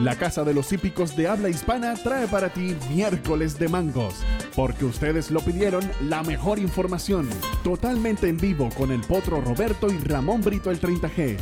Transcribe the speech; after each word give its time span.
La 0.00 0.16
Casa 0.16 0.42
de 0.42 0.52
los 0.52 0.72
Hípicos 0.72 1.14
de 1.14 1.28
Habla 1.28 1.48
Hispana 1.48 1.94
trae 1.94 2.26
para 2.26 2.52
ti 2.52 2.76
miércoles 2.90 3.56
de 3.60 3.68
mangos, 3.68 4.16
porque 4.56 4.84
ustedes 4.84 5.30
lo 5.30 5.40
pidieron 5.40 5.88
la 6.02 6.24
mejor 6.24 6.58
información, 6.58 7.30
totalmente 7.62 8.28
en 8.28 8.36
vivo 8.36 8.70
con 8.76 8.90
el 8.90 9.02
Potro 9.02 9.40
Roberto 9.40 9.86
y 9.92 9.98
Ramón 9.98 10.40
Brito 10.40 10.72
el 10.72 10.80
30G. 10.80 11.38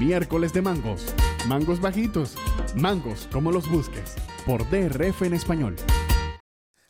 Miércoles 0.00 0.52
de 0.52 0.62
mangos, 0.62 1.14
mangos 1.46 1.80
bajitos, 1.80 2.34
mangos 2.74 3.28
como 3.30 3.52
los 3.52 3.70
busques, 3.70 4.16
por 4.46 4.68
DRF 4.68 5.22
en 5.22 5.34
español. 5.34 5.76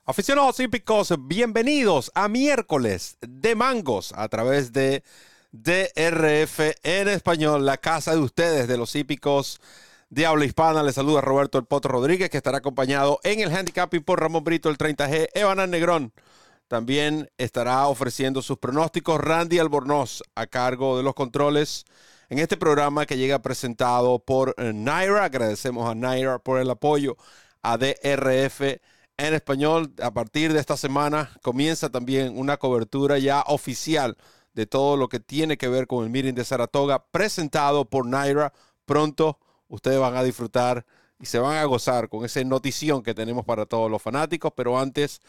Aficionados 0.07 0.61
hípicos, 0.61 1.15
bienvenidos 1.21 2.11
a 2.15 2.27
miércoles 2.29 3.19
de 3.21 3.55
mangos 3.55 4.15
a 4.17 4.29
través 4.29 4.73
de 4.73 5.03
DRF 5.53 6.75
en 6.83 7.09
español, 7.09 7.67
la 7.67 7.77
casa 7.77 8.13
de 8.13 8.21
ustedes 8.21 8.67
de 8.67 8.79
los 8.79 8.97
hípicos 8.97 9.61
de 10.13 10.27
habla 10.27 10.45
hispana. 10.45 10.83
Le 10.83 10.93
saluda 10.93 11.23
Roberto 11.23 11.57
El 11.57 11.65
Potro 11.65 11.93
Rodríguez, 11.93 12.29
que 12.29 12.37
estará 12.37 12.59
acompañado 12.59 13.19
en 13.25 13.41
el 13.41 13.51
handicapping 13.51 14.03
por 14.03 14.21
Ramón 14.21 14.45
Brito, 14.45 14.69
el 14.69 14.77
30G. 14.77 15.29
Evan 15.33 15.71
Negrón 15.71 16.13
también 16.69 17.31
estará 17.39 17.87
ofreciendo 17.87 18.43
sus 18.43 18.59
pronósticos. 18.59 19.19
Randy 19.19 19.59
Albornoz 19.59 20.23
a 20.35 20.47
cargo 20.47 20.99
de 20.99 21.03
los 21.03 21.15
controles 21.15 21.85
en 22.29 22.39
este 22.41 22.59
programa 22.59 23.07
que 23.07 23.17
llega 23.17 23.41
presentado 23.41 24.19
por 24.19 24.55
eh, 24.59 24.73
Naira. 24.75 25.25
Agradecemos 25.25 25.91
a 25.91 25.95
Naira 25.95 26.39
por 26.39 26.61
el 26.61 26.69
apoyo 26.69 27.17
a 27.63 27.79
DRF 27.79 28.61
en 29.17 29.35
español. 29.35 29.95
A 30.03 30.13
partir 30.13 30.53
de 30.53 30.61
esta 30.61 30.77
semana 30.77 31.31
comienza 31.43 31.89
también 31.89 32.39
una 32.39 32.59
cobertura 32.59 33.19
ya 33.19 33.45
oficial 33.47 34.19
de 34.53 34.67
todo 34.67 34.99
lo 34.99 35.09
que 35.09 35.21
tiene 35.21 35.57
que 35.57 35.69
ver 35.69 35.87
con 35.87 36.05
el 36.05 36.11
meeting 36.11 36.35
de 36.35 36.45
Saratoga, 36.45 37.07
presentado 37.11 37.87
por 37.87 38.07
Naira. 38.07 38.53
Pronto 38.85 39.39
ustedes 39.73 39.99
van 39.99 40.15
a 40.17 40.23
disfrutar 40.23 40.85
y 41.19 41.27
se 41.27 41.39
van 41.39 41.57
a 41.57 41.65
gozar 41.65 42.09
con 42.09 42.25
esa 42.25 42.45
notición 42.45 43.03
que 43.03 43.15
tenemos 43.15 43.45
para 43.45 43.65
todos 43.65 43.91
los 43.91 44.03
fanáticos. 44.03 44.53
Pero 44.55 44.79
antes, 44.79 45.21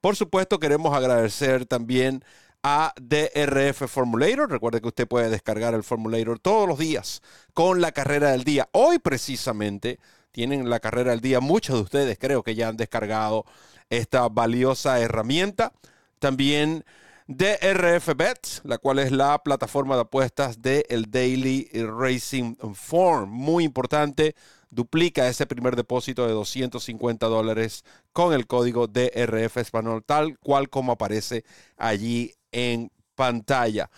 por 0.00 0.16
supuesto, 0.16 0.58
queremos 0.58 0.94
agradecer 0.94 1.66
también 1.66 2.24
a 2.62 2.92
DRF 3.00 3.88
Formulator. 3.88 4.50
Recuerde 4.50 4.80
que 4.80 4.88
usted 4.88 5.06
puede 5.06 5.30
descargar 5.30 5.74
el 5.74 5.84
Formulator 5.84 6.38
todos 6.38 6.68
los 6.68 6.78
días 6.78 7.22
con 7.54 7.80
la 7.80 7.92
carrera 7.92 8.32
del 8.32 8.44
día. 8.44 8.68
Hoy 8.72 8.98
precisamente 8.98 10.00
tienen 10.32 10.68
la 10.68 10.80
carrera 10.80 11.12
del 11.12 11.20
día. 11.20 11.40
Muchos 11.40 11.76
de 11.76 11.82
ustedes 11.82 12.18
creo 12.18 12.42
que 12.42 12.54
ya 12.54 12.68
han 12.68 12.76
descargado 12.76 13.44
esta 13.88 14.28
valiosa 14.28 14.98
herramienta. 15.00 15.72
También 16.18 16.84
DRF 17.26 18.14
Bets, 18.16 18.62
la 18.64 18.78
cual 18.78 18.98
es 18.98 19.12
la 19.12 19.42
plataforma 19.42 19.94
de 19.94 20.02
apuestas 20.02 20.60
del 20.60 20.84
el 20.88 21.10
Daily 21.10 21.68
Racing 21.72 22.56
Form. 22.74 23.30
Muy 23.30 23.64
importante, 23.64 24.34
duplica 24.70 25.28
ese 25.28 25.46
primer 25.46 25.76
depósito 25.76 26.26
de 26.26 26.32
250 26.32 27.26
dólares 27.26 27.84
con 28.12 28.32
el 28.32 28.46
código 28.46 28.86
DRF 28.86 29.58
Español, 29.58 30.02
tal 30.04 30.38
cual 30.38 30.68
como 30.68 30.92
aparece 30.92 31.44
allí 31.76 32.34
en 32.50 32.90
pantalla. 33.14 33.90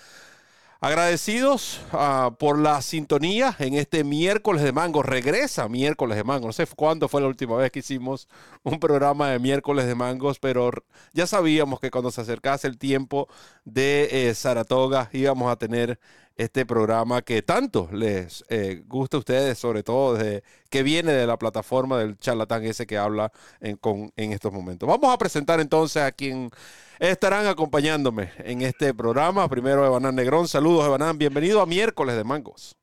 Agradecidos 0.85 1.81
uh, 1.95 2.35
por 2.35 2.59
la 2.59 2.83
sintonía 2.83 3.57
en 3.59 3.73
este 3.73 4.05
miércoles 4.05 4.63
de 4.63 4.71
mango. 4.71 5.03
Regresa 5.03 5.67
miércoles 5.67 6.15
de 6.15 6.25
mango. 6.25 6.49
No 6.49 6.53
sé 6.53 6.67
cuándo 6.67 7.09
fue 7.09 7.23
la 7.23 7.29
última 7.29 7.57
vez 7.57 7.73
que 7.73 7.79
hicimos 7.79 8.29
un 8.63 8.79
programa 8.79 9.31
de 9.31 9.39
miércoles 9.39 9.87
de 9.87 9.95
mangos, 9.95 10.39
pero 10.39 10.71
ya 11.15 11.27
sabíamos 11.27 11.81
que 11.81 11.91
cuando 11.91 12.11
se 12.11 12.21
acercase 12.21 12.69
el 12.69 12.77
tiempo 12.77 13.29
de 13.65 14.29
eh, 14.29 14.35
Saratoga 14.35 15.09
íbamos 15.15 15.51
a 15.51 15.57
tener 15.57 15.99
este 16.37 16.67
programa 16.67 17.23
que 17.23 17.43
tanto 17.43 17.89
les 17.93 18.45
eh, 18.49 18.83
gusta 18.87 19.17
a 19.17 19.21
ustedes, 19.21 19.59
sobre 19.59 19.83
todo 19.83 20.15
desde 20.15 20.43
que 20.69 20.83
viene 20.83 21.13
de 21.13 21.27
la 21.27 21.39
plataforma 21.39 21.99
del 21.99 22.19
charlatán 22.19 22.65
ese 22.65 22.87
que 22.87 22.99
habla 22.99 23.33
en, 23.61 23.77
con, 23.77 24.13
en 24.17 24.33
estos 24.33 24.53
momentos. 24.53 24.89
Vamos 24.89 25.13
a 25.13 25.19
presentar 25.19 25.61
entonces 25.61 26.03
a 26.03 26.13
quien 26.13 26.51
estarán 26.99 27.47
acompañándome 27.47 28.33
en 28.39 28.63
este 28.63 28.93
programa. 28.95 29.49
Primero, 29.49 29.87
Evanán 29.87 30.17
Negrón. 30.17 30.49
Saludos, 30.49 30.87
Evanán. 30.87 31.19
Bienvenido 31.19 31.61
a 31.61 31.67
miércoles 31.67 32.17
de 32.17 32.25
Mangos. 32.25 32.77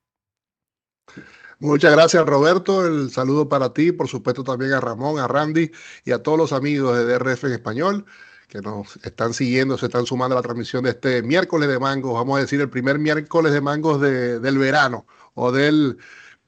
Muchas 1.60 1.92
gracias, 1.92 2.26
Roberto. 2.26 2.88
El 2.88 3.12
saludo 3.12 3.48
para 3.48 3.74
ti, 3.74 3.92
por 3.92 4.08
supuesto 4.08 4.44
también 4.44 4.74
a 4.74 4.80
Ramón, 4.80 5.20
a 5.20 5.28
Randy 5.28 5.72
y 6.06 6.12
a 6.12 6.24
todos 6.24 6.38
los 6.38 6.54
amigos 6.54 6.98
de 6.98 7.06
DRF 7.06 7.44
en 7.44 7.52
español 7.52 8.06
que 8.52 8.60
nos 8.62 8.98
están 8.98 9.34
siguiendo, 9.34 9.78
se 9.78 9.86
están 9.86 10.06
sumando 10.06 10.36
a 10.36 10.40
la 10.40 10.44
transmisión 10.44 10.84
de 10.84 10.90
este 10.90 11.24
miércoles 11.24 11.70
de 11.70 11.80
mangos, 11.80 12.14
vamos 12.14 12.38
a 12.38 12.42
decir 12.42 12.60
el 12.60 12.70
primer 12.70 13.00
miércoles 13.00 13.54
de 13.54 13.62
mangos 13.62 14.02
del 14.02 14.58
verano 14.58 15.06
o 15.36 15.54
del, 15.54 15.98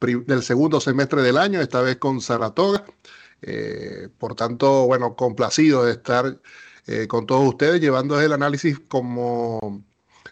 del, 0.01 0.43
segundo 0.43 0.81
semestre 0.81 1.21
del 1.21 1.37
año, 1.37 1.61
esta 1.61 1.81
vez 1.81 1.95
con 1.95 2.19
Saratoga. 2.19 2.83
Eh, 3.41 4.09
por 4.17 4.35
tanto, 4.35 4.85
bueno, 4.85 5.15
complacido 5.15 5.85
de 5.85 5.93
estar 5.93 6.37
eh, 6.87 7.07
con 7.07 7.25
todos 7.25 7.47
ustedes 7.47 7.79
llevando 7.79 8.19
el 8.19 8.33
análisis 8.33 8.79
como 8.89 9.81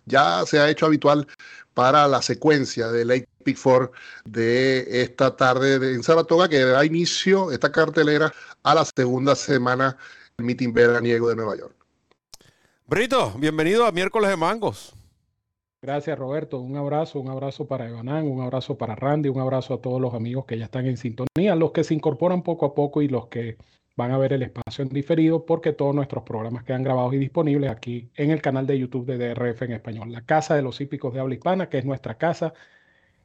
ya 0.05 0.45
se 0.45 0.59
ha 0.59 0.69
hecho 0.69 0.85
habitual 0.87 1.25
para 1.73 2.05
la 2.09 2.21
secuencia 2.21 2.89
de 2.89 3.05
Lake 3.05 3.29
Pick 3.45 3.55
Four 3.55 3.93
de 4.25 5.03
esta 5.03 5.37
tarde 5.37 5.75
en 5.93 6.03
Saratoga, 6.03 6.49
que 6.49 6.59
da 6.59 6.83
inicio 6.83 7.49
esta 7.51 7.71
cartelera 7.71 8.33
a 8.63 8.75
la 8.75 8.83
segunda 8.85 9.35
semana 9.35 9.97
meeting 10.43 10.73
veraniego 10.73 11.29
de 11.29 11.35
Nueva 11.35 11.55
York. 11.57 11.75
Brito, 12.87 13.33
bienvenido 13.37 13.85
a 13.85 13.91
Miércoles 13.91 14.29
de 14.29 14.37
Mangos. 14.37 14.93
Gracias, 15.81 16.19
Roberto. 16.19 16.59
Un 16.59 16.77
abrazo, 16.77 17.19
un 17.19 17.29
abrazo 17.29 17.67
para 17.67 17.89
Evanán, 17.89 18.27
un 18.27 18.41
abrazo 18.41 18.77
para 18.77 18.95
Randy, 18.95 19.29
un 19.29 19.39
abrazo 19.39 19.73
a 19.73 19.81
todos 19.81 19.99
los 19.99 20.13
amigos 20.13 20.45
que 20.45 20.57
ya 20.57 20.65
están 20.65 20.85
en 20.85 20.97
sintonía, 20.97 21.55
los 21.55 21.71
que 21.71 21.83
se 21.83 21.95
incorporan 21.95 22.43
poco 22.43 22.67
a 22.67 22.75
poco 22.75 23.01
y 23.01 23.07
los 23.07 23.27
que 23.27 23.57
van 23.95 24.11
a 24.11 24.17
ver 24.17 24.33
el 24.33 24.43
espacio 24.43 24.83
en 24.83 24.89
diferido, 24.89 25.45
porque 25.45 25.73
todos 25.73 25.95
nuestros 25.95 26.23
programas 26.23 26.63
quedan 26.63 26.83
grabados 26.83 27.13
y 27.13 27.17
disponibles 27.17 27.71
aquí 27.71 28.11
en 28.15 28.29
el 28.29 28.41
canal 28.41 28.67
de 28.67 28.77
YouTube 28.77 29.05
de 29.05 29.17
DRF 29.17 29.63
en 29.63 29.71
español, 29.71 30.11
la 30.11 30.25
Casa 30.25 30.55
de 30.55 30.61
los 30.61 30.79
Hípicos 30.81 31.13
de 31.13 31.19
Habla 31.19 31.35
Hispana, 31.35 31.69
que 31.69 31.79
es 31.79 31.85
nuestra 31.85 32.17
casa 32.17 32.53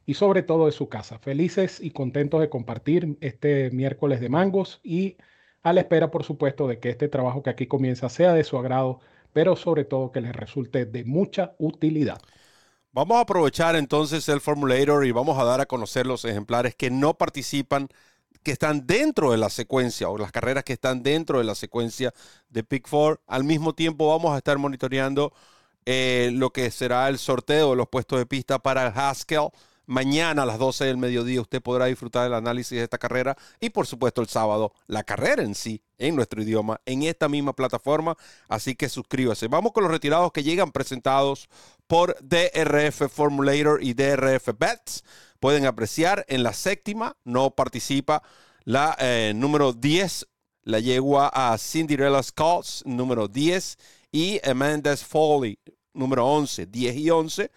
y 0.07 0.15
sobre 0.15 0.41
todo 0.41 0.67
es 0.67 0.75
su 0.75 0.89
casa. 0.89 1.19
Felices 1.19 1.79
y 1.79 1.91
contentos 1.91 2.41
de 2.41 2.49
compartir 2.49 3.17
este 3.21 3.69
miércoles 3.71 4.19
de 4.19 4.29
mangos 4.29 4.79
y 4.83 5.17
a 5.63 5.73
la 5.73 5.81
espera, 5.81 6.11
por 6.11 6.23
supuesto, 6.23 6.67
de 6.67 6.79
que 6.79 6.89
este 6.89 7.07
trabajo 7.07 7.43
que 7.43 7.49
aquí 7.49 7.67
comienza 7.67 8.09
sea 8.09 8.33
de 8.33 8.43
su 8.43 8.57
agrado, 8.57 8.99
pero 9.33 9.55
sobre 9.55 9.85
todo 9.85 10.11
que 10.11 10.21
les 10.21 10.35
resulte 10.35 10.85
de 10.85 11.03
mucha 11.03 11.55
utilidad. 11.57 12.19
Vamos 12.91 13.17
a 13.17 13.21
aprovechar 13.21 13.75
entonces 13.75 14.27
el 14.29 14.41
formulator 14.41 15.05
y 15.05 15.11
vamos 15.11 15.37
a 15.37 15.43
dar 15.43 15.61
a 15.61 15.65
conocer 15.67 16.07
los 16.07 16.25
ejemplares 16.25 16.73
que 16.73 16.89
no 16.89 17.13
participan, 17.15 17.89
que 18.41 18.51
están 18.51 18.87
dentro 18.87 19.31
de 19.31 19.37
la 19.37 19.49
secuencia 19.49 20.09
o 20.09 20.17
las 20.17 20.31
carreras 20.31 20.63
que 20.63 20.73
están 20.73 21.03
dentro 21.03 21.37
de 21.37 21.43
la 21.43 21.53
secuencia 21.53 22.13
de 22.49 22.63
Pick 22.63 22.87
Four. 22.87 23.21
Al 23.27 23.43
mismo 23.43 23.73
tiempo 23.73 24.07
vamos 24.07 24.33
a 24.33 24.37
estar 24.37 24.57
monitoreando 24.57 25.33
eh, 25.85 26.31
lo 26.33 26.49
que 26.51 26.71
será 26.71 27.07
el 27.07 27.17
sorteo 27.19 27.71
de 27.71 27.75
los 27.75 27.87
puestos 27.87 28.19
de 28.19 28.25
pista 28.25 28.59
para 28.59 28.87
el 28.87 28.93
Haskell 28.95 29.49
Mañana 29.89 30.43
a 30.43 30.45
las 30.45 30.59
12 30.59 30.83
del 30.83 30.97
mediodía 30.97 31.39
usted 31.39 31.61
podrá 31.61 31.85
disfrutar 31.85 32.25
del 32.25 32.33
análisis 32.33 32.77
de 32.77 32.83
esta 32.83 32.97
carrera 32.97 33.37
y 33.61 33.69
por 33.69 33.87
supuesto 33.87 34.19
el 34.19 34.27
sábado 34.27 34.73
la 34.85 35.05
carrera 35.05 35.43
en 35.43 35.55
sí 35.55 35.81
en 35.97 36.13
nuestro 36.13 36.41
idioma 36.41 36.81
en 36.85 37.03
esta 37.03 37.29
misma 37.29 37.53
plataforma. 37.53 38.17
Así 38.49 38.75
que 38.75 38.89
suscríbase. 38.89 39.47
Vamos 39.47 39.71
con 39.71 39.83
los 39.83 39.91
retirados 39.91 40.33
que 40.33 40.43
llegan 40.43 40.73
presentados 40.73 41.47
por 41.87 42.17
DRF 42.21 43.09
Formulator 43.09 43.81
y 43.81 43.93
DRF 43.93 44.49
Bets. 44.59 45.05
Pueden 45.39 45.65
apreciar 45.65 46.25
en 46.27 46.43
la 46.43 46.51
séptima, 46.51 47.15
no 47.23 47.51
participa 47.51 48.23
la 48.65 48.97
eh, 48.99 49.31
número 49.33 49.71
10, 49.71 50.27
la 50.63 50.81
yegua 50.81 51.29
a 51.33 51.57
Cinderella 51.57 52.21
Skulls, 52.21 52.83
número 52.85 53.29
10, 53.29 53.77
y 54.11 54.41
Amanda's 54.45 55.05
Foley, 55.05 55.57
número 55.93 56.27
11, 56.27 56.65
10 56.65 56.95
y 56.97 57.09
11 57.09 57.51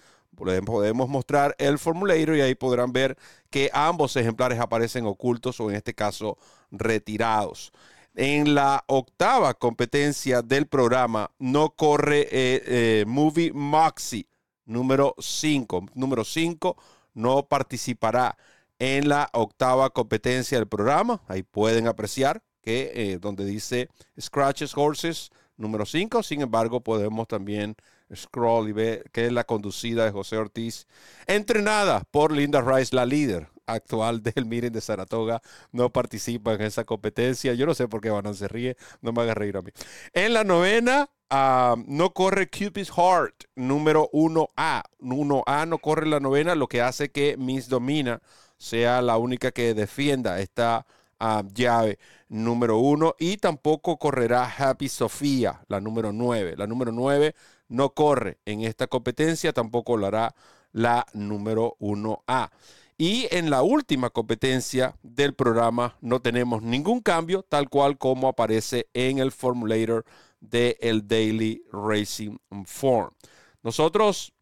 podemos 0.65 1.09
mostrar 1.09 1.55
el 1.59 1.79
formulario 1.79 2.37
y 2.37 2.41
ahí 2.41 2.55
podrán 2.55 2.93
ver 2.93 3.17
que 3.51 3.71
ambos 3.73 4.17
ejemplares 4.17 4.59
aparecen 4.59 5.07
ocultos 5.07 5.61
o 5.61 5.71
en 5.71 5.77
este 5.77 5.95
caso 5.95 6.39
retirados. 6.71 7.73
En 8.15 8.55
la 8.55 8.85
octava 8.89 9.55
competencia 9.55 10.43
del 10.43 10.67
programa 10.67 11.31
no 11.39 11.71
corre 11.71 12.23
eh, 12.23 12.63
eh, 12.67 13.05
Movie 13.07 13.53
Moxie 13.53 14.27
número 14.65 15.15
5. 15.19 15.87
Número 15.95 16.25
5 16.25 16.77
no 17.15 17.47
participará 17.47 18.37
en 18.79 19.09
la 19.09 19.29
octava 19.33 19.91
competencia 19.91 20.59
del 20.59 20.67
programa. 20.67 21.23
Ahí 21.29 21.43
pueden 21.43 21.87
apreciar 21.87 22.43
que 22.63 22.93
eh, 22.95 23.19
donde 23.21 23.45
dice 23.45 23.89
Scratches 24.21 24.77
Horses 24.77 25.31
número 25.57 25.87
5. 25.87 26.23
Sin 26.23 26.41
embargo, 26.41 26.81
podemos 26.81 27.29
también 27.29 27.77
scroll 28.15 28.69
y 28.69 28.73
ve 28.73 29.05
que 29.13 29.27
es 29.27 29.33
la 29.33 29.45
conducida 29.45 30.05
de 30.05 30.11
José 30.11 30.37
Ortiz, 30.37 30.87
entrenada 31.27 32.03
por 32.11 32.33
Linda 32.33 32.61
Rice, 32.61 32.95
la 32.95 33.07
líder 33.07 33.49
actual 33.67 34.23
del 34.23 34.47
Miren 34.47 34.73
de 34.73 34.81
Saratoga, 34.81 35.41
no 35.73 35.91
participa 35.91 36.55
en 36.55 36.63
esa 36.63 36.85
competencia. 36.85 37.55
Yo 37.55 37.67
no 37.67 37.75
sé 37.75 37.89
por 37.89 38.01
qué 38.01 38.11
Banán 38.11 38.35
se 38.35 38.49
ríe, 38.49 38.77
no 39.01 39.13
me 39.13 39.23
haga 39.23 39.35
reír 39.35 39.57
a 39.57 39.63
mí. 39.63 39.71
En 40.13 40.35
la 40.35 40.45
novena, 40.45 41.09
ah, 41.31 41.77
no 41.87 42.13
corre 42.13 42.49
Cupid's 42.49 42.91
Heart, 42.91 43.45
número 43.55 44.11
1A. 44.13 44.83
1A 45.01 45.69
no 45.69 45.79
corre 45.79 46.07
la 46.07 46.21
novena, 46.21 46.55
lo 46.55 46.69
que 46.69 46.83
hace 46.83 47.11
que 47.11 47.37
Miss 47.37 47.69
Domina 47.69 48.21
sea 48.59 49.01
la 49.01 49.17
única 49.17 49.53
que 49.53 49.73
defienda 49.75 50.41
esta 50.41 50.87
ah, 51.19 51.43
llave 51.55 51.99
número 52.29 52.79
uno 52.79 53.15
y 53.19 53.39
tampoco 53.39 53.99
correrá 53.99 54.45
Happy 54.45 54.89
Sofía, 54.89 55.63
la 55.69 55.81
número 55.81 56.13
nueve. 56.13 56.55
La 56.57 56.67
número 56.67 56.93
nueve 56.93 57.35
no 57.71 57.95
corre 57.95 58.39
en 58.45 58.63
esta 58.63 58.89
competencia, 58.89 59.55
tampoco 59.55 59.97
lo 59.97 60.07
hará 60.07 60.35
la 60.73 61.07
número 61.15 61.77
1A. 61.81 62.51
Y 62.99 63.29
en 63.31 63.49
la 63.49 63.63
última 63.63 64.11
competencia 64.11 64.95
del 65.03 65.35
programa 65.35 65.97
no 66.03 66.21
tenemos 66.21 66.61
ningún 66.61 67.01
cambio, 67.01 67.43
tal 67.43 67.71
cual 67.71 67.97
como 67.97 68.29
aparece 68.29 68.89
en 68.93 69.19
el 69.19 69.33
formulator 69.33 70.05
del 70.41 70.77
el 70.81 71.09
Daily 71.09 71.63
Racing 71.73 72.37
Form. 72.67 73.15
Nosotros 73.63 74.35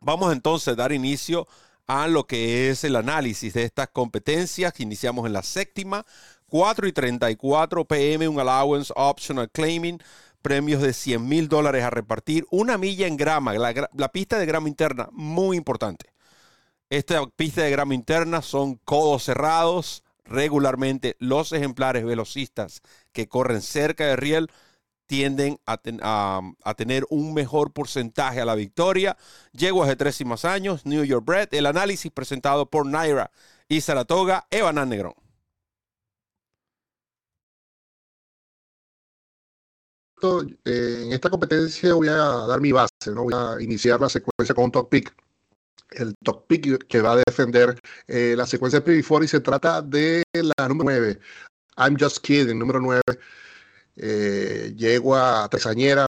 vamos 0.00 0.32
entonces 0.32 0.68
a 0.68 0.74
dar 0.74 0.92
inicio 0.92 1.46
a 1.86 2.08
lo 2.08 2.26
que 2.26 2.70
es 2.70 2.84
el 2.84 2.96
análisis 2.96 3.52
de 3.54 3.64
estas 3.64 3.88
competencias 3.88 4.72
que 4.72 4.82
iniciamos 4.82 5.26
en 5.26 5.32
la 5.32 5.42
séptima, 5.42 6.06
4 6.48 6.86
y 6.86 6.92
34 6.92 7.84
pm, 7.84 8.28
un 8.28 8.40
allowance 8.40 8.92
optional 8.96 9.50
claiming 9.50 10.00
premios 10.46 10.80
de 10.80 10.92
100 10.92 11.26
mil 11.26 11.48
dólares 11.48 11.82
a 11.82 11.90
repartir, 11.90 12.46
una 12.52 12.78
milla 12.78 13.08
en 13.08 13.16
grama, 13.16 13.52
la, 13.54 14.12
pista 14.12 14.38
de 14.38 14.46
grama 14.46 14.68
interna, 14.68 15.08
muy 15.10 15.56
importante. 15.56 16.12
Esta 16.88 17.26
pista 17.26 17.62
de 17.62 17.72
grama 17.72 17.96
interna 17.96 18.42
son 18.42 18.76
codos 18.84 19.24
cerrados. 19.24 20.04
Regularmente 20.24 21.16
los 21.18 21.52
ejemplares 21.52 22.04
velocistas 22.04 22.80
que 23.10 23.26
corren 23.26 23.60
cerca 23.60 24.06
de 24.06 24.14
riel 24.14 24.48
tienden 25.06 25.58
a, 25.66 25.78
tener 26.76 27.06
un 27.10 27.34
mejor 27.34 27.72
porcentaje 27.72 28.40
a 28.40 28.44
la 28.44 28.54
victoria. 28.54 29.16
Yeguas 29.50 29.88
de 29.88 29.96
tres 29.96 30.20
y 30.20 30.24
más 30.24 30.44
años, 30.44 30.86
New 30.86 31.02
York 31.02 31.24
Bread, 31.24 31.54
el 31.54 31.66
análisis 31.66 32.12
presentado 32.12 32.70
por 32.70 32.86
Naira 32.86 33.32
y 33.68 33.80
Saratoga, 33.80 34.46
Evan 34.52 34.88
Negrón. 34.88 35.25
Eh, 40.22 41.02
en 41.04 41.12
esta 41.12 41.28
competencia 41.28 41.92
voy 41.94 42.08
a 42.08 42.14
dar 42.14 42.60
mi 42.60 42.72
base, 42.72 42.90
¿no? 43.14 43.24
voy 43.24 43.34
a 43.34 43.60
iniciar 43.60 44.00
la 44.00 44.08
secuencia 44.08 44.54
con 44.54 44.64
un 44.64 44.72
top 44.72 44.88
pick. 44.88 45.14
El 45.90 46.14
top 46.24 46.46
pick 46.46 46.86
que 46.86 47.00
va 47.00 47.12
a 47.12 47.16
defender 47.16 47.78
eh, 48.06 48.34
la 48.36 48.46
secuencia 48.46 48.80
de 48.80 48.86
PB4 48.86 49.24
y 49.24 49.28
se 49.28 49.40
trata 49.40 49.82
de 49.82 50.22
la 50.32 50.68
número 50.68 51.00
9, 51.00 51.20
I'm 51.78 51.96
Just 51.98 52.18
Kidding, 52.18 52.58
número 52.58 52.80
9. 52.80 53.02
Eh, 53.98 54.74
yegua 54.76 55.48
tresañera, 55.50 56.06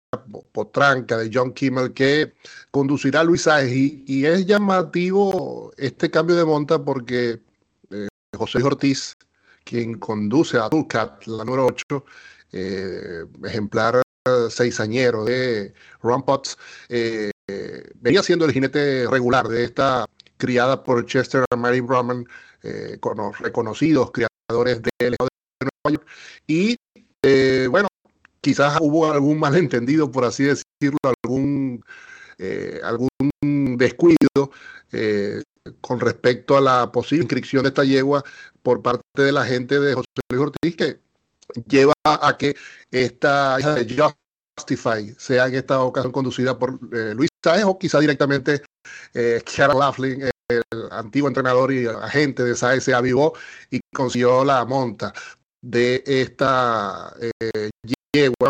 potranca 0.52 1.18
de 1.18 1.30
John 1.34 1.54
Kimmel 1.54 1.94
que 1.94 2.34
conducirá 2.72 3.24
Luis 3.24 3.44
Sáez 3.44 3.72
y, 3.74 4.26
es 4.26 4.46
llamativo 4.46 5.74
este 5.78 6.10
cambio 6.10 6.36
de 6.36 6.46
monta 6.46 6.84
porque 6.84 7.42
eh, 7.90 8.08
José 8.38 8.64
Ortiz, 8.64 9.18
quien 9.64 10.00
conduce 10.00 10.58
a 10.58 10.70
Tulcat, 10.70 11.26
la 11.26 11.44
número 11.44 11.68
8, 11.68 12.06
eh, 12.54 13.26
ejemplar 13.44 14.04
seisañero 14.50 15.26
de 15.26 15.74
Ron 16.02 16.24
Potts, 16.24 16.58
eh, 16.88 17.32
venía 17.96 18.24
siendo 18.24 18.46
el 18.46 18.54
jinete 18.54 19.08
regular 19.08 19.48
de 19.48 19.66
esta 19.66 20.06
criada 20.38 20.84
por 20.84 21.06
Chester 21.06 21.44
Mary 21.58 21.82
Brahman, 21.82 22.26
eh, 22.62 22.98
con 23.00 23.18
los 23.18 23.38
reconocidos 23.40 24.12
criadores 24.12 24.82
de 24.82 24.92
Nueva 25.10 25.30
York. 25.90 26.08
Y 26.48 26.78
bueno, 27.70 27.88
quizás 28.40 28.78
hubo 28.80 29.12
algún 29.12 29.40
malentendido, 29.40 30.12
por 30.12 30.24
así 30.24 30.44
decirlo, 30.44 31.00
algún, 31.26 31.84
algún 32.84 33.78
descuido 33.78 34.52
con 35.82 36.00
respecto 36.00 36.56
a 36.56 36.62
la 36.62 36.92
posible 36.92 37.24
inscripción 37.24 37.64
de 37.64 37.70
esta 37.70 37.84
yegua 37.84 38.24
por 38.62 38.82
parte 38.82 39.02
de 39.16 39.32
la 39.32 39.44
gente 39.44 39.80
de 39.80 39.96
José 39.96 40.08
Luis 40.30 40.42
Ortiz, 40.44 40.76
que 40.76 41.00
lleva 41.68 41.94
a 42.04 42.38
que 42.38 42.56
esta 42.92 43.58
hija 43.60 43.76
de 43.76 44.14
Justify 44.58 45.14
sea 45.18 45.48
en 45.48 45.56
esta 45.56 45.82
ocasión 45.82 46.12
conducida 46.12 46.58
por 46.58 46.80
eh, 46.94 47.14
Luis 47.16 47.30
Sáez 47.44 47.64
o 47.66 47.78
quizá 47.78 48.00
directamente 48.00 48.62
eh, 49.14 49.42
Laughlin, 49.58 50.24
el 50.50 50.64
antiguo 50.92 51.28
entrenador 51.28 51.72
y 51.72 51.88
agente 51.88 52.44
de 52.44 52.56
Sáez, 52.56 52.84
se 52.84 52.94
avivó 52.94 53.34
y 53.70 53.80
consiguió 53.94 54.44
la 54.44 54.66
monta 54.66 55.14
de 55.62 56.04
esta 56.06 57.14
eh, 57.20 57.70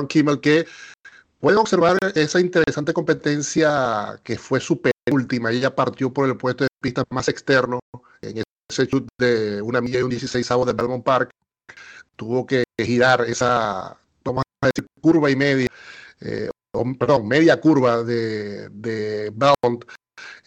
Kimmel 0.08 0.42
que 0.42 0.66
puede 1.40 1.58
observar 1.58 1.98
esa 2.16 2.40
interesante 2.40 2.94
competencia 2.94 4.20
que 4.24 4.38
fue 4.38 4.60
su 4.60 4.82
penúltima. 4.82 5.52
Ella 5.52 5.76
partió 5.76 6.12
por 6.12 6.28
el 6.28 6.38
puesto 6.38 6.64
de 6.64 6.70
pista 6.82 7.04
más 7.12 7.30
externo 7.30 7.80
en 8.22 8.44
ese 8.70 8.88
chute 8.88 9.08
de 9.18 9.62
una 9.62 9.82
milla 9.82 10.00
y 10.00 10.04
un 10.04 10.10
16 10.10 10.48
de 10.66 10.74
Belmont 10.74 11.04
Park 11.04 11.30
tuvo 12.16 12.46
que 12.46 12.64
girar 12.78 13.22
esa, 13.28 13.98
vamos 14.24 14.44
a 14.62 14.68
decir, 14.68 14.86
curva 15.02 15.30
y 15.30 15.36
media, 15.36 15.68
eh, 16.22 16.50
perdón, 16.98 17.28
media 17.28 17.60
curva 17.60 18.04
de, 18.04 18.70
de 18.70 19.30
Bound, 19.32 19.86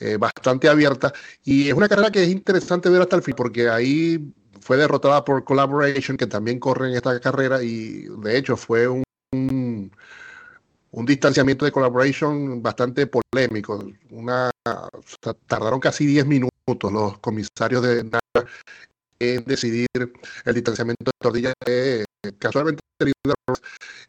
eh, 0.01 0.17
bastante 0.17 0.69
abierta. 0.69 1.13
Y 1.45 1.69
es 1.69 1.75
una 1.75 1.89
carrera 1.89 2.11
que 2.11 2.23
es 2.23 2.29
interesante 2.29 2.89
ver 2.89 3.03
hasta 3.03 3.17
el 3.17 3.23
fin, 3.23 3.35
porque 3.37 3.69
ahí 3.69 4.33
fue 4.61 4.77
derrotada 4.77 5.25
por 5.25 5.45
Collaboration, 5.45 6.17
que 6.17 6.27
también 6.27 6.59
corre 6.59 6.89
en 6.89 6.97
esta 6.97 7.19
carrera, 7.21 7.63
y 7.63 8.07
de 8.23 8.37
hecho 8.37 8.57
fue 8.57 8.89
un, 8.89 9.05
un, 9.33 11.07
distanciamiento 11.07 11.65
de 11.65 11.73
Collaboration 11.73 12.63
bastante 12.63 13.07
polémico. 13.07 13.85
Una, 14.11 14.51
tardaron 15.47 15.81
casi 15.81 16.07
10 16.07 16.27
minutos 16.27 16.51
los 16.93 17.19
comisarios 17.19 17.83
de 17.83 18.05
en 19.19 19.45
decidir 19.45 19.87
el 20.45 20.55
distanciamiento 20.55 21.05
de 21.05 21.19
tortilla 21.21 21.53
que 21.65 22.05
casualmente 22.39 22.81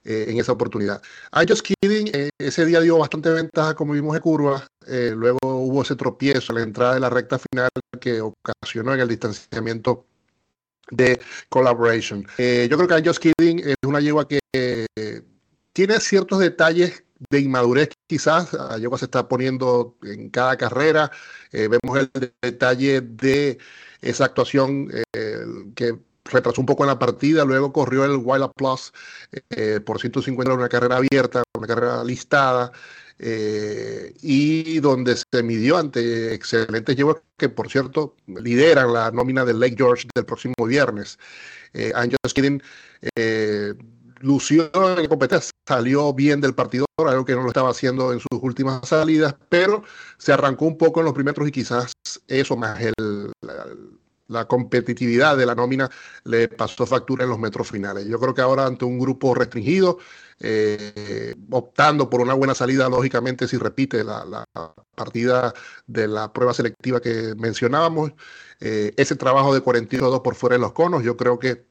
eh, 0.04 0.26
en 0.30 0.40
esa 0.40 0.54
oportunidad. 0.54 1.02
I 1.34 1.46
just 1.48 1.66
kidding, 1.66 2.10
eh, 2.14 2.30
ese 2.40 2.66
día 2.66 2.80
dio 2.80 2.98
bastante 2.98 3.30
ventaja 3.30 3.76
como 3.76 3.94
vimos 3.94 4.16
en 4.16 4.22
curva, 4.22 4.66
eh, 4.88 5.12
luego 5.14 5.38
hubo 5.44 5.82
ese 5.82 5.96
tropiezo 5.96 6.54
en 6.54 6.60
la 6.60 6.64
entrada 6.64 6.94
de 6.94 7.00
la 7.02 7.10
recta 7.10 7.38
final 7.38 7.70
que 8.00 8.22
ocasionó 8.22 8.94
en 8.94 9.02
el 9.02 9.08
distanciamiento 9.10 10.06
de 10.92 11.20
collaboration. 11.50 12.26
yo 12.38 12.78
creo 12.78 12.88
que 12.88 12.98
I 12.98 13.06
just 13.06 13.22
kidding 13.22 13.60
es 13.60 13.76
una 13.86 14.00
yegua 14.00 14.26
que 14.26 14.40
tiene 15.74 16.00
ciertos 16.00 16.40
detalles 16.40 17.04
de 17.30 17.40
inmadurez 17.40 17.90
quizás, 18.08 18.52
yegua 18.80 18.98
se 18.98 19.06
está 19.06 19.28
poniendo 19.28 19.98
en 20.04 20.30
cada 20.30 20.58
carrera, 20.58 21.12
vemos 21.52 21.98
el 21.98 22.12
detalle 22.42 23.02
de 23.02 23.58
esa 24.02 24.26
actuación 24.26 24.90
eh, 25.14 25.46
que 25.76 25.98
retrasó 26.26 26.62
un 26.62 26.66
poco 26.68 26.84
en 26.84 26.90
la 26.90 27.00
partida, 27.00 27.46
luego 27.46 27.72
corrió 27.72 28.06
el 28.06 28.20
Wild 28.24 28.52
Plus 28.56 28.92
eh, 29.50 29.80
por 29.80 30.00
150 30.00 30.54
una 30.54 30.70
carrera 30.70 30.98
abierta, 30.98 31.44
una 31.54 31.68
carrera 31.68 32.04
listada, 32.04 32.72
eh, 33.20 34.14
y 34.22 34.80
donde 34.80 35.16
se 35.16 35.44
midió 35.44 35.78
ante 35.78 36.34
excelentes 36.34 36.96
llevos 36.96 37.18
que, 37.38 37.50
por 37.50 37.70
cierto, 37.70 38.16
lideran 38.28 38.94
la 38.94 39.12
nómina 39.12 39.44
del 39.44 39.60
Lake 39.60 39.76
George 39.78 40.08
del 40.14 40.26
próximo 40.26 40.54
viernes. 40.68 41.18
Eh, 41.74 41.92
Kidding 42.34 42.62
lució 44.20 44.70
en 44.74 45.04
la 45.04 45.08
competencia, 45.08 45.52
salió 45.68 46.14
bien 46.14 46.42
del 46.42 46.54
partido, 46.54 46.86
algo 46.98 47.26
que 47.26 47.36
no 47.36 47.44
lo 47.44 47.48
estaba 47.48 47.70
haciendo 47.70 48.14
en 48.14 48.20
sus 48.20 48.42
últimas 48.42 48.88
salidas, 48.88 49.36
pero 49.50 49.84
se 50.18 50.34
arrancó 50.34 50.66
un 50.66 50.78
poco 50.78 51.00
en 51.00 51.06
los 51.06 51.14
primeros 51.14 51.48
y 51.48 51.52
quizás 51.52 51.92
eso 52.28 52.56
más 52.58 52.80
el, 52.82 53.32
la, 54.28 54.46
competitividad 54.46 55.38
de 55.38 55.46
la 55.46 55.56
nómina 55.56 55.90
le 56.24 56.48
pasó 56.48 56.86
factura 56.86 57.24
en 57.24 57.30
los 57.30 57.40
metros 57.40 57.70
finales. 57.70 58.06
Yo 58.08 58.20
creo 58.20 58.34
que 58.34 58.42
ahora 58.42 58.66
ante 58.66 58.86
un 58.86 59.00
grupo 59.00 59.34
restringido, 59.34 60.00
eh, 60.40 61.36
optando 61.52 62.10
por 62.10 62.22
una 62.22 62.34
buena 62.34 62.54
salida, 62.54 62.90
lógicamente 62.90 63.48
si 63.48 63.58
repite 63.58 64.04
la, 64.04 64.44
partida 64.96 65.54
de 65.86 66.08
la 66.08 66.34
prueba 66.34 66.54
selectiva 66.54 67.00
que 67.00 67.36
mencionábamos, 67.38 68.14
eh, 68.60 68.94
ese 68.98 69.16
trabajo 69.16 69.54
de 69.54 69.62
42 69.62 70.20
por 70.22 70.36
fuera 70.36 70.56
de 70.56 70.62
los 70.62 70.74
conos, 70.74 71.04
yo 71.04 71.16
creo 71.16 71.38
que 71.40 71.66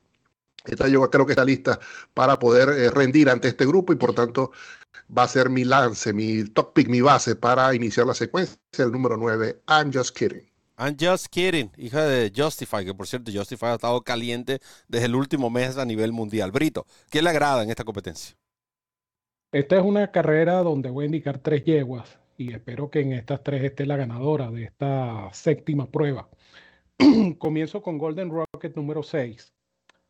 esta 0.67 0.89
yo 0.89 1.09
creo 1.11 1.27
que 1.27 1.33
está 1.33 1.45
lista 1.45 1.79
para 2.15 2.39
poder 2.39 2.69
eh, 2.69 2.91
rendir 2.91 3.29
ante 3.29 3.49
este 3.49 3.67
grupo 3.67 3.93
y 3.93 3.97
por 3.97 4.15
tanto 4.15 4.53
va 5.17 5.25
a 5.25 5.29
ser 5.29 5.51
mi 5.51 5.65
lance, 5.65 6.13
mi 6.13 6.45
top 6.45 6.73
pick, 6.75 6.89
mi 6.89 7.01
base 7.01 7.37
para 7.37 7.75
iniciar 7.75 8.07
la 8.07 8.15
secuencia, 8.15 8.59
el 8.79 8.93
número 8.93 9.17
9, 9.17 9.63
I'm 9.69 9.93
Just 9.93 10.17
Kidding. 10.17 10.51
I'm 10.79 10.97
Just 10.99 11.29
Kidding, 11.29 11.71
hija 11.79 12.05
de 12.05 12.33
Justify, 12.35 12.85
que 12.85 12.93
por 12.93 13.07
cierto 13.07 13.33
Justify 13.33 13.67
ha 13.67 13.75
estado 13.75 14.03
caliente 14.03 14.61
desde 14.89 15.07
el 15.07 15.15
último 15.15 15.49
mes 15.49 15.79
a 15.79 15.85
nivel 15.85 16.13
mundial. 16.13 16.53
Brito, 16.53 16.87
¿qué 17.11 17.23
le 17.23 17.31
agrada 17.31 17.63
en 17.63 17.71
esta 17.71 17.85
competencia? 17.85 18.37
Esta 19.53 19.77
es 19.77 19.83
una 19.83 20.11
carrera 20.11 20.63
donde 20.63 20.91
voy 20.91 21.05
a 21.05 21.07
indicar 21.07 21.39
tres 21.39 21.65
yeguas 21.65 22.19
y 22.37 22.53
espero 22.53 22.91
que 22.91 23.01
en 23.01 23.15
estas 23.15 23.43
tres 23.43 23.63
esté 23.65 23.87
la 23.87 23.97
ganadora 23.97 24.51
de 24.51 24.65
esta 24.65 25.31
séptima 25.33 25.91
prueba. 25.91 26.29
Comienzo 27.39 27.83
con 27.83 27.97
Golden 27.97 28.31
Rocket 28.31 28.77
número 28.77 29.03
6. 29.03 29.56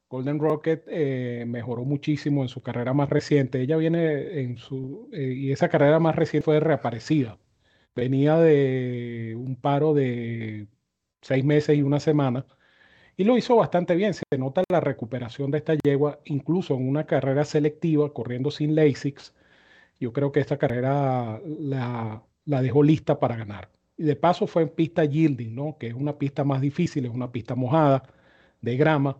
Golden 0.09 0.39
Rocket 0.39 0.85
eh, 0.89 1.45
mejoró 1.47 1.85
muchísimo 1.85 2.43
en 2.43 2.49
su 2.49 2.63
carrera 2.63 2.93
más 2.95 3.11
reciente. 3.11 3.61
Ella 3.61 3.77
viene 3.77 4.41
en 4.41 4.57
su. 4.59 5.09
Eh, 5.13 5.33
y 5.35 5.53
esa 5.53 5.69
carrera 5.69 5.99
más 5.99 6.17
reciente 6.17 6.45
fue 6.45 6.61
reaparecida. 6.61 7.39
Venía 7.95 8.39
de 8.39 9.35
un 9.37 9.57
paro 9.57 9.95
de 9.95 10.69
seis 11.23 11.45
meses 11.45 11.77
y 11.79 11.83
una 11.83 12.01
semana. 12.01 12.47
Y 13.17 13.25
lo 13.25 13.37
hizo 13.39 13.57
bastante 13.57 13.95
bien. 13.97 14.15
Se 14.15 14.25
nota 14.39 14.63
la 14.71 14.81
recuperación 14.81 15.51
de 15.51 15.59
esta 15.59 15.75
yegua, 15.85 16.21
incluso 16.25 16.75
en 16.75 16.89
una 16.89 17.07
carrera 17.07 17.45
selectiva, 17.45 18.13
corriendo 18.13 18.51
sin 18.51 18.75
LASIX. 18.75 19.35
Yo 20.01 20.13
creo 20.13 20.33
que 20.33 20.41
esta 20.41 20.59
carrera 20.59 21.41
la, 21.45 22.23
la 22.45 22.63
dejó 22.63 22.83
lista 22.83 23.19
para 23.21 23.37
ganar. 23.37 23.71
Y 23.97 24.05
de 24.05 24.17
paso 24.17 24.47
fue 24.47 24.63
en 24.63 24.71
pista 24.71 25.05
yielding, 25.05 25.55
¿no? 25.55 25.79
que 25.79 25.89
es 25.89 25.95
una 25.95 26.19
pista 26.19 26.45
más 26.45 26.61
difícil, 26.61 27.07
es 27.07 27.13
una 27.13 27.33
pista 27.33 27.55
mojada 27.55 28.03
de 28.61 28.77
grama. 28.77 29.19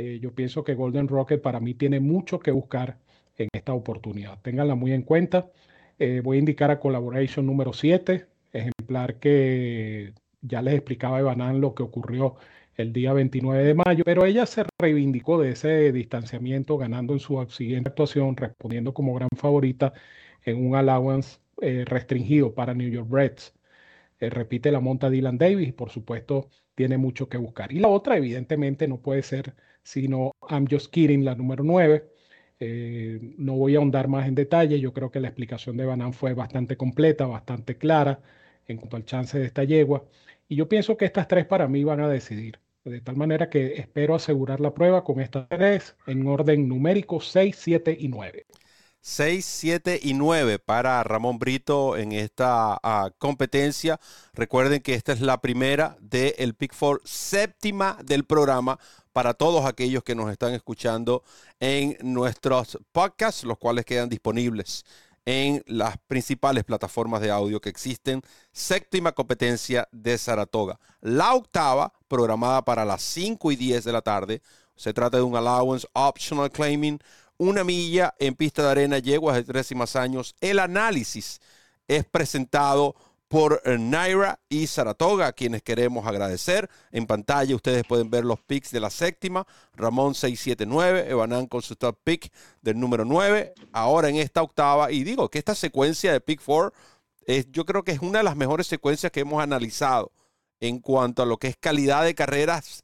Eh, 0.00 0.20
yo 0.20 0.32
pienso 0.32 0.62
que 0.62 0.74
Golden 0.76 1.08
Rocket 1.08 1.42
para 1.42 1.58
mí 1.58 1.74
tiene 1.74 1.98
mucho 1.98 2.38
que 2.38 2.52
buscar 2.52 2.98
en 3.36 3.48
esta 3.52 3.72
oportunidad. 3.74 4.40
Ténganla 4.42 4.76
muy 4.76 4.92
en 4.92 5.02
cuenta. 5.02 5.50
Eh, 5.98 6.20
voy 6.22 6.36
a 6.36 6.40
indicar 6.40 6.70
a 6.70 6.78
Collaboration 6.78 7.44
número 7.44 7.72
7, 7.72 8.26
ejemplar 8.52 9.16
que 9.18 10.14
ya 10.40 10.62
les 10.62 10.74
explicaba 10.74 11.18
Evanán 11.18 11.60
lo 11.60 11.74
que 11.74 11.82
ocurrió 11.82 12.36
el 12.76 12.92
día 12.92 13.12
29 13.12 13.64
de 13.64 13.74
mayo, 13.74 14.04
pero 14.04 14.24
ella 14.24 14.46
se 14.46 14.64
reivindicó 14.78 15.40
de 15.40 15.50
ese 15.50 15.90
distanciamiento, 15.90 16.78
ganando 16.78 17.12
en 17.12 17.18
su 17.18 17.44
siguiente 17.50 17.90
actuación, 17.90 18.36
respondiendo 18.36 18.94
como 18.94 19.14
gran 19.14 19.30
favorita 19.36 19.94
en 20.44 20.64
un 20.64 20.76
allowance 20.76 21.40
eh, 21.60 21.84
restringido 21.84 22.54
para 22.54 22.72
New 22.74 22.88
York 22.88 23.08
Reds. 23.10 23.52
Repite 24.20 24.70
la 24.72 24.80
monta 24.80 25.10
Dylan 25.10 25.38
Davis 25.38 25.72
por 25.72 25.90
supuesto 25.90 26.48
tiene 26.76 26.98
mucho 26.98 27.28
que 27.28 27.38
buscar. 27.38 27.72
Y 27.72 27.80
la 27.80 27.88
otra 27.88 28.16
evidentemente 28.16 28.86
no 28.88 28.98
puede 29.00 29.22
ser 29.22 29.54
sino 29.88 30.32
I'm 30.50 30.66
Just 30.70 30.90
Kidding, 30.92 31.24
la 31.24 31.34
número 31.34 31.64
9. 31.64 32.04
Eh, 32.60 33.18
no 33.38 33.54
voy 33.54 33.74
a 33.74 33.78
ahondar 33.78 34.08
más 34.08 34.28
en 34.28 34.34
detalle, 34.34 34.80
yo 34.80 34.92
creo 34.92 35.10
que 35.10 35.20
la 35.20 35.28
explicación 35.28 35.76
de 35.76 35.86
Banan 35.86 36.12
fue 36.12 36.34
bastante 36.34 36.76
completa, 36.76 37.26
bastante 37.26 37.78
clara 37.78 38.20
en 38.66 38.76
cuanto 38.76 38.96
al 38.96 39.04
chance 39.06 39.38
de 39.38 39.46
esta 39.46 39.64
yegua. 39.64 40.04
Y 40.48 40.56
yo 40.56 40.68
pienso 40.68 40.96
que 40.96 41.06
estas 41.06 41.26
tres 41.26 41.46
para 41.46 41.68
mí 41.68 41.84
van 41.84 42.00
a 42.00 42.08
decidir. 42.08 42.58
De 42.84 43.00
tal 43.00 43.16
manera 43.16 43.48
que 43.50 43.74
espero 43.74 44.14
asegurar 44.14 44.60
la 44.60 44.74
prueba 44.74 45.04
con 45.04 45.20
estas 45.20 45.48
tres 45.48 45.96
en 46.06 46.26
orden 46.26 46.68
numérico 46.68 47.20
6, 47.20 47.56
7 47.58 47.96
y 47.98 48.08
9. 48.08 48.46
6, 49.00 49.44
7 49.44 50.00
y 50.02 50.14
9 50.14 50.58
para 50.58 51.02
Ramón 51.02 51.38
Brito 51.38 51.96
en 51.96 52.12
esta 52.12 52.78
ah, 52.82 53.10
competencia. 53.18 54.00
Recuerden 54.34 54.80
que 54.80 54.94
esta 54.94 55.12
es 55.12 55.20
la 55.20 55.40
primera 55.40 55.96
del 56.00 56.34
el 56.38 56.54
Pick 56.54 56.74
Four, 56.74 57.00
séptima 57.04 57.98
del 58.04 58.24
programa 58.24 58.78
para 59.18 59.34
todos 59.34 59.66
aquellos 59.66 60.04
que 60.04 60.14
nos 60.14 60.30
están 60.30 60.54
escuchando 60.54 61.24
en 61.58 61.96
nuestros 62.02 62.78
podcasts, 62.92 63.42
los 63.42 63.58
cuales 63.58 63.84
quedan 63.84 64.08
disponibles 64.08 64.84
en 65.26 65.60
las 65.66 65.96
principales 66.06 66.62
plataformas 66.62 67.20
de 67.20 67.28
audio 67.28 67.60
que 67.60 67.68
existen. 67.68 68.22
Séptima 68.52 69.10
competencia 69.10 69.88
de 69.90 70.16
Saratoga. 70.18 70.78
La 71.00 71.34
octava, 71.34 71.92
programada 72.06 72.64
para 72.64 72.84
las 72.84 73.02
5 73.02 73.50
y 73.50 73.56
10 73.56 73.82
de 73.82 73.92
la 73.92 74.02
tarde. 74.02 74.40
Se 74.76 74.92
trata 74.92 75.16
de 75.16 75.24
un 75.24 75.34
allowance 75.34 75.88
optional 75.94 76.52
claiming, 76.52 77.00
una 77.38 77.64
milla 77.64 78.14
en 78.20 78.36
pista 78.36 78.62
de 78.62 78.70
arena, 78.70 78.98
yeguas 79.00 79.34
de 79.34 79.42
tres 79.42 79.68
y 79.72 79.74
más 79.74 79.96
años. 79.96 80.36
El 80.40 80.60
análisis 80.60 81.40
es 81.88 82.04
presentado 82.04 82.94
por 83.28 83.60
eh, 83.64 83.76
Naira 83.78 84.40
y 84.48 84.66
Saratoga, 84.66 85.28
a 85.28 85.32
quienes 85.32 85.62
queremos 85.62 86.06
agradecer. 86.06 86.68
En 86.90 87.06
pantalla 87.06 87.54
ustedes 87.54 87.84
pueden 87.84 88.10
ver 88.10 88.24
los 88.24 88.40
picks 88.40 88.70
de 88.70 88.80
la 88.80 88.90
séptima. 88.90 89.46
Ramón 89.74 90.14
679, 90.14 91.10
Evanán 91.10 91.46
con 91.46 91.62
su 91.62 91.76
top 91.76 91.98
pick 92.02 92.32
del 92.62 92.80
número 92.80 93.04
9. 93.04 93.52
Ahora 93.72 94.08
en 94.08 94.16
esta 94.16 94.42
octava, 94.42 94.90
y 94.90 95.04
digo 95.04 95.28
que 95.28 95.38
esta 95.38 95.54
secuencia 95.54 96.12
de 96.12 96.20
pick 96.20 96.42
4 96.44 96.72
es, 97.26 97.46
yo 97.52 97.66
creo 97.66 97.84
que 97.84 97.92
es 97.92 98.00
una 98.00 98.18
de 98.18 98.24
las 98.24 98.36
mejores 98.36 98.66
secuencias 98.66 99.12
que 99.12 99.20
hemos 99.20 99.42
analizado 99.42 100.10
en 100.60 100.80
cuanto 100.80 101.22
a 101.22 101.26
lo 101.26 101.36
que 101.36 101.48
es 101.48 101.56
calidad 101.56 102.04
de 102.04 102.14
carreras. 102.14 102.82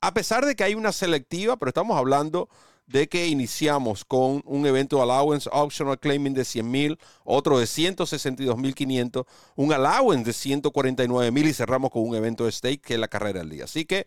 A 0.00 0.14
pesar 0.14 0.46
de 0.46 0.56
que 0.56 0.64
hay 0.64 0.74
una 0.74 0.92
selectiva, 0.92 1.56
pero 1.56 1.68
estamos 1.68 1.96
hablando 1.96 2.48
de 2.86 3.08
que 3.08 3.26
iniciamos 3.26 4.04
con 4.04 4.42
un 4.44 4.66
evento 4.66 5.02
allowance 5.02 5.48
optional 5.52 5.98
claiming 5.98 6.34
de 6.34 6.44
100 6.44 6.70
mil, 6.70 6.98
otro 7.24 7.58
de 7.58 7.66
162 7.66 8.56
mil 8.58 8.74
500, 8.74 9.24
un 9.56 9.72
allowance 9.72 10.24
de 10.24 10.32
149 10.32 11.30
mil 11.30 11.46
y 11.46 11.52
cerramos 11.52 11.90
con 11.90 12.02
un 12.02 12.14
evento 12.14 12.44
de 12.44 12.52
stake 12.52 12.80
que 12.80 12.94
es 12.94 13.00
la 13.00 13.08
carrera 13.08 13.40
del 13.40 13.50
día. 13.50 13.64
Así 13.64 13.84
que, 13.84 14.06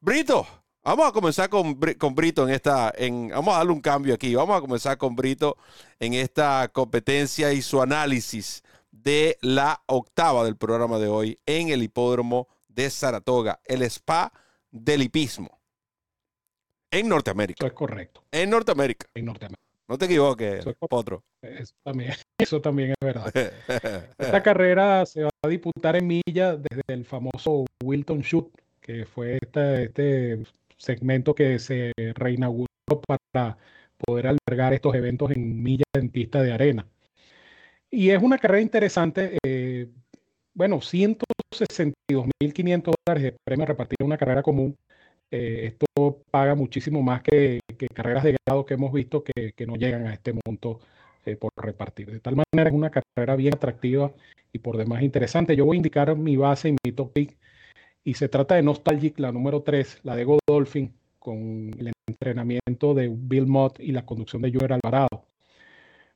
Brito, 0.00 0.46
vamos 0.82 1.08
a 1.08 1.12
comenzar 1.12 1.48
con, 1.48 1.74
con 1.98 2.14
Brito 2.14 2.46
en 2.46 2.54
esta, 2.54 2.92
vamos 3.32 3.54
a 3.54 3.58
darle 3.58 3.72
un 3.72 3.80
cambio 3.80 4.14
aquí, 4.14 4.34
vamos 4.34 4.56
a 4.56 4.60
comenzar 4.60 4.98
con 4.98 5.16
Brito 5.16 5.56
en 5.98 6.14
esta 6.14 6.68
competencia 6.72 7.52
y 7.52 7.62
su 7.62 7.80
análisis 7.82 8.62
de 8.90 9.38
la 9.40 9.82
octava 9.86 10.44
del 10.44 10.56
programa 10.56 10.98
de 10.98 11.08
hoy 11.08 11.38
en 11.46 11.70
el 11.70 11.82
hipódromo 11.82 12.48
de 12.68 12.90
Saratoga, 12.90 13.60
el 13.64 13.82
spa 13.82 14.32
del 14.70 15.02
hipismo. 15.02 15.60
En 16.94 17.08
Norteamérica. 17.08 17.56
Eso 17.58 17.66
es 17.66 17.72
correcto. 17.72 18.22
En 18.30 18.50
Norteamérica. 18.50 19.08
En 19.14 19.24
Norteamérica. 19.24 19.60
No 19.88 19.98
te 19.98 20.04
equivoques, 20.04 20.64
Potro. 20.88 21.24
Eso 21.42 21.74
también, 21.82 22.12
eso 22.38 22.60
también 22.60 22.90
es 22.90 22.96
verdad. 23.00 23.32
Esta 24.18 24.42
carrera 24.42 25.04
se 25.04 25.24
va 25.24 25.30
a 25.42 25.48
disputar 25.48 25.96
en 25.96 26.06
milla 26.06 26.56
desde 26.56 26.82
el 26.86 27.04
famoso 27.04 27.64
Wilton 27.82 28.20
Shoot, 28.20 28.48
que 28.80 29.06
fue 29.06 29.38
este, 29.42 29.82
este 29.84 30.44
segmento 30.76 31.34
que 31.34 31.58
se 31.58 31.90
reinauguró 32.14 32.68
para 32.86 33.58
poder 33.98 34.28
albergar 34.28 34.72
estos 34.72 34.94
eventos 34.94 35.32
en 35.32 35.60
millas 35.62 35.84
en 35.94 36.10
pista 36.10 36.42
de 36.42 36.52
arena. 36.52 36.86
Y 37.90 38.10
es 38.10 38.22
una 38.22 38.38
carrera 38.38 38.62
interesante. 38.62 39.36
Eh, 39.44 39.88
bueno, 40.54 40.76
162.500 40.76 42.94
dólares 43.04 43.24
de 43.24 43.36
premio 43.44 43.64
a 43.64 43.66
repartir 43.66 43.96
una 44.02 44.16
carrera 44.16 44.42
común 44.42 44.76
eh, 45.34 45.66
esto 45.66 46.22
paga 46.30 46.54
muchísimo 46.54 47.02
más 47.02 47.20
que, 47.22 47.58
carreras 47.92 48.22
de 48.22 48.36
grado 48.46 48.64
que 48.64 48.74
hemos 48.74 48.92
visto 48.92 49.24
que, 49.24 49.52
no 49.66 49.74
llegan 49.74 50.06
a 50.06 50.14
este 50.14 50.32
monto 50.32 50.78
eh, 51.24 51.36
por 51.36 51.50
repartir. 51.56 52.10
De 52.12 52.20
tal 52.20 52.36
manera 52.36 52.70
es 52.70 52.74
una 52.74 52.90
carrera 52.90 53.34
bien 53.34 53.54
atractiva 53.54 54.12
y 54.52 54.60
por 54.60 54.76
demás 54.76 55.02
interesante. 55.02 55.56
Yo 55.56 55.66
voy 55.66 55.76
a 55.76 55.78
indicar 55.78 56.14
mi 56.16 56.36
base 56.36 56.68
y 56.68 56.76
mi 56.84 56.92
top 56.92 57.12
pick 57.12 57.36
y 58.04 58.14
se 58.14 58.28
trata 58.28 58.54
de 58.54 58.62
Nostalgic, 58.62 59.18
la 59.18 59.32
número 59.32 59.62
3, 59.62 60.00
la 60.04 60.14
de 60.14 60.24
Godolphin, 60.24 60.94
con 61.18 61.70
el 61.78 61.92
entrenamiento 62.06 62.94
de 62.94 63.08
Bill 63.12 63.46
Mott 63.46 63.80
y 63.80 63.90
la 63.90 64.06
conducción 64.06 64.42
de 64.42 64.52
Joel 64.52 64.72
Alvarado. 64.72 65.26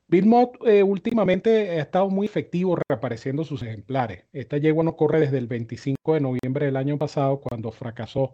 Bill 0.07 0.27
Mott 0.27 0.65
eh, 0.65 0.81
últimamente 0.83 1.71
ha 1.71 1.81
estado 1.81 2.09
muy 2.09 2.25
efectivo 2.25 2.77
reapareciendo 2.87 3.43
sus 3.43 3.63
ejemplares. 3.63 4.25
Esta 4.31 4.57
yegua 4.57 4.83
no 4.83 4.95
corre 4.95 5.19
desde 5.19 5.39
el 5.39 5.47
25 5.47 6.13
de 6.13 6.21
noviembre 6.21 6.67
del 6.67 6.77
año 6.77 6.97
pasado 6.97 7.41
cuando 7.41 7.71
fracasó 7.71 8.33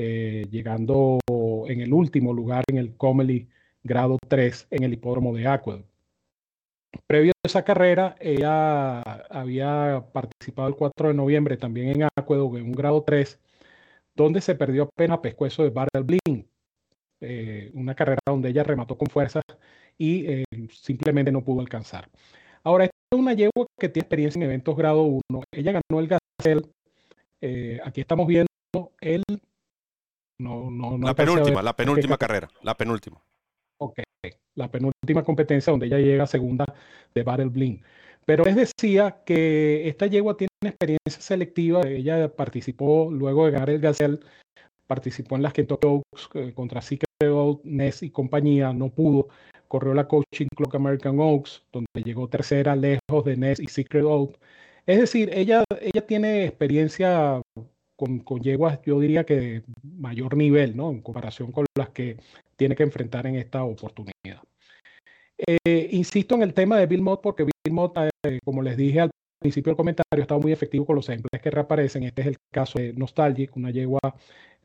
eh, 0.00 0.46
llegando 0.48 1.18
en 1.66 1.80
el 1.80 1.92
último 1.92 2.32
lugar 2.32 2.62
en 2.68 2.78
el 2.78 2.96
Comely 2.96 3.48
grado 3.82 4.16
3 4.28 4.68
en 4.70 4.84
el 4.84 4.92
hipódromo 4.92 5.34
de 5.34 5.48
Aqueduct. 5.48 5.88
Previo 7.08 7.32
a 7.32 7.48
esa 7.48 7.64
carrera, 7.64 8.14
ella 8.20 9.00
había 9.02 10.06
participado 10.12 10.68
el 10.68 10.76
4 10.76 11.08
de 11.08 11.14
noviembre 11.14 11.56
también 11.56 11.88
en 11.88 12.08
Aqueduct 12.16 12.58
en 12.58 12.66
un 12.66 12.72
grado 12.72 13.02
3, 13.02 13.40
donde 14.14 14.40
se 14.40 14.54
perdió 14.54 14.84
apenas 14.84 15.18
pescuezo 15.18 15.64
de 15.64 15.70
Battle 15.70 16.02
Bling, 16.04 16.46
eh, 17.20 17.72
una 17.74 17.96
carrera 17.96 18.20
donde 18.24 18.50
ella 18.50 18.62
remató 18.62 18.96
con 18.96 19.08
fuerzas 19.08 19.42
y 19.98 20.26
eh, 20.26 20.44
simplemente 20.70 21.32
no 21.32 21.42
pudo 21.42 21.60
alcanzar. 21.60 22.08
Ahora, 22.62 22.84
esta 22.84 22.96
es 23.10 23.18
una 23.18 23.32
yegua 23.32 23.66
que 23.76 23.88
tiene 23.88 24.04
experiencia 24.04 24.38
en 24.38 24.44
eventos 24.44 24.76
grado 24.76 25.02
1. 25.02 25.42
Ella 25.50 25.72
ganó 25.72 26.00
el 26.00 26.06
Gazelle. 26.06 26.62
aquí 27.82 28.00
estamos 28.00 28.28
viendo 28.28 28.46
el 29.00 29.24
no, 30.38 30.70
no, 30.70 30.98
la 30.98 31.14
penúltima, 31.14 31.62
la 31.62 31.74
penúltima 31.74 32.16
carrera, 32.16 32.48
la 32.62 32.76
penúltima. 32.76 33.20
Ok, 33.78 34.00
la 34.54 34.70
penúltima 34.70 35.22
competencia 35.22 35.70
donde 35.70 35.86
ella 35.86 35.98
llega 35.98 36.26
segunda 36.26 36.64
de 37.14 37.22
Battle 37.22 37.46
Bling. 37.46 37.82
Pero 38.24 38.44
les 38.44 38.56
decía 38.56 39.22
que 39.24 39.88
esta 39.88 40.06
yegua 40.06 40.36
tiene 40.36 40.50
una 40.62 40.70
experiencia 40.70 41.22
selectiva. 41.22 41.80
Ella 41.86 42.28
participó 42.28 43.10
luego 43.10 43.46
de 43.46 43.52
ganar 43.52 43.70
el 43.70 43.80
Gazelle, 43.80 44.18
participó 44.86 45.36
en 45.36 45.42
las 45.42 45.54
Kentucky 45.54 45.86
Oaks 45.86 46.28
eh, 46.34 46.52
contra 46.54 46.82
Secret 46.82 47.06
Oaks, 47.22 47.64
Ness 47.64 48.02
y 48.02 48.10
compañía, 48.10 48.72
no 48.72 48.90
pudo. 48.90 49.28
Corrió 49.66 49.94
la 49.94 50.06
Coaching 50.06 50.46
Clock 50.54 50.74
American 50.74 51.18
Oaks, 51.18 51.64
donde 51.72 51.88
llegó 52.04 52.28
tercera 52.28 52.76
lejos 52.76 53.24
de 53.24 53.36
Ness 53.36 53.60
y 53.60 53.68
Secret 53.68 54.04
Oaks. 54.04 54.38
Es 54.84 54.98
decir, 54.98 55.30
ella, 55.32 55.64
ella 55.80 56.06
tiene 56.06 56.44
experiencia 56.44 57.40
con, 57.98 58.40
yeguas, 58.40 58.80
yo 58.84 59.00
diría 59.00 59.24
que 59.24 59.34
de 59.34 59.62
mayor 59.82 60.36
nivel, 60.36 60.76
¿no? 60.76 60.90
En 60.90 61.02
comparación 61.02 61.50
con 61.50 61.66
las 61.76 61.90
que 61.90 62.16
tiene 62.56 62.76
que 62.76 62.84
enfrentar 62.84 63.26
en 63.26 63.34
esta 63.34 63.64
oportunidad. 63.64 64.40
Eh, 65.36 65.88
insisto 65.92 66.36
en 66.36 66.42
el 66.42 66.54
tema 66.54 66.78
de 66.78 66.86
Bill 66.86 67.02
Mott 67.02 67.20
porque 67.22 67.44
Bill 67.44 67.74
Mott, 67.74 67.96
eh, 68.24 68.38
como 68.44 68.62
les 68.62 68.76
dije 68.76 69.00
al 69.00 69.10
principio 69.40 69.70
del 69.70 69.76
comentario, 69.76 70.04
ha 70.12 70.20
estado 70.20 70.40
muy 70.40 70.52
efectivo 70.52 70.86
con 70.86 70.96
los 70.96 71.08
ejemplos 71.08 71.42
que 71.42 71.50
reaparecen. 71.50 72.04
Este 72.04 72.22
es 72.22 72.28
el 72.28 72.36
caso 72.52 72.78
de 72.78 72.92
Nostalgic, 72.92 73.56
una 73.56 73.70
yegua 73.70 74.00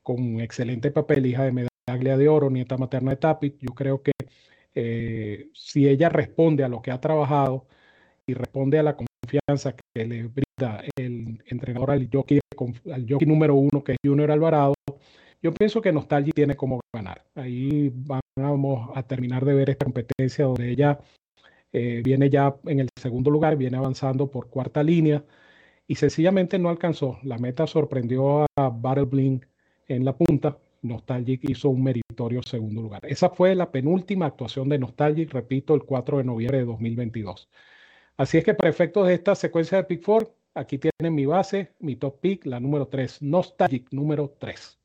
con 0.04 0.40
excelente 0.40 0.92
papel, 0.92 1.25
hija 1.25 1.44
de 1.46 1.52
medalla 1.52 2.18
de 2.18 2.30
oro, 2.30 2.50
nieta 2.52 2.78
materna 2.78 3.12
de 3.12 3.18
Tapit. 3.18 3.58
Yo 3.60 3.74
creo 3.74 4.04
que 4.04 4.12
eh, 4.75 5.50
si 5.54 5.88
ella 5.88 6.10
responde 6.10 6.63
a 6.63 6.70
lo 6.70 6.82
que 6.82 6.92
ha 6.92 7.02
trabajado 7.02 7.68
y 8.28 8.34
responde 8.36 8.80
a 8.80 8.84
la 8.84 8.96
confianza 8.96 9.75
que 9.75 10.06
le 10.06 10.24
brinda 10.24 10.84
el 10.98 11.44
entrenador 11.48 11.92
al 11.92 12.10
jockey 12.12 12.40
al 12.94 13.06
jockey 13.08 13.28
número 13.28 13.56
uno, 13.56 13.84
que 13.84 13.94
es 13.94 13.98
Junior 14.04 14.32
Alvarado, 14.32 14.74
yo 15.42 15.54
pienso 15.54 15.82
que 15.82 15.92
Nostalgia 15.92 16.32
tiene 16.34 16.56
como 16.56 16.80
ganar. 16.94 17.26
Ahí 17.36 17.92
vamos 18.36 18.92
a 18.96 19.04
terminar 19.04 19.44
de 19.44 19.54
ver 19.54 19.70
esta 19.70 19.86
competencia 19.86 20.46
donde 20.46 20.72
ella 20.72 21.00
eh, 21.74 22.02
viene 22.04 22.30
ya 22.30 22.56
en 22.66 22.80
el 22.80 22.90
segundo 23.00 23.30
lugar, 23.30 23.58
viene 23.58 23.78
avanzando 23.78 24.32
por 24.32 24.50
cuarta 24.50 24.84
línea 24.84 25.26
y 25.88 25.96
sencillamente 25.96 26.60
no 26.60 26.70
alcanzó. 26.70 27.20
La 27.24 27.38
meta 27.38 27.68
sorprendió 27.68 28.46
a 28.56 28.70
Battle 28.70 29.06
Bling 29.06 29.46
en 29.88 30.06
la 30.06 30.16
punta. 30.16 30.58
Nostalgic 30.82 31.50
hizo 31.50 31.70
un 31.70 31.84
meritorio 31.84 32.42
segundo 32.44 32.82
lugar. 32.82 33.02
Esa 33.06 33.30
fue 33.30 33.56
la 33.56 33.72
penúltima 33.72 34.26
actuación 34.28 34.70
de 34.70 34.80
Nostalgic, 34.80 35.32
repito, 35.32 35.76
el 35.76 35.84
4 35.84 36.18
de 36.20 36.24
noviembre 36.26 36.60
de 36.60 36.66
2022. 36.66 37.50
Así 38.18 38.38
es 38.38 38.44
que 38.44 38.54
para 38.54 38.70
efectos 38.70 39.08
de 39.08 39.14
esta 39.16 39.36
secuencia 39.36 39.78
de 39.78 39.86
Pick 39.86 40.04
4, 40.06 40.34
aquí 40.54 40.78
tienen 40.78 41.16
mi 41.16 41.26
base, 41.26 41.74
mi 41.80 41.96
top 41.96 42.20
pick, 42.20 42.46
la 42.46 42.60
número 42.60 42.88
3, 42.88 43.22
Nostalgic 43.22 43.88
número 43.92 44.36
3 44.40 44.80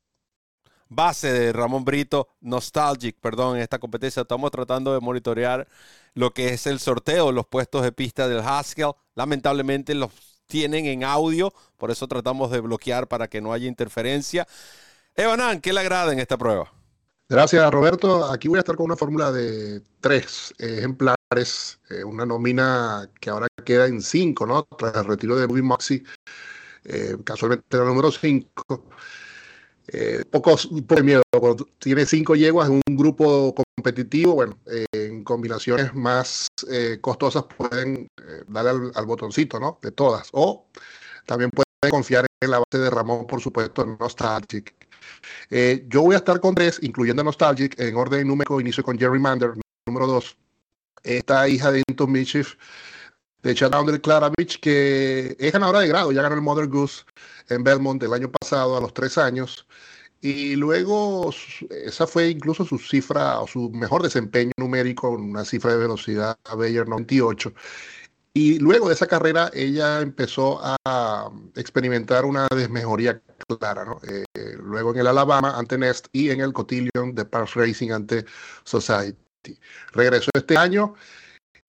base 0.89 1.31
de 1.31 1.53
Ramón 1.53 1.85
Brito, 1.85 2.29
Nostalgic, 2.41 3.15
perdón, 3.19 3.57
en 3.57 3.61
esta 3.61 3.79
competencia. 3.79 4.23
Estamos 4.23 4.51
tratando 4.51 4.93
de 4.93 4.99
monitorear 4.99 5.67
lo 6.15 6.33
que 6.33 6.49
es 6.49 6.67
el 6.67 6.79
sorteo, 6.79 7.31
los 7.31 7.45
puestos 7.45 7.83
de 7.83 7.91
pista 7.91 8.27
del 8.27 8.39
Haskell. 8.39 8.93
Lamentablemente 9.15 9.93
los 9.93 10.11
tienen 10.47 10.85
en 10.85 11.03
audio, 11.03 11.53
por 11.77 11.91
eso 11.91 12.07
tratamos 12.07 12.49
de 12.51 12.59
bloquear 12.59 13.07
para 13.07 13.27
que 13.27 13.39
no 13.39 13.53
haya 13.53 13.67
interferencia. 13.67 14.47
Evanan, 15.15 15.61
¿qué 15.61 15.71
le 15.71 15.79
agrada 15.79 16.11
en 16.11 16.19
esta 16.19 16.37
prueba? 16.37 16.73
Gracias, 17.29 17.71
Roberto. 17.71 18.25
Aquí 18.25 18.47
voy 18.47 18.57
a 18.57 18.61
estar 18.61 18.75
con 18.75 18.87
una 18.87 18.95
fórmula 18.95 19.31
de 19.31 19.83
tres 20.01 20.53
ejemplares, 20.57 21.18
eh, 21.31 22.03
una 22.03 22.25
nómina 22.25 23.09
que 23.19 23.29
ahora 23.29 23.47
queda 23.63 23.85
en 23.85 24.01
cinco, 24.01 24.45
¿no? 24.45 24.63
Tras 24.63 24.95
el 24.95 25.05
retiro 25.05 25.35
de 25.35 25.47
Movie 25.47 25.61
Moxie, 25.61 26.03
eh, 26.85 27.17
casualmente 27.23 27.77
la 27.77 27.83
número 27.85 28.11
cinco. 28.11 28.85
Eh, 29.91 30.23
poco, 30.29 30.55
miedo, 31.03 31.21
tiene 31.79 32.05
cinco 32.05 32.35
yeguas 32.35 32.69
en 32.69 32.81
un 32.87 32.95
grupo 32.95 33.55
competitivo, 33.75 34.33
bueno, 34.35 34.59
en 34.91 35.23
combinaciones 35.23 35.93
más 35.95 36.47
costosas 37.01 37.45
pueden 37.57 38.07
darle 38.47 38.69
al, 38.69 38.91
al, 38.93 39.05
botoncito, 39.07 39.59
¿no? 39.59 39.79
De 39.81 39.91
todas. 39.91 40.29
O 40.33 40.67
también 41.25 41.49
pueden 41.49 41.91
confiar 41.91 42.27
en 42.41 42.51
la 42.51 42.59
base 42.59 42.77
de 42.77 42.89
Ramón, 42.89 43.25
por 43.25 43.41
supuesto, 43.41 43.83
en 43.83 43.97
Nostalgic. 43.99 44.75
Eh, 45.49 45.85
yo 45.87 46.01
voy 46.01 46.15
a 46.15 46.19
estar 46.19 46.39
con 46.39 46.55
tres, 46.55 46.79
incluyendo 46.81 47.23
Nostalgic, 47.23 47.79
en 47.79 47.95
orden 47.95 48.27
numérico. 48.27 48.61
Inicio 48.61 48.83
con 48.83 48.97
Jerry 48.97 49.19
Mander, 49.19 49.53
número 49.85 50.07
dos. 50.07 50.37
Esta 51.03 51.47
hija 51.47 51.71
de 51.71 51.83
Inton 51.87 52.11
Mitchell, 52.11 52.45
de 53.41 53.55
Clara 53.55 53.99
Klaravich, 53.99 54.59
que 54.59 55.35
es 55.39 55.51
ganadora 55.51 55.79
de 55.79 55.87
grado. 55.87 56.11
Ya 56.11 56.21
ganó 56.21 56.35
el 56.35 56.41
Mother 56.41 56.67
Goose 56.67 57.03
en 57.49 57.63
Belmont 57.63 58.01
el 58.03 58.13
año 58.13 58.31
pasado, 58.31 58.77
a 58.77 58.81
los 58.81 58.93
tres 58.93 59.17
años. 59.17 59.67
Y 60.21 60.55
luego, 60.57 61.33
esa 61.69 62.05
fue 62.05 62.29
incluso 62.29 62.65
su 62.65 62.77
cifra 62.77 63.39
o 63.39 63.47
su 63.47 63.69
mejor 63.69 64.03
desempeño 64.03 64.51
numérico, 64.57 65.11
una 65.11 65.45
cifra 65.45 65.71
de 65.71 65.77
velocidad 65.77 66.37
a 66.43 66.55
Bayer 66.55 66.87
98. 66.87 67.53
Y 68.33 68.59
luego 68.59 68.89
de 68.89 68.95
esa 68.95 69.07
carrera, 69.07 69.49
ella 69.53 70.01
empezó 70.01 70.59
a 70.61 71.31
experimentar 71.55 72.25
una 72.25 72.47
desmejoría 72.55 73.21
clara, 73.59 73.85
¿no? 73.85 73.99
Eh, 74.07 74.25
luego 74.57 74.91
en 74.93 74.99
el 74.99 75.07
Alabama 75.07 75.57
ante 75.57 75.77
Nest 75.77 76.07
y 76.11 76.29
en 76.29 76.41
el 76.41 76.53
Cotillion 76.53 77.15
de 77.15 77.25
Parks 77.25 77.55
Racing 77.55 77.91
ante 77.91 78.25
Society. 78.63 79.28
Regresó 79.93 80.31
este 80.33 80.57
año. 80.57 80.95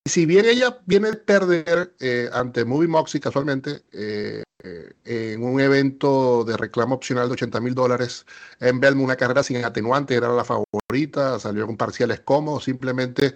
Y 0.05 0.11
si 0.11 0.27
bien 0.27 0.47
ella 0.47 0.79
viene 0.87 1.09
a 1.11 1.13
perder 1.13 1.95
eh, 2.01 2.29
ante 2.33 2.65
Movie 2.65 2.89
Moxie 2.89 3.21
casualmente 3.21 3.83
eh, 3.93 4.43
en 5.05 5.43
un 5.43 5.61
evento 5.61 6.45
de 6.45 6.57
reclamo 6.57 6.95
opcional 6.95 7.29
de 7.29 7.35
80 7.35 7.61
mil 7.61 7.75
dólares 7.75 8.27
en 8.61 8.81
Belmont, 8.81 9.05
una 9.05 9.17
carrera 9.17 9.43
sin 9.43 9.65
atenuante, 9.65 10.15
era 10.15 10.29
la 10.29 10.45
favorita, 10.45 11.39
salió 11.39 11.67
con 11.67 11.77
parciales 11.77 12.21
cómodos, 12.21 12.65
simplemente 12.65 13.35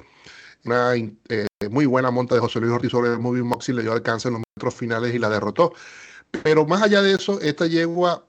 una 0.65 0.95
eh, 0.95 1.47
muy 1.71 1.87
buena 1.87 2.11
monta 2.11 2.35
de 2.35 2.41
José 2.41 2.61
Luis 2.61 2.73
Ortiz 2.73 2.91
sobre 2.91 3.17
Movie 3.17 3.43
Moxie, 3.43 3.75
le 3.75 3.83
dio 3.83 3.93
alcance 3.93 4.29
en 4.29 4.35
los 4.35 4.43
metros 4.57 4.75
finales 4.75 5.15
y 5.15 5.19
la 5.19 5.29
derrotó. 5.29 5.73
Pero 6.43 6.67
más 6.67 6.83
allá 6.83 7.03
de 7.03 7.15
eso, 7.15 7.41
esta 7.41 7.67
yegua, 7.67 8.27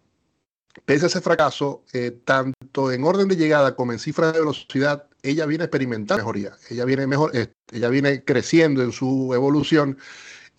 pese 0.86 1.06
a 1.06 1.08
ese 1.08 1.22
fracaso, 1.22 1.84
eh, 1.94 2.12
tanto 2.24 2.92
en 2.92 3.04
orden 3.04 3.28
de 3.28 3.36
llegada 3.36 3.76
como 3.76 3.94
en 3.94 4.00
cifra 4.00 4.32
de 4.32 4.40
velocidad, 4.40 5.08
ella 5.30 5.46
viene 5.46 5.66
experimentando 5.66 6.22
mejoría. 6.22 6.54
Ella 6.70 6.86
viene, 6.86 7.08
mejor, 7.08 7.36
eh, 7.36 7.54
ella 7.72 7.90
viene 7.90 8.24
creciendo 8.24 8.82
en 8.84 8.92
su 8.92 9.34
evolución 9.34 9.98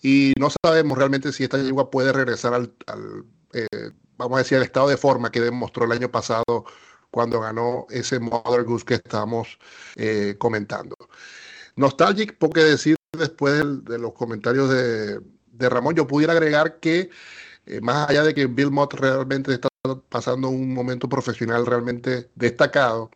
y 0.01 0.33
no 0.39 0.49
sabemos 0.63 0.97
realmente 0.97 1.31
si 1.33 1.43
esta 1.43 1.57
yegua 1.57 1.89
puede 1.89 2.11
regresar 2.13 2.53
al, 2.53 2.73
vamos 4.17 4.35
a 4.35 4.39
decir, 4.39 4.57
al 4.57 4.63
estado 4.63 4.89
de 4.89 4.97
forma 4.97 5.31
que 5.31 5.41
demostró 5.41 5.85
el 5.85 5.91
año 5.91 6.11
pasado 6.11 6.65
cuando 7.09 7.39
ganó 7.39 7.87
ese 7.89 8.19
Mother 8.19 8.63
Goose 8.63 8.85
que 8.85 8.93
estamos 8.95 9.57
comentando. 10.37 10.95
Nostalgic, 11.75 12.37
porque 12.37 12.63
decir 12.63 12.97
después 13.17 13.63
de, 13.85 13.99
los 13.99 14.13
comentarios 14.13 14.69
de, 14.69 15.69
Ramón, 15.69 15.95
yo 15.95 16.07
pudiera 16.07 16.33
agregar 16.33 16.79
que 16.79 17.09
eh, 17.65 17.81
más 17.81 18.09
allá 18.09 18.23
de 18.23 18.33
que 18.33 18.45
Bill 18.45 18.71
Mott 18.71 18.93
realmente 18.93 19.53
está 19.53 19.69
pasando 20.09 20.49
un 20.49 20.73
momento 20.73 21.09
profesional 21.09 21.65
realmente 21.65 22.29
destacado, 22.35 23.11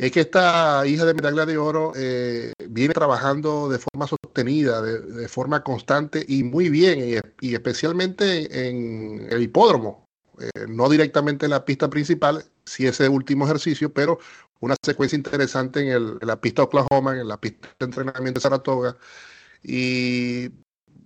es 0.00 0.12
que 0.12 0.20
esta 0.20 0.86
hija 0.86 1.04
de 1.04 1.12
medalla 1.12 1.44
de 1.44 1.58
oro 1.58 1.92
eh, 1.94 2.54
viene 2.70 2.94
trabajando 2.94 3.68
de 3.68 3.78
forma 3.78 4.06
sostenida, 4.06 4.80
de, 4.80 5.28
forma 5.28 5.62
constante 5.62 6.24
y 6.26 6.42
muy 6.42 6.70
bien, 6.70 7.22
y, 7.40 7.54
especialmente 7.54 8.66
en 8.66 9.28
el 9.30 9.42
hipódromo, 9.42 10.06
eh, 10.38 10.48
no 10.68 10.88
directamente 10.88 11.44
en 11.44 11.50
la 11.50 11.66
pista 11.66 11.90
principal, 11.90 12.42
si 12.64 12.86
ese 12.86 13.10
último 13.10 13.44
ejercicio, 13.44 13.92
pero 13.92 14.18
una 14.60 14.74
secuencia 14.82 15.16
interesante 15.16 15.92
en, 15.92 16.18
la 16.22 16.40
pista 16.40 16.62
Oklahoma, 16.62 17.20
en 17.20 17.28
la 17.28 17.38
pista 17.38 17.68
de 17.78 17.84
entrenamiento 17.84 18.38
de 18.38 18.42
Saratoga. 18.42 18.96
Y 19.62 20.48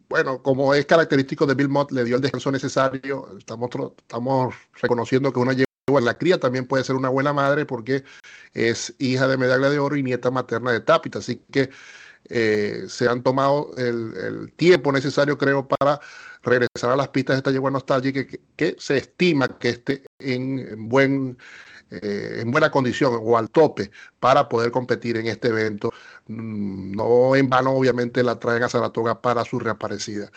bueno, 0.08 0.40
como 0.40 0.72
es 0.72 0.86
característico 0.86 1.46
de 1.46 1.54
Bill 1.54 1.68
Mott, 1.68 1.90
le 1.90 2.04
dio 2.04 2.14
el 2.14 2.22
descanso 2.22 2.52
necesario. 2.52 3.36
Estamos, 3.36 3.70
estamos 3.98 4.54
reconociendo 4.80 5.32
que 5.32 5.40
una 5.40 5.52
en 5.86 6.04
la 6.04 6.16
cría 6.16 6.40
también 6.40 6.66
puede 6.66 6.84
ser 6.84 6.96
una 6.96 7.08
buena 7.10 7.32
madre 7.32 7.66
porque 7.66 8.04
es 8.54 8.94
hija 8.98 9.28
de 9.28 9.36
medalla 9.36 9.68
de 9.68 9.78
oro 9.78 9.96
y 9.96 10.02
nieta 10.02 10.30
materna 10.30 10.72
de 10.72 10.80
Tapita. 10.80 11.18
Así 11.18 11.42
que 11.50 11.70
eh, 12.30 12.84
se 12.88 13.08
han 13.08 13.22
tomado 13.22 13.72
el, 13.76 14.52
tiempo 14.56 14.92
necesario, 14.92 15.36
creo, 15.36 15.68
para 15.68 16.00
regresar 16.42 16.90
a 16.90 16.96
las 16.96 17.08
pistas 17.08 17.36
de 17.36 17.38
esta 17.38 17.50
yegua 17.50 17.70
nostálgica 17.70 18.26
que, 18.26 18.40
que 18.56 18.76
se 18.78 18.96
estima 18.96 19.58
que 19.58 19.70
esté 19.70 20.04
en 20.18 20.88
buen 20.88 21.36
eh, 21.90 22.40
en 22.40 22.50
buena 22.50 22.70
condición 22.70 23.18
o 23.22 23.36
al 23.36 23.50
tope 23.50 23.90
para 24.18 24.48
poder 24.48 24.70
competir 24.70 25.16
en 25.18 25.26
este 25.26 25.48
evento. 25.48 25.92
Mm, 26.26 26.92
no 26.96 27.36
en 27.36 27.48
vano, 27.48 27.72
obviamente, 27.72 28.22
la 28.22 28.38
traen 28.38 28.62
a 28.62 28.68
Saratoga 28.68 29.20
para 29.20 29.44
su 29.44 29.58
reaparecida. 29.58 30.30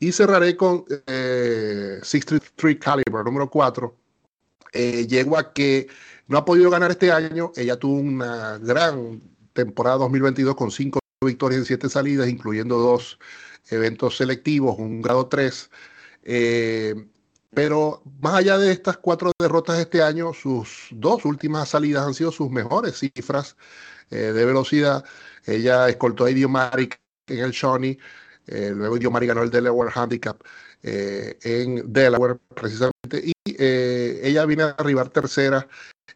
Y 0.00 0.12
cerraré 0.12 0.56
con 0.56 0.84
eh, 1.06 2.00
63 2.02 2.76
Caliber, 2.78 3.24
número 3.24 3.50
4. 3.50 4.03
Eh, 4.74 5.06
yegua 5.06 5.52
que 5.52 5.88
no 6.26 6.38
ha 6.38 6.44
podido 6.44 6.70
ganar 6.70 6.90
este 6.90 7.12
año. 7.12 7.52
Ella 7.56 7.76
tuvo 7.78 7.94
una 7.94 8.58
gran 8.58 9.22
temporada 9.52 9.98
2022 9.98 10.54
con 10.56 10.70
5 10.70 10.98
victorias 11.24 11.60
en 11.60 11.66
7 11.66 11.88
salidas, 11.88 12.28
incluyendo 12.28 12.78
dos 12.78 13.18
eventos 13.70 14.16
selectivos, 14.16 14.78
un 14.78 15.00
grado 15.00 15.28
3. 15.28 15.70
Eh, 16.24 16.94
pero 17.54 18.02
más 18.20 18.34
allá 18.34 18.58
de 18.58 18.72
estas 18.72 18.96
cuatro 18.98 19.30
derrotas 19.38 19.78
este 19.78 20.02
año, 20.02 20.32
sus 20.34 20.88
dos 20.90 21.24
últimas 21.24 21.68
salidas 21.68 22.04
han 22.06 22.14
sido 22.14 22.32
sus 22.32 22.50
mejores 22.50 22.98
cifras 22.98 23.56
eh, 24.10 24.32
de 24.32 24.44
velocidad. 24.44 25.04
Ella 25.46 25.88
escoltó 25.88 26.24
a 26.24 26.30
Idiomari 26.30 26.90
en 27.28 27.38
el 27.38 27.52
Shawnee, 27.52 27.98
eh, 28.46 28.72
luego 28.74 28.96
Idiomari 28.96 29.26
ganó 29.26 29.42
el 29.42 29.50
Delaware 29.50 29.92
Handicap 29.94 30.42
eh, 30.84 31.36
en 31.42 31.92
Delaware 31.92 32.38
precisamente, 32.54 33.22
y 33.24 33.32
ella 33.56 34.46
viene 34.46 34.64
a 34.64 34.68
arribar 34.70 35.08
tercera 35.08 35.66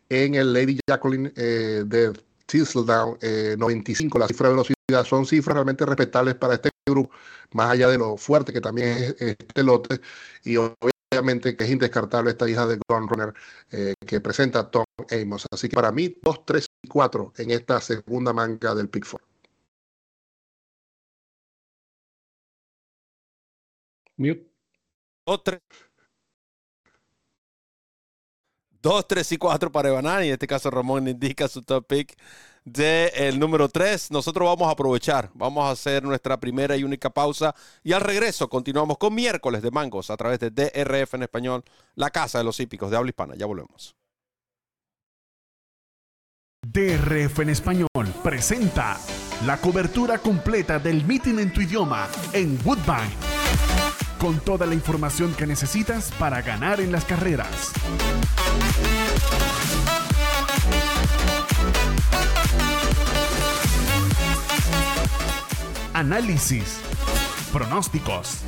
en 0.09 0.35
el 0.37 0.53
Lady 0.53 0.79
Jacqueline 0.89 1.33
de 1.35 2.13
Thistledown 2.47 3.19
95. 3.59 4.19
La 4.19 4.29
cifra 4.29 4.49
de 4.49 4.55
velocidad 4.55 5.05
son 5.05 5.27
cifras 5.27 5.55
realmente 5.55 5.85
respetables 5.85 6.35
para 6.37 6.55
este 6.55 6.71
grupo, 6.87 7.11
más 7.53 7.71
allá 7.71 7.89
de 7.89 7.99
lo 7.99 8.17
fuerte 8.17 8.53
que 8.53 8.61
también 8.61 8.89
es 8.89 9.15
este 9.19 9.63
lote, 9.63 10.01
y 10.45 10.57
obviamente 10.57 11.57
que 11.57 11.65
es 11.65 11.71
indescartable 11.71 12.31
esta 12.31 12.49
hija 12.49 12.67
de 12.67 12.79
Gunrunner 12.89 13.35
eh, 13.71 13.95
que 14.07 14.21
presenta 14.21 14.71
Tom 14.71 14.85
Amos. 15.11 15.47
Así 15.51 15.69
que 15.69 15.75
para 15.75 15.93
mí, 15.93 16.17
2, 16.23 16.45
3 16.45 16.67
y 16.83 16.89
4 16.89 17.33
en 17.39 17.51
esta 17.51 17.81
segunda 17.81 18.33
manga 18.33 18.75
del 18.75 18.89
Pick 18.89 19.07
4. 19.09 19.27
Mute. 24.19 24.48
2, 25.29 25.45
3. 25.45 25.61
2, 28.81 29.09
3 29.09 29.33
y 29.33 29.37
4 29.37 29.73
para 29.73 29.89
Evanán. 29.91 30.25
Y 30.25 30.29
en 30.29 30.33
este 30.33 30.47
caso 30.47 30.71
Ramón 30.71 31.07
indica 31.07 31.49
su 31.49 31.63
top 31.63 31.87
pick 31.87 32.17
del 32.65 33.11
el 33.15 33.39
número 33.39 33.69
3. 33.69 34.11
Nosotros 34.11 34.49
vamos 34.49 34.69
a 34.69 34.73
aprovechar. 34.73 35.31
Vamos 35.35 35.67
a 35.67 35.73
hacer 35.73 36.03
nuestra 36.03 36.41
primera 36.41 36.77
y 36.77 36.85
única 36.85 37.11
pausa. 37.11 37.55
Y 37.83 37.93
al 37.93 38.01
regreso 38.01 38.49
continuamos 38.49 38.97
con 38.97 39.15
miércoles 39.15 39.61
de 39.61 39.71
mangos 39.71 40.09
a 40.09 40.17
través 40.17 40.39
de 40.41 40.51
DRF 40.51 41.15
en 41.15 41.25
español, 41.25 41.63
la 41.95 42.09
casa 42.09 42.39
de 42.39 42.45
los 42.45 42.59
hípicos 42.59 42.91
de 42.91 42.97
habla 42.97 43.11
hispana. 43.11 43.35
Ya 43.37 43.45
volvemos. 43.45 43.95
DRF 46.67 47.41
en 47.41 47.51
español 47.51 47.89
presenta 48.23 48.99
la 49.45 49.61
cobertura 49.61 50.19
completa 50.19 50.79
del 50.79 51.05
meeting 51.05 51.39
en 51.39 51.53
tu 51.53 51.61
idioma 51.61 52.09
en 52.33 52.59
Woodbine. 52.65 53.38
Con 54.19 54.41
toda 54.41 54.67
la 54.67 54.75
información 54.75 55.33
que 55.35 55.47
necesitas 55.47 56.11
para 56.19 56.43
ganar 56.43 56.81
en 56.81 56.91
las 56.91 57.05
carreras. 57.05 57.73
Análisis, 65.95 66.81
pronósticos, 67.53 68.39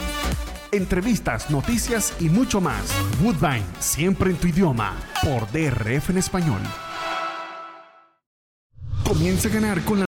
entrevistas, 0.73 1.51
noticias 1.51 2.15
y 2.19 2.29
mucho 2.29 2.61
más. 2.61 2.93
Woodbine, 3.23 3.65
siempre 3.79 4.31
en 4.31 4.37
tu 4.37 4.49
idioma, 4.49 4.97
por 5.23 5.51
DRF 5.53 6.11
en 6.11 6.19
español. 6.19 6.61
Comienza 9.05 9.49
a 9.49 9.53
ganar 9.53 9.81
con 9.85 10.01
la 10.01 10.10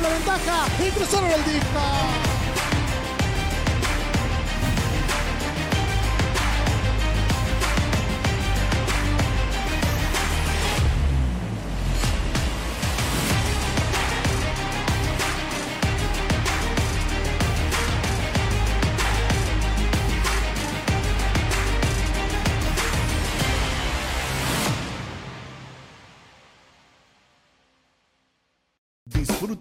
Apreciable 0.00 0.08
ventaja, 0.08 0.66
inclusive 0.84 1.34
el 1.34 1.44
disco. 1.44 2.29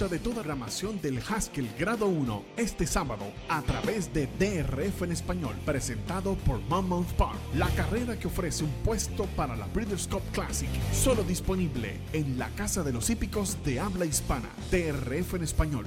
De 0.07 0.17
toda 0.17 0.41
ramación 0.43 1.01
del 1.01 1.19
Haskell 1.19 1.69
Grado 1.77 2.07
1 2.07 2.45
este 2.55 2.87
sábado 2.87 3.25
a 3.49 3.61
través 3.61 4.13
de 4.13 4.27
DRF 4.39 5.03
en 5.03 5.11
español, 5.11 5.55
presentado 5.65 6.35
por 6.35 6.61
Monmouth 6.61 7.11
Park. 7.17 7.37
La 7.53 7.67
carrera 7.71 8.17
que 8.17 8.27
ofrece 8.27 8.63
un 8.63 8.71
puesto 8.85 9.25
para 9.35 9.57
la 9.57 9.67
Breeders' 9.67 10.07
Cup 10.07 10.23
Classic, 10.31 10.69
solo 10.93 11.21
disponible 11.23 11.99
en 12.13 12.39
la 12.39 12.47
Casa 12.51 12.81
de 12.81 12.93
los 12.93 13.09
Hípicos 13.09 13.57
de 13.65 13.81
habla 13.81 14.05
hispana. 14.05 14.49
DRF 14.71 15.33
en 15.33 15.43
español. 15.43 15.85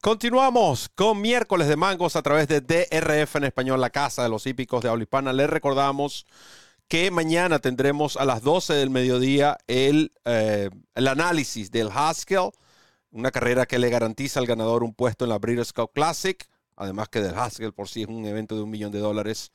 Continuamos 0.00 0.88
con 0.88 1.20
miércoles 1.20 1.68
de 1.68 1.76
mangos 1.76 2.16
a 2.16 2.22
través 2.22 2.48
de 2.48 2.62
DRF 2.62 3.36
en 3.36 3.44
español, 3.44 3.78
la 3.78 3.90
casa 3.90 4.22
de 4.22 4.30
los 4.30 4.46
hípicos 4.46 4.82
de 4.82 4.88
habla 4.88 5.02
hispana. 5.02 5.34
Les 5.34 5.50
recordamos 5.50 6.26
que 6.90 7.12
mañana 7.12 7.60
tendremos 7.60 8.16
a 8.16 8.24
las 8.24 8.42
12 8.42 8.74
del 8.74 8.90
mediodía 8.90 9.56
el, 9.68 10.12
eh, 10.24 10.70
el 10.96 11.06
análisis 11.06 11.70
del 11.70 11.88
Haskell, 11.88 12.50
una 13.12 13.30
carrera 13.30 13.64
que 13.64 13.78
le 13.78 13.90
garantiza 13.90 14.40
al 14.40 14.46
ganador 14.46 14.82
un 14.82 14.92
puesto 14.92 15.24
en 15.24 15.28
la 15.28 15.38
Breeders' 15.38 15.72
Cup 15.72 15.92
Classic, 15.94 16.44
además 16.74 17.08
que 17.08 17.20
del 17.20 17.36
Haskell 17.36 17.72
por 17.72 17.88
sí 17.88 18.02
es 18.02 18.08
un 18.08 18.26
evento 18.26 18.56
de 18.56 18.62
un 18.62 18.70
millón 18.70 18.90
de 18.90 18.98
dólares, 18.98 19.52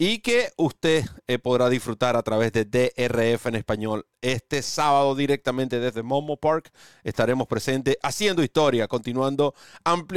y 0.00 0.20
que 0.20 0.52
usted 0.56 1.04
eh, 1.26 1.40
podrá 1.40 1.68
disfrutar 1.68 2.16
a 2.16 2.22
través 2.22 2.52
de 2.52 2.64
DRF 2.64 3.46
en 3.46 3.56
español. 3.56 4.06
Este 4.22 4.62
sábado 4.62 5.16
directamente 5.16 5.80
desde 5.80 6.04
Momo 6.04 6.36
Park 6.36 6.72
estaremos 7.02 7.48
presentes 7.48 7.96
haciendo 8.02 8.44
historia, 8.44 8.86
continuando 8.86 9.54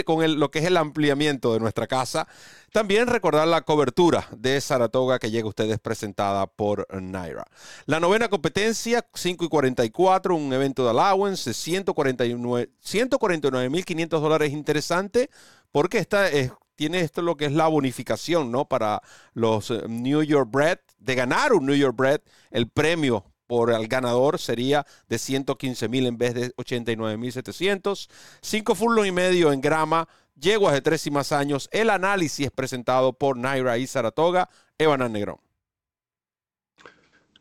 con 0.05 0.39
lo 0.39 0.51
que 0.51 0.59
es 0.59 0.65
el 0.65 0.77
ampliamiento 0.77 1.53
de 1.53 1.59
nuestra 1.59 1.87
casa. 1.87 2.27
También 2.71 3.07
recordar 3.07 3.47
la 3.47 3.61
cobertura 3.61 4.27
de 4.37 4.61
Saratoga 4.61 5.17
que 5.17 5.31
llega 5.31 5.45
a 5.45 5.49
ustedes 5.49 5.79
presentada 5.79 6.45
por 6.45 6.87
Naira. 7.01 7.45
La 7.85 7.99
novena 7.99 8.29
competencia, 8.29 9.07
5 9.13 9.45
y 9.45 9.49
44, 9.49 10.35
un 10.35 10.53
evento 10.53 10.83
de 10.83 10.91
allowance 10.91 11.49
de 11.49 11.53
149 11.55 12.69
149.500 12.83 14.07
dólares 14.19 14.51
interesante 14.51 15.29
porque 15.71 15.99
esta 15.99 16.27
es, 16.27 16.51
tiene 16.81 17.01
esto 17.01 17.21
lo 17.21 17.37
que 17.37 17.45
es 17.45 17.51
la 17.51 17.67
bonificación, 17.67 18.51
¿no? 18.51 18.65
Para 18.67 19.03
los 19.35 19.69
eh, 19.69 19.83
New 19.87 20.23
York 20.23 20.49
Bread, 20.49 20.79
de 20.97 21.13
ganar 21.13 21.53
un 21.53 21.67
New 21.67 21.75
York 21.75 21.95
Bread, 21.95 22.21
el 22.49 22.71
premio 22.71 23.23
por 23.45 23.71
el 23.71 23.87
ganador 23.87 24.39
sería 24.39 24.87
de 25.07 25.19
115 25.19 25.87
mil 25.89 26.07
en 26.07 26.17
vez 26.17 26.33
de 26.33 26.51
89 26.55 27.17
mil 27.17 27.31
700. 27.31 28.09
Cinco 28.41 28.73
furlong 28.73 29.05
y 29.05 29.11
medio 29.11 29.53
en 29.53 29.61
grama, 29.61 30.07
yeguas 30.33 30.73
de 30.73 30.81
tres 30.81 31.05
y 31.05 31.11
más 31.11 31.31
años. 31.31 31.69
El 31.71 31.91
análisis 31.91 32.47
es 32.47 32.51
presentado 32.51 33.13
por 33.13 33.37
Naira 33.37 33.77
y 33.77 33.85
Saratoga, 33.85 34.49
Evan 34.79 35.11
Negrón. 35.11 35.37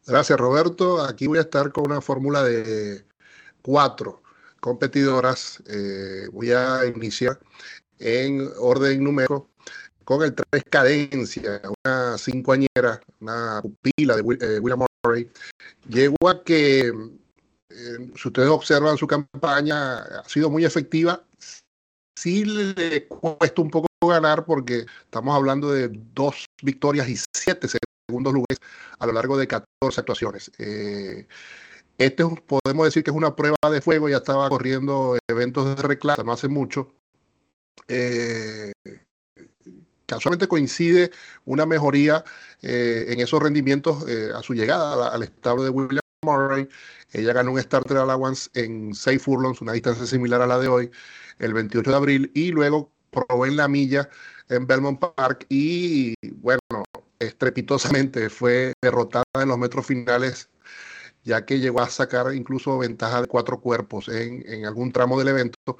Gracias, 0.06 0.38
Roberto. 0.38 1.02
Aquí 1.02 1.28
voy 1.28 1.38
a 1.38 1.42
estar 1.42 1.72
con 1.72 1.86
una 1.86 2.02
fórmula 2.02 2.42
de 2.42 3.06
cuatro 3.62 4.22
competidoras. 4.60 5.62
Eh, 5.66 6.28
voy 6.30 6.52
a 6.52 6.84
iniciar 6.84 7.40
en 8.00 8.50
orden 8.58 9.04
numérico 9.04 9.50
con 10.04 10.22
el 10.24 10.34
tres 10.34 10.64
cadencia, 10.68 11.62
una 11.84 12.18
cincoañera, 12.18 13.00
una 13.20 13.62
pupila 13.62 14.16
de 14.16 14.22
eh, 14.40 14.58
William 14.58 14.84
Murray. 15.04 15.30
Yegua 15.88 16.42
que, 16.42 16.88
eh, 16.88 18.12
si 18.16 18.28
ustedes 18.28 18.48
observan 18.48 18.96
su 18.96 19.06
campaña, 19.06 19.98
ha 19.98 20.28
sido 20.28 20.50
muy 20.50 20.64
efectiva. 20.64 21.22
Sí 22.18 22.44
le 22.44 23.06
cuesta 23.06 23.62
un 23.62 23.70
poco 23.70 23.86
ganar 24.02 24.44
porque 24.44 24.84
estamos 25.04 25.36
hablando 25.36 25.70
de 25.70 25.90
dos 26.12 26.44
victorias 26.62 27.08
y 27.08 27.16
siete 27.36 27.68
segundos 27.68 28.32
lugares 28.32 28.58
a 28.98 29.06
lo 29.06 29.12
largo 29.12 29.38
de 29.38 29.46
14 29.46 30.00
actuaciones. 30.00 30.50
Eh, 30.58 31.26
este 31.98 32.24
podemos 32.24 32.86
decir 32.86 33.04
que 33.04 33.10
es 33.10 33.16
una 33.16 33.36
prueba 33.36 33.56
de 33.70 33.80
fuego, 33.80 34.08
ya 34.08 34.16
estaba 34.16 34.48
corriendo 34.48 35.18
eventos 35.28 35.76
de 35.76 35.82
reclamo 35.82 36.24
no 36.24 36.32
hace 36.32 36.48
mucho. 36.48 36.92
Eh, 37.88 38.72
casualmente 40.10 40.48
coincide 40.48 41.10
una 41.44 41.64
mejoría 41.66 42.24
eh, 42.62 43.06
en 43.08 43.20
esos 43.20 43.40
rendimientos 43.42 44.06
eh, 44.08 44.30
a 44.34 44.42
su 44.42 44.54
llegada 44.54 45.08
al 45.08 45.22
establo 45.22 45.62
de 45.62 45.70
William 45.70 46.00
Murray. 46.24 46.68
Ella 47.12 47.32
ganó 47.32 47.52
un 47.52 47.60
starter 47.60 47.96
allowance 47.96 48.50
en 48.54 48.94
6 48.94 49.22
furlongs, 49.22 49.60
una 49.60 49.72
distancia 49.72 50.06
similar 50.06 50.42
a 50.42 50.46
la 50.46 50.58
de 50.58 50.68
hoy, 50.68 50.90
el 51.38 51.54
28 51.54 51.90
de 51.90 51.96
abril, 51.96 52.30
y 52.34 52.50
luego 52.50 52.90
probó 53.10 53.46
en 53.46 53.56
la 53.56 53.68
milla 53.68 54.08
en 54.48 54.66
Belmont 54.66 55.00
Park 55.00 55.46
y, 55.48 56.14
bueno, 56.36 56.60
estrepitosamente 57.18 58.28
fue 58.30 58.72
derrotada 58.82 59.24
en 59.34 59.48
los 59.48 59.58
metros 59.58 59.86
finales 59.86 60.48
ya 61.22 61.44
que 61.44 61.60
llegó 61.60 61.82
a 61.82 61.90
sacar 61.90 62.34
incluso 62.34 62.78
ventaja 62.78 63.20
de 63.20 63.28
cuatro 63.28 63.60
cuerpos 63.60 64.08
en 64.08 64.64
algún 64.64 64.90
tramo 64.90 65.18
del 65.18 65.28
evento. 65.28 65.76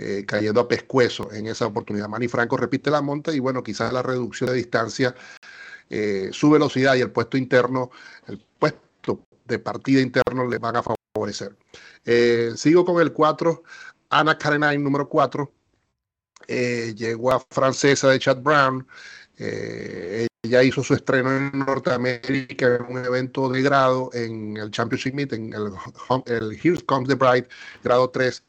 Eh, 0.00 0.24
cayendo 0.24 0.60
a 0.60 0.68
pescuezo 0.68 1.32
en 1.32 1.48
esa 1.48 1.66
oportunidad. 1.66 2.08
Manny 2.08 2.28
Franco 2.28 2.56
repite 2.56 2.88
la 2.88 3.02
monta 3.02 3.32
y 3.32 3.40
bueno, 3.40 3.64
quizás 3.64 3.92
la 3.92 4.00
reducción 4.00 4.48
de 4.48 4.54
distancia, 4.54 5.12
eh, 5.90 6.28
su 6.30 6.50
velocidad 6.50 6.94
y 6.94 7.00
el 7.00 7.10
puesto 7.10 7.36
interno, 7.36 7.90
el 8.28 8.38
puesto 8.60 9.24
de 9.44 9.58
partida 9.58 10.00
interno 10.00 10.46
le 10.46 10.58
van 10.58 10.76
a 10.76 10.84
favorecer. 10.84 11.56
Eh, 12.04 12.52
sigo 12.54 12.84
con 12.84 13.02
el 13.02 13.12
4, 13.12 13.64
Ana 14.10 14.38
Karenine, 14.38 14.78
número 14.78 15.08
4. 15.08 15.52
llegó 16.46 17.32
a 17.32 17.40
francesa 17.50 18.08
de 18.08 18.20
Chad 18.20 18.40
Brown. 18.40 18.86
ella 19.36 20.62
hizo 20.62 20.84
su 20.84 20.94
estreno 20.94 21.36
en 21.36 21.58
Norteamérica 21.58 22.76
en 22.76 22.82
un 22.96 23.04
evento 23.04 23.48
de 23.48 23.62
grado 23.62 24.10
en 24.12 24.56
el 24.56 24.70
Championship 24.70 25.12
Meet, 25.12 25.32
en 25.32 25.52
el, 25.52 25.72
el 26.26 26.52
Here 26.62 26.80
Comes 26.86 27.08
the 27.08 27.16
Bride, 27.16 27.48
grado 27.82 28.10
3. 28.10 28.44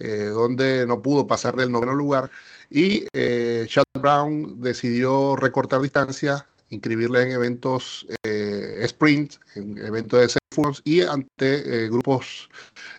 Eh, 0.00 0.26
donde 0.26 0.86
no 0.86 1.02
pudo 1.02 1.26
pasar 1.26 1.56
del 1.56 1.72
noveno 1.72 1.94
lugar. 1.94 2.30
Y 2.70 3.04
eh, 3.12 3.66
Chad 3.68 3.84
Brown 3.94 4.60
decidió 4.60 5.34
recortar 5.34 5.80
distancia, 5.80 6.46
inscribirle 6.70 7.22
en 7.22 7.30
eventos 7.32 8.06
eh, 8.22 8.78
sprint, 8.82 9.34
en 9.54 9.78
eventos 9.78 10.20
de 10.20 10.28
seis 10.28 10.82
y 10.84 11.02
ante 11.02 11.84
eh, 11.84 11.88
grupos 11.88 12.48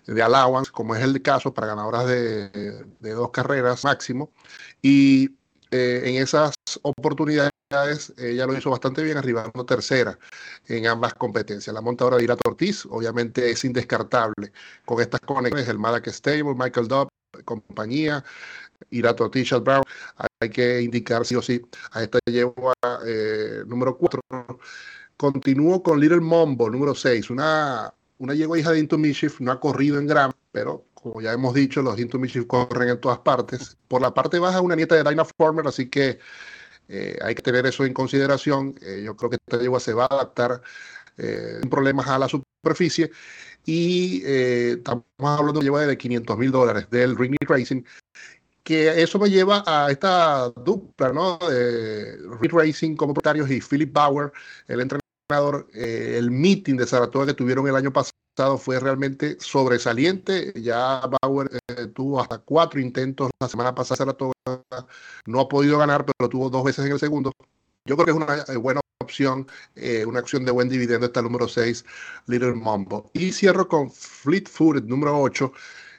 de 0.07 0.21
allowance, 0.21 0.71
como 0.71 0.95
es 0.95 1.03
el 1.03 1.21
caso 1.21 1.53
para 1.53 1.67
ganadoras 1.67 2.07
de, 2.07 2.49
de 2.99 3.11
dos 3.11 3.31
carreras 3.31 3.83
máximo. 3.83 4.31
Y 4.81 5.29
en 5.71 6.15
esas 6.15 6.55
oportunidades 6.81 7.51
ella 8.17 8.47
lo 8.47 8.57
hizo 8.57 8.71
bastante 8.71 9.03
bien, 9.03 9.17
arribando 9.17 9.63
tercera 9.63 10.17
en 10.67 10.87
ambas 10.87 11.13
competencias. 11.13 11.71
La 11.71 11.81
montadora 11.81 12.17
de 12.17 12.23
Irato 12.23 12.49
Ortiz, 12.49 12.87
obviamente, 12.87 13.51
es 13.51 13.63
indescartable 13.63 14.51
con 14.85 14.99
estas 14.99 15.19
conexiones, 15.21 15.67
el 15.67 15.77
Madak 15.77 16.07
Stable, 16.07 16.55
Michael 16.55 16.87
Dobb, 16.87 17.09
compañía, 17.45 18.23
Irato 18.89 19.25
Ortiz, 19.25 19.51
Brown. 19.61 19.83
Hay 20.39 20.49
que 20.49 20.81
indicar 20.81 21.25
sí 21.27 21.35
o 21.35 21.43
sí 21.43 21.61
a 21.91 22.01
esta 22.01 22.17
yegua 22.25 22.73
eh, 23.05 23.63
número 23.67 23.95
4. 23.95 24.19
Continúo 25.15 25.83
con 25.83 25.99
Little 25.99 26.21
Mombo, 26.21 26.71
número 26.71 26.95
6, 26.95 27.29
una, 27.29 27.93
una 28.17 28.33
yegua 28.33 28.57
hija 28.57 28.71
de 28.71 28.79
Into 28.79 28.97
Mischief, 28.97 29.39
no 29.41 29.51
ha 29.51 29.59
corrido 29.59 29.99
en 29.99 30.07
gran, 30.07 30.31
pero 30.51 30.85
como 31.01 31.21
ya 31.21 31.33
hemos 31.33 31.53
dicho, 31.53 31.81
los 31.81 31.99
Into 31.99 32.19
Mischief 32.19 32.45
corren 32.45 32.89
en 32.89 32.99
todas 32.99 33.19
partes. 33.19 33.77
Por 33.87 34.01
la 34.01 34.13
parte 34.13 34.39
baja, 34.39 34.61
una 34.61 34.75
nieta 34.75 34.95
de 34.95 35.09
Dinah 35.09 35.25
Former, 35.37 35.67
así 35.67 35.89
que 35.89 36.19
eh, 36.87 37.17
hay 37.21 37.35
que 37.35 37.41
tener 37.41 37.65
eso 37.65 37.85
en 37.85 37.93
consideración. 37.93 38.75
Eh, 38.81 39.03
yo 39.05 39.15
creo 39.15 39.29
que 39.29 39.37
esta 39.37 39.61
yegua 39.61 39.79
se 39.79 39.93
va 39.93 40.05
a 40.05 40.13
adaptar 40.13 40.61
eh, 41.17 41.57
sin 41.61 41.69
problemas 41.69 42.07
a 42.07 42.19
la 42.19 42.27
superficie. 42.27 43.11
Y 43.65 44.23
estamos 44.25 45.03
hablando 45.19 45.59
de 45.59 45.65
yegua 45.65 45.85
de 45.85 45.97
500 45.97 46.37
mil 46.37 46.51
dólares 46.51 46.89
del 46.89 47.17
Ring 47.17 47.35
Racing, 47.47 47.83
que 48.63 49.01
eso 49.01 49.19
me 49.19 49.29
lleva 49.29 49.63
a 49.67 49.91
esta 49.91 50.49
dupla, 50.49 51.13
¿no? 51.13 51.37
De 51.37 52.17
Ring 52.41 52.51
Racing 52.51 52.95
como 52.95 53.13
propietarios 53.13 53.51
y 53.51 53.61
Philip 53.61 53.93
Bauer, 53.93 54.31
el 54.67 54.81
entrenador. 54.81 55.67
el 55.73 56.31
meeting 56.31 56.75
de 56.77 56.87
Saratoga 56.87 57.27
que 57.27 57.33
tuvieron 57.35 57.67
el 57.67 57.75
año 57.75 57.93
pasado 57.93 58.13
fue 58.57 58.79
realmente 58.79 59.37
sobresaliente. 59.39 60.53
Ya 60.55 61.01
Bauer 61.21 61.49
eh, 61.67 61.87
tuvo 61.87 62.21
hasta 62.21 62.39
cuatro 62.39 62.79
intentos 62.79 63.29
la 63.39 63.49
semana 63.49 63.75
pasada, 63.75 64.15
no 65.25 65.39
ha 65.39 65.47
podido 65.49 65.77
ganar, 65.77 66.05
pero 66.05 66.29
tuvo 66.29 66.49
dos 66.49 66.63
veces 66.63 66.85
en 66.85 66.93
el 66.93 66.99
segundo. 66.99 67.31
Yo 67.85 67.97
creo 67.97 68.05
que 68.05 68.11
es 68.11 68.17
una 68.17 68.53
eh, 68.53 68.57
buena 68.57 68.81
opción, 69.01 69.47
eh, 69.75 70.05
una 70.05 70.19
acción 70.19 70.45
de 70.45 70.51
buen 70.51 70.69
dividendo 70.69 71.07
está 71.07 71.19
el 71.19 71.25
número 71.25 71.47
6, 71.47 71.85
Little 72.27 72.53
Mumbo. 72.53 73.09
Y 73.13 73.31
cierro 73.31 73.67
con 73.67 73.91
Fleet 73.91 74.47
Food, 74.47 74.83
número 74.83 75.19
8. 75.19 75.51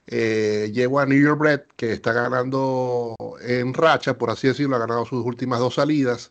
llego 0.06 1.00
a 1.00 1.06
New 1.06 1.20
York 1.20 1.38
Bread, 1.38 1.62
que 1.76 1.92
está 1.92 2.12
ganando 2.12 3.14
en 3.42 3.74
racha, 3.74 4.16
por 4.18 4.30
así 4.30 4.48
decirlo, 4.48 4.76
ha 4.76 4.80
ganado 4.80 5.04
sus 5.04 5.24
últimas 5.24 5.60
dos 5.60 5.74
salidas. 5.74 6.30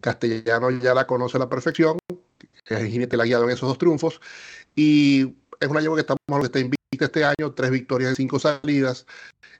Castellano 0.00 0.70
ya 0.70 0.94
la 0.94 1.06
conoce 1.06 1.36
a 1.36 1.40
la 1.40 1.48
perfección, 1.48 1.98
el 2.66 2.88
jinete 2.88 3.16
la 3.16 3.24
ha 3.24 3.26
guiado 3.26 3.44
en 3.44 3.50
esos 3.50 3.68
dos 3.68 3.78
triunfos. 3.78 4.20
Y 4.74 5.36
es 5.60 5.68
una 5.68 5.80
yegua 5.80 5.96
que 5.96 6.00
estamos 6.02 6.40
que 6.40 6.46
está 6.46 6.58
invicta 6.60 7.04
este 7.04 7.24
año, 7.24 7.52
tres 7.54 7.70
victorias 7.70 8.10
en 8.10 8.16
cinco 8.16 8.38
salidas. 8.38 9.06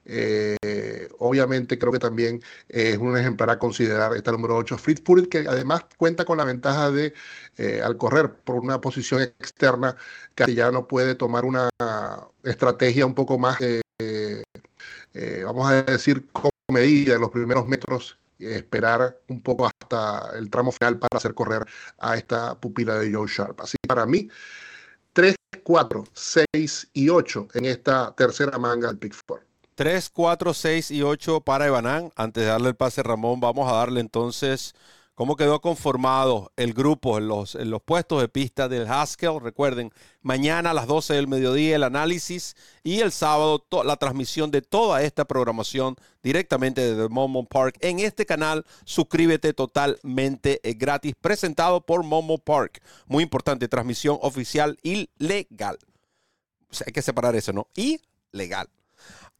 Eh, 0.07 1.09
obviamente 1.19 1.79
creo 1.79 1.91
que 1.91 1.99
también 1.99 2.43
es 2.69 2.99
un 2.99 3.17
ejemplar 3.17 3.51
a 3.51 3.59
considerar 3.59 4.15
esta 4.15 4.33
número 4.33 4.57
8, 4.57 4.77
Fritz 4.79 5.01
Purit, 5.01 5.29
que 5.29 5.47
además 5.49 5.87
cuenta 5.97 6.25
con 6.25 6.39
la 6.39 6.45
ventaja 6.45 6.91
de, 6.91 7.15
eh, 7.57 7.81
al 7.83 7.97
correr 7.97 8.35
por 8.35 8.57
una 8.57 8.81
posición 8.81 9.23
externa, 9.23 9.97
que 10.35 10.55
ya 10.55 10.71
no 10.71 10.87
puede 10.87 11.15
tomar 11.15 11.45
una 11.45 11.71
estrategia 12.43 13.07
un 13.07 13.15
poco 13.15 13.39
más, 13.39 13.59
eh, 13.61 14.43
vamos 15.45 15.71
a 15.71 15.83
decir, 15.83 16.27
medida 16.69 17.15
en 17.15 17.21
los 17.21 17.31
primeros 17.31 17.67
metros 17.67 18.19
esperar 18.39 19.19
un 19.29 19.41
poco 19.41 19.67
hasta 19.67 20.37
el 20.37 20.51
tramo 20.51 20.73
final 20.73 20.99
para 20.99 21.17
hacer 21.17 21.35
correr 21.35 21.65
a 21.99 22.17
esta 22.17 22.59
pupila 22.59 22.99
de 22.99 23.13
Joe 23.13 23.29
Sharp. 23.29 23.61
Así 23.61 23.77
para 23.87 24.07
mí, 24.07 24.29
3, 25.13 25.37
4, 25.63 26.05
6 26.13 26.91
y 26.93 27.09
8 27.09 27.49
en 27.55 27.65
esta 27.67 28.15
tercera 28.15 28.59
manga 28.59 28.89
del 28.89 28.99
Pick 28.99 29.15
4. 29.27 29.47
3, 29.75 30.11
4, 30.11 30.55
6 30.55 30.91
y 30.93 31.03
8 31.03 31.41
para 31.41 31.67
Evanán. 31.67 32.13
Antes 32.17 32.45
de 32.45 32.49
darle 32.49 32.69
el 32.69 32.77
pase 32.77 33.01
a 33.01 33.05
Ramón, 33.05 33.41
vamos 33.41 33.71
a 33.71 33.77
darle 33.77 34.01
entonces 34.01 34.75
cómo 35.15 35.37
quedó 35.37 35.61
conformado 35.61 36.53
el 36.57 36.75
grupo 36.75 37.19
en 37.19 37.29
los, 37.29 37.55
los 37.55 37.83
puestos 37.83 38.21
de 38.21 38.29
pista 38.29 38.69
del 38.69 38.89
Haskell. 38.89 39.41
Recuerden, 39.41 39.93
mañana 40.23 40.71
a 40.71 40.75
las 40.75 40.87
12 40.87 41.15
del 41.15 41.29
mediodía 41.29 41.77
el 41.77 41.85
análisis 41.85 42.57
y 42.83 43.01
el 43.01 43.13
sábado 43.13 43.65
la 43.85 43.97
transmisión 43.97 44.51
de 44.51 44.63
toda 44.63 45.03
esta 45.03 45.25
programación 45.25 45.97
directamente 46.23 46.81
desde 46.81 47.09
Momo 47.09 47.45
Park. 47.47 47.77
En 47.81 48.01
este 48.01 48.27
canal, 48.27 48.65
suscríbete 48.85 49.53
totalmente 49.53 50.61
gratis, 50.77 51.15
presentado 51.21 51.81
por 51.81 52.03
Momo 52.03 52.39
Park. 52.39 52.83
Muy 53.07 53.23
importante, 53.23 53.69
transmisión 53.69 54.19
oficial 54.21 54.79
y 54.83 55.11
legal. 55.19 55.79
hay 56.87 56.93
que 56.93 57.03
separar 57.03 57.37
eso, 57.37 57.53
¿no? 57.53 57.69
Y 57.75 58.01
legal. 58.33 58.69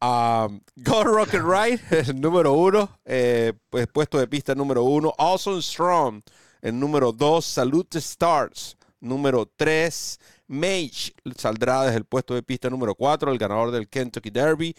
Um, 0.01 0.61
Go 0.77 1.03
Rocket 1.05 1.43
Ride, 1.43 1.81
el 1.91 2.21
número 2.21 2.53
uno, 2.53 2.99
eh, 3.05 3.53
pues 3.71 3.87
puesto 3.87 4.19
de 4.19 4.27
pista 4.27 4.55
número 4.55 4.83
uno. 4.85 5.13
Awesome 5.17 5.63
Strong, 5.63 6.23
el 6.63 6.79
número 6.79 7.13
dos. 7.13 7.45
Salute 7.45 7.99
Stars, 7.99 8.77
número 9.01 9.51
tres. 9.57 10.19
Mage 10.47 11.15
saldrá 11.37 11.85
desde 11.85 11.99
el 11.99 12.05
puesto 12.05 12.35
de 12.35 12.43
pista 12.43 12.69
número 12.69 12.95
cuatro, 12.95 13.33
el 13.33 13.39
ganador 13.39 13.71
del 13.71 13.89
Kentucky 13.89 14.31
Derby. 14.31 14.75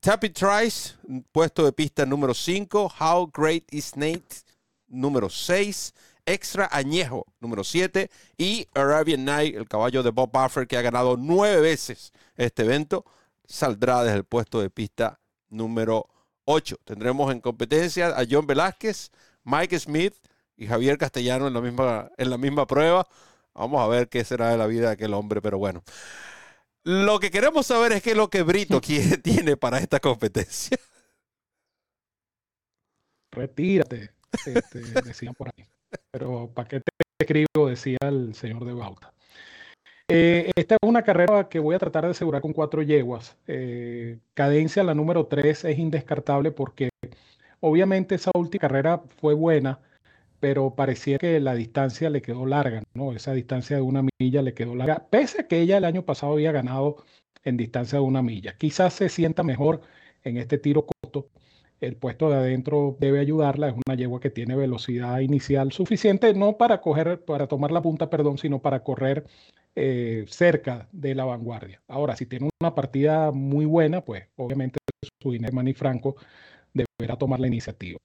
Tappy 0.00 0.30
Trice, 0.30 0.94
puesto 1.30 1.64
de 1.64 1.72
pista 1.72 2.06
número 2.06 2.32
cinco. 2.32 2.90
How 2.98 3.30
Great 3.32 3.64
is 3.70 3.96
Nate, 3.96 4.42
número 4.88 5.28
seis. 5.28 5.92
Extra 6.24 6.68
Añejo, 6.70 7.26
número 7.40 7.64
7, 7.64 8.08
y 8.38 8.68
Arabian 8.74 9.24
Night, 9.24 9.56
el 9.56 9.68
caballo 9.68 10.04
de 10.04 10.10
Bob 10.10 10.30
Buffer, 10.32 10.68
que 10.68 10.76
ha 10.76 10.82
ganado 10.82 11.16
nueve 11.16 11.60
veces 11.60 12.12
este 12.36 12.62
evento, 12.62 13.04
saldrá 13.52 14.02
desde 14.02 14.16
el 14.16 14.24
puesto 14.24 14.62
de 14.62 14.70
pista 14.70 15.20
número 15.50 16.08
8. 16.44 16.78
Tendremos 16.84 17.30
en 17.30 17.40
competencia 17.40 18.08
a 18.08 18.24
John 18.28 18.46
Velázquez, 18.46 19.10
Mike 19.44 19.78
Smith 19.78 20.14
y 20.56 20.66
Javier 20.66 20.96
Castellano 20.96 21.48
en 21.48 21.54
la 21.54 21.60
misma, 21.60 22.10
en 22.16 22.30
la 22.30 22.38
misma 22.38 22.66
prueba. 22.66 23.06
Vamos 23.52 23.82
a 23.82 23.86
ver 23.88 24.08
qué 24.08 24.24
será 24.24 24.50
de 24.50 24.56
la 24.56 24.66
vida 24.66 24.86
de 24.86 24.92
aquel 24.94 25.12
hombre, 25.12 25.42
pero 25.42 25.58
bueno. 25.58 25.82
Lo 26.84 27.20
que 27.20 27.30
queremos 27.30 27.66
saber 27.66 27.92
es 27.92 28.02
qué 28.02 28.12
es 28.12 28.16
lo 28.16 28.30
que 28.30 28.42
Brito 28.42 28.80
tiene 29.22 29.56
para 29.58 29.78
esta 29.78 30.00
competencia. 30.00 30.78
Retírate, 33.30 34.12
este, 34.46 34.80
decían 35.02 35.34
por 35.34 35.48
ahí. 35.48 35.66
Pero 36.10 36.50
¿para 36.54 36.68
qué 36.68 36.80
te 36.80 36.90
escribo? 37.18 37.68
Decía 37.68 37.98
el 38.00 38.34
señor 38.34 38.64
de 38.64 38.72
Bauta. 38.72 39.12
Eh, 40.14 40.50
esta 40.56 40.74
es 40.74 40.78
una 40.86 41.02
carrera 41.02 41.48
que 41.48 41.58
voy 41.58 41.74
a 41.74 41.78
tratar 41.78 42.04
de 42.04 42.10
asegurar 42.10 42.42
con 42.42 42.52
cuatro 42.52 42.82
yeguas. 42.82 43.38
Eh, 43.46 44.18
cadencia, 44.34 44.84
la 44.84 44.94
número 44.94 45.26
tres, 45.26 45.64
es 45.64 45.78
indescartable 45.78 46.50
porque 46.52 46.90
obviamente 47.60 48.16
esa 48.16 48.30
última 48.34 48.60
carrera 48.60 49.02
fue 49.20 49.32
buena, 49.32 49.80
pero 50.38 50.74
parecía 50.74 51.18
que 51.18 51.40
la 51.40 51.54
distancia 51.54 52.10
le 52.10 52.20
quedó 52.20 52.44
larga, 52.44 52.82
¿no? 52.92 53.12
Esa 53.14 53.32
distancia 53.32 53.76
de 53.76 53.82
una 53.82 54.02
milla 54.20 54.42
le 54.42 54.52
quedó 54.52 54.74
larga, 54.74 55.06
pese 55.08 55.42
a 55.42 55.48
que 55.48 55.60
ella 55.60 55.78
el 55.78 55.84
año 55.86 56.04
pasado 56.04 56.34
había 56.34 56.52
ganado 56.52 57.04
en 57.44 57.56
distancia 57.56 57.98
de 57.98 58.04
una 58.04 58.20
milla. 58.22 58.54
Quizás 58.58 58.92
se 58.94 59.08
sienta 59.08 59.42
mejor 59.42 59.80
en 60.24 60.36
este 60.36 60.58
tiro 60.58 60.84
corto. 60.86 61.30
El 61.82 61.96
puesto 61.96 62.30
de 62.30 62.36
adentro 62.36 62.96
debe 63.00 63.18
ayudarla. 63.18 63.70
Es 63.70 63.74
una 63.86 63.96
yegua 63.96 64.20
que 64.20 64.30
tiene 64.30 64.54
velocidad 64.54 65.18
inicial 65.18 65.72
suficiente, 65.72 66.32
no 66.32 66.56
para 66.56 66.80
coger, 66.80 67.24
para 67.24 67.48
tomar 67.48 67.72
la 67.72 67.82
punta, 67.82 68.08
perdón, 68.08 68.38
sino 68.38 68.60
para 68.62 68.84
correr 68.84 69.26
eh, 69.74 70.24
cerca 70.28 70.88
de 70.92 71.16
la 71.16 71.24
vanguardia. 71.24 71.82
Ahora, 71.88 72.14
si 72.14 72.26
tiene 72.26 72.50
una 72.60 72.76
partida 72.76 73.32
muy 73.32 73.64
buena, 73.64 74.00
pues 74.04 74.28
obviamente 74.36 74.78
su 75.20 75.36
Manny 75.52 75.74
Franco 75.74 76.14
deberá 76.72 77.16
tomar 77.16 77.40
la 77.40 77.48
iniciativa. 77.48 77.98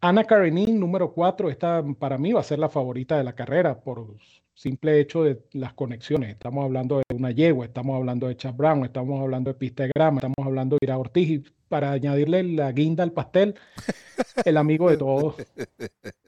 Ana 0.00 0.22
Karenin, 0.22 0.78
número 0.78 1.12
4, 1.12 1.50
esta 1.50 1.82
para 1.98 2.16
mí 2.16 2.32
va 2.32 2.40
a 2.40 2.44
ser 2.44 2.60
la 2.60 2.68
favorita 2.68 3.18
de 3.18 3.24
la 3.24 3.34
carrera 3.34 3.80
por 3.80 4.06
simple 4.54 5.00
hecho 5.00 5.24
de 5.24 5.42
las 5.52 5.74
conexiones. 5.74 6.30
Estamos 6.30 6.64
hablando 6.64 6.98
de 6.98 7.16
una 7.16 7.30
yegua, 7.30 7.66
estamos 7.66 7.96
hablando 7.96 8.28
de 8.28 8.36
Chad 8.36 8.54
Brown, 8.54 8.84
estamos 8.84 9.20
hablando 9.20 9.52
de 9.52 9.58
pista 9.58 9.82
de 9.82 9.90
grama, 9.94 10.18
estamos 10.18 10.46
hablando 10.46 10.76
de 10.76 10.86
Ira 10.86 10.98
Ortiz 10.98 11.28
y 11.28 11.44
para 11.68 11.90
añadirle 11.90 12.42
la 12.44 12.70
guinda 12.72 13.02
al 13.02 13.12
pastel, 13.12 13.56
el 14.44 14.56
amigo 14.56 14.90
de 14.90 14.96
todos, 14.96 15.36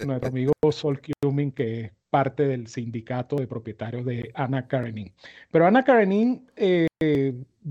nuestro 0.05 0.29
amigo 0.29 0.53
Sol 0.71 1.01
Cumming, 1.23 1.53
que 1.53 1.81
es 1.81 1.93
parte 2.11 2.49
del 2.49 2.67
sindicato 2.67 3.37
de 3.37 3.47
propietarios 3.47 4.05
de 4.05 4.31
Ana 4.35 4.67
Karenin. 4.67 5.13
Pero 5.51 5.67
Ana 5.67 5.85
Karenin 5.85 6.51
eh, 6.57 6.89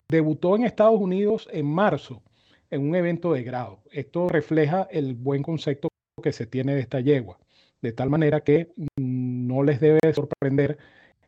debutó 0.09 0.55
en 0.55 0.63
Estados 0.63 0.99
Unidos 0.99 1.49
en 1.51 1.65
marzo 1.65 2.21
en 2.69 2.81
un 2.81 2.95
evento 2.95 3.33
de 3.33 3.43
grado. 3.43 3.81
Esto 3.91 4.29
refleja 4.29 4.87
el 4.91 5.15
buen 5.15 5.43
concepto 5.43 5.89
que 6.21 6.31
se 6.31 6.45
tiene 6.45 6.75
de 6.75 6.81
esta 6.81 6.99
yegua, 6.99 7.37
de 7.85 7.93
tal 7.93 8.09
manera 8.09 8.41
que 8.41 8.71
no 8.97 9.61
les 9.61 9.79
debe 9.79 9.99
sorprender 10.11 10.79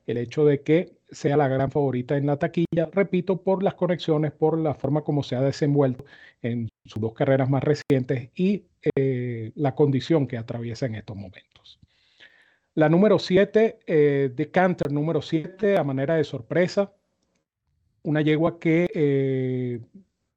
el 0.07 0.17
hecho 0.17 0.43
de 0.43 0.63
que 0.63 0.97
sea 1.11 1.37
la 1.37 1.47
gran 1.47 1.69
favorita 1.69 2.17
en 2.17 2.25
la 2.25 2.37
taquilla, 2.37 2.89
repito, 2.91 3.43
por 3.43 3.61
las 3.61 3.75
conexiones, 3.75 4.31
por 4.31 4.57
la 4.57 4.73
forma 4.73 5.03
como 5.03 5.21
se 5.21 5.35
ha 5.35 5.41
desenvuelto 5.41 6.05
en 6.41 6.67
sus 6.85 6.99
dos 6.99 7.13
carreras 7.13 7.47
más 7.49 7.63
recientes 7.63 8.31
y 8.35 8.65
eh, 8.95 9.51
la 9.55 9.75
condición 9.75 10.25
que 10.25 10.37
atraviesa 10.37 10.87
en 10.87 10.95
estos 10.95 11.15
momentos. 11.15 11.79
La 12.73 12.89
número 12.89 13.19
7, 13.19 13.79
eh, 13.85 14.49
Canter 14.51 14.91
número 14.91 15.21
7, 15.21 15.77
a 15.77 15.83
manera 15.83 16.15
de 16.15 16.23
sorpresa, 16.23 16.91
una 18.01 18.21
yegua 18.21 18.59
que 18.59 18.89
eh, 18.93 19.79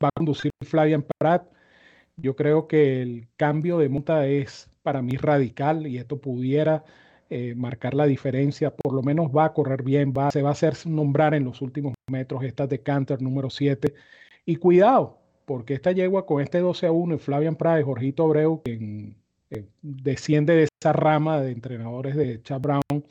va 0.02 0.08
a 0.08 0.16
conducir 0.16 0.50
Flavian 0.62 1.06
Pratt. 1.18 1.50
Yo 2.20 2.36
creo 2.36 2.66
que 2.66 3.02
el 3.02 3.28
cambio 3.36 3.78
de 3.78 3.88
monta 3.88 4.26
es 4.26 4.70
para 4.82 5.02
mí 5.02 5.16
radical 5.16 5.86
y 5.86 5.98
esto 5.98 6.20
pudiera 6.20 6.84
eh, 7.28 7.54
marcar 7.54 7.94
la 7.94 8.06
diferencia. 8.06 8.74
Por 8.74 8.92
lo 8.94 9.02
menos 9.02 9.30
va 9.34 9.46
a 9.46 9.52
correr 9.52 9.82
bien, 9.82 10.12
va, 10.16 10.30
se 10.30 10.42
va 10.42 10.50
a 10.50 10.52
hacer 10.52 10.74
nombrar 10.86 11.34
en 11.34 11.44
los 11.44 11.62
últimos 11.62 11.94
metros 12.10 12.42
esta 12.44 12.66
de 12.66 12.82
Canter 12.82 13.22
número 13.22 13.50
7. 13.50 13.94
Y 14.46 14.56
cuidado, 14.56 15.18
porque 15.44 15.74
esta 15.74 15.92
yegua 15.92 16.26
con 16.26 16.42
este 16.42 16.58
12 16.58 16.86
a 16.86 16.92
1 16.92 17.14
y 17.14 17.18
Flavian 17.18 17.56
Pratt 17.56 17.80
y 17.80 17.84
Jorgito 17.84 18.24
Abreu, 18.24 18.62
quien 18.62 19.16
eh, 19.50 19.64
desciende 19.82 20.54
de 20.54 20.68
esa 20.80 20.92
rama 20.92 21.40
de 21.40 21.52
entrenadores 21.52 22.16
de 22.16 22.42
Chad 22.42 22.60
Brown, 22.60 23.04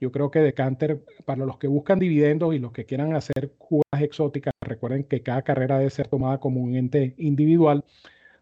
yo 0.00 0.12
creo 0.12 0.30
que 0.30 0.40
Decanter, 0.40 1.02
para 1.24 1.44
los 1.46 1.58
que 1.58 1.68
buscan 1.68 1.98
dividendos 1.98 2.54
y 2.54 2.58
los 2.58 2.72
que 2.72 2.84
quieran 2.84 3.14
hacer 3.14 3.52
jugadas 3.58 4.02
exóticas, 4.02 4.52
recuerden 4.60 5.04
que 5.04 5.22
cada 5.22 5.42
carrera 5.42 5.78
debe 5.78 5.90
ser 5.90 6.08
tomada 6.08 6.38
como 6.38 6.60
un 6.60 6.74
ente 6.76 7.14
individual. 7.16 7.84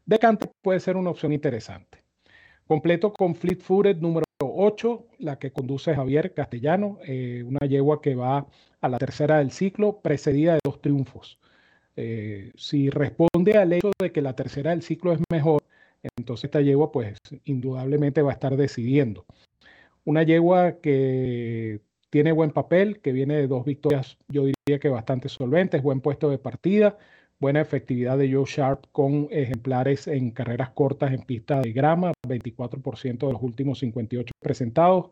Decanter 0.07 0.51
puede 0.61 0.81
ser 0.81 0.97
una 0.97 1.11
opción 1.11 1.33
interesante. 1.33 2.03
Completo 2.67 3.13
con 3.13 3.35
Fleet 3.35 3.61
Footed 3.61 3.97
número 3.99 4.25
8, 4.41 5.07
la 5.19 5.39
que 5.39 5.51
conduce 5.51 5.95
Javier 5.95 6.35
Castellano, 6.35 6.99
eh, 7.07 7.43
una 7.45 7.67
yegua 7.67 8.03
que 8.03 8.15
va 8.15 8.47
a 8.81 8.89
la 8.89 8.99
tercera 8.99 9.39
del 9.39 9.51
ciclo, 9.51 10.01
precedida 10.01 10.55
de 10.55 10.61
dos 10.63 10.81
triunfos. 10.81 11.39
Eh, 11.97 12.53
si 12.57 12.91
responde 12.91 13.57
al 13.57 13.73
hecho 13.73 13.93
de 13.99 14.13
que 14.13 14.21
la 14.21 14.35
tercera 14.35 14.71
del 14.71 14.83
ciclo 14.83 15.13
es 15.13 15.21
mejor, 15.31 15.63
entonces 16.17 16.45
esta 16.45 16.61
yegua 16.61 16.93
pues 16.93 17.19
indudablemente 17.45 18.21
va 18.21 18.31
a 18.31 18.35
estar 18.35 18.57
decidiendo. 18.57 19.25
Una 20.05 20.23
yegua 20.23 20.81
que 20.81 21.81
tiene 22.11 22.33
buen 22.33 22.51
papel, 22.51 23.01
que 23.01 23.13
viene 23.13 23.37
de 23.37 23.47
dos 23.47 23.65
victorias, 23.65 24.19
yo 24.29 24.45
diría 24.45 24.79
que 24.81 24.89
bastante 24.89 25.29
solventes, 25.29 25.83
buen 25.83 26.01
puesto 26.01 26.29
de 26.29 26.39
partida, 26.39 26.99
buena 27.39 27.61
efectividad 27.61 28.19
de 28.19 28.33
Joe 28.33 28.45
Sharp 28.47 28.87
con 28.93 29.29
ejemplares 29.31 30.07
en 30.07 30.31
carreras 30.31 30.71
cortas 30.71 31.13
en 31.13 31.23
pista 31.23 31.61
de 31.61 31.73
grama, 31.73 32.13
24% 32.27 33.27
de 33.27 33.33
los 33.33 33.43
últimos 33.43 33.79
58 33.79 34.33
presentados. 34.41 35.11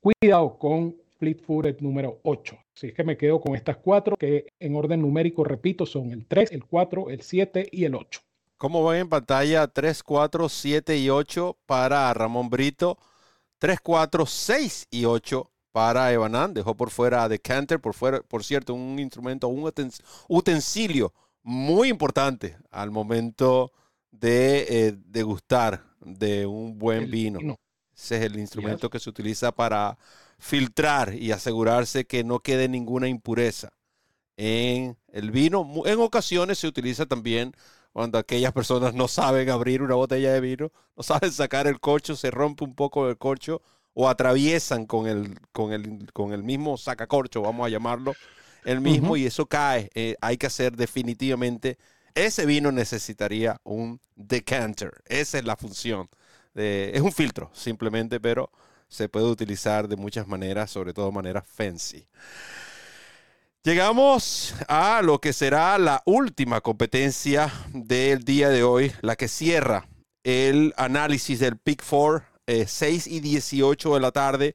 Cuidado 0.00 0.58
con 0.58 0.96
Fleet 1.18 1.40
Footed 1.40 1.80
número 1.80 2.18
8. 2.24 2.58
Así 2.76 2.88
es 2.88 2.94
que 2.94 3.04
me 3.04 3.16
quedo 3.16 3.40
con 3.40 3.54
estas 3.54 3.76
cuatro 3.76 4.16
que 4.16 4.46
en 4.58 4.74
orden 4.74 5.00
numérico, 5.02 5.44
repito, 5.44 5.86
son 5.86 6.10
el 6.10 6.26
3, 6.26 6.52
el 6.52 6.64
4, 6.64 7.10
el 7.10 7.20
7 7.20 7.68
y 7.70 7.84
el 7.84 7.94
8. 7.94 8.20
¿Cómo 8.56 8.84
ven 8.86 9.02
en 9.02 9.08
pantalla 9.08 9.66
3, 9.68 10.02
4, 10.02 10.48
7 10.48 10.96
y 10.96 11.10
8 11.10 11.58
para 11.66 12.12
Ramón 12.14 12.48
Brito? 12.48 12.98
3, 13.58 13.78
4, 13.80 14.26
6 14.26 14.88
y 14.90 15.04
8 15.04 15.51
para 15.72 16.12
Evanan. 16.12 16.54
Dejó 16.54 16.76
por 16.76 16.90
fuera 16.90 17.24
a 17.24 17.28
Decanter, 17.28 17.80
por, 17.80 17.94
fuera, 17.94 18.20
por 18.22 18.44
cierto, 18.44 18.74
un 18.74 18.98
instrumento, 18.98 19.48
un 19.48 19.70
utensilio 20.28 21.12
muy 21.42 21.88
importante 21.88 22.56
al 22.70 22.90
momento 22.90 23.72
de 24.10 24.66
eh, 24.68 24.94
degustar 25.06 25.82
de 26.00 26.46
un 26.46 26.78
buen 26.78 27.10
vino. 27.10 27.40
Ese 27.94 28.16
es 28.18 28.22
el 28.22 28.38
instrumento 28.38 28.90
que 28.90 29.00
se 29.00 29.10
utiliza 29.10 29.52
para 29.52 29.98
filtrar 30.38 31.14
y 31.14 31.32
asegurarse 31.32 32.04
que 32.04 32.24
no 32.24 32.40
quede 32.40 32.68
ninguna 32.68 33.08
impureza 33.08 33.72
en 34.36 34.96
el 35.12 35.30
vino. 35.30 35.66
En 35.84 36.00
ocasiones 36.00 36.58
se 36.58 36.66
utiliza 36.66 37.06
también 37.06 37.54
cuando 37.92 38.18
aquellas 38.18 38.52
personas 38.52 38.94
no 38.94 39.06
saben 39.06 39.50
abrir 39.50 39.82
una 39.82 39.94
botella 39.94 40.32
de 40.32 40.40
vino, 40.40 40.72
no 40.96 41.02
saben 41.02 41.30
sacar 41.30 41.66
el 41.66 41.78
corcho, 41.78 42.16
se 42.16 42.30
rompe 42.30 42.64
un 42.64 42.74
poco 42.74 43.08
el 43.08 43.18
corcho 43.18 43.62
o 43.94 44.08
atraviesan 44.08 44.86
con 44.86 45.06
el, 45.06 45.38
con 45.52 45.72
el, 45.72 46.10
con 46.12 46.32
el 46.32 46.42
mismo 46.42 46.76
sacacorcho, 46.76 47.42
vamos 47.42 47.66
a 47.66 47.70
llamarlo, 47.70 48.14
el 48.64 48.80
mismo, 48.80 49.16
y 49.16 49.26
eso 49.26 49.46
cae. 49.46 49.90
Eh, 49.94 50.16
hay 50.20 50.36
que 50.36 50.46
hacer 50.46 50.76
definitivamente, 50.76 51.78
ese 52.14 52.46
vino 52.46 52.72
necesitaría 52.72 53.60
un 53.64 54.00
decanter, 54.14 54.92
esa 55.06 55.38
es 55.38 55.44
la 55.44 55.56
función. 55.56 56.08
es 56.54 57.00
un 57.00 57.12
filtro 57.12 57.50
simplemente, 57.54 58.20
pero 58.20 58.50
se 58.88 59.08
puede 59.08 59.26
utilizar 59.26 59.88
de 59.88 59.96
muchas 59.96 60.28
maneras, 60.28 60.70
sobre 60.70 60.92
todo 60.92 61.10
maneras 61.10 61.44
fancy. 61.46 62.06
Llegamos 63.64 64.54
a 64.68 65.00
lo 65.02 65.20
que 65.20 65.32
será 65.32 65.78
la 65.78 66.02
última 66.04 66.60
competencia 66.60 67.52
del 67.72 68.24
día 68.24 68.48
de 68.48 68.64
hoy, 68.64 68.92
la 69.02 69.16
que 69.16 69.28
cierra 69.28 69.86
el 70.24 70.74
análisis 70.76 71.38
del 71.38 71.56
Pick 71.56 71.82
4, 72.46 72.66
6 72.66 73.06
y 73.06 73.20
18 73.20 73.94
de 73.94 74.00
la 74.00 74.10
tarde. 74.10 74.54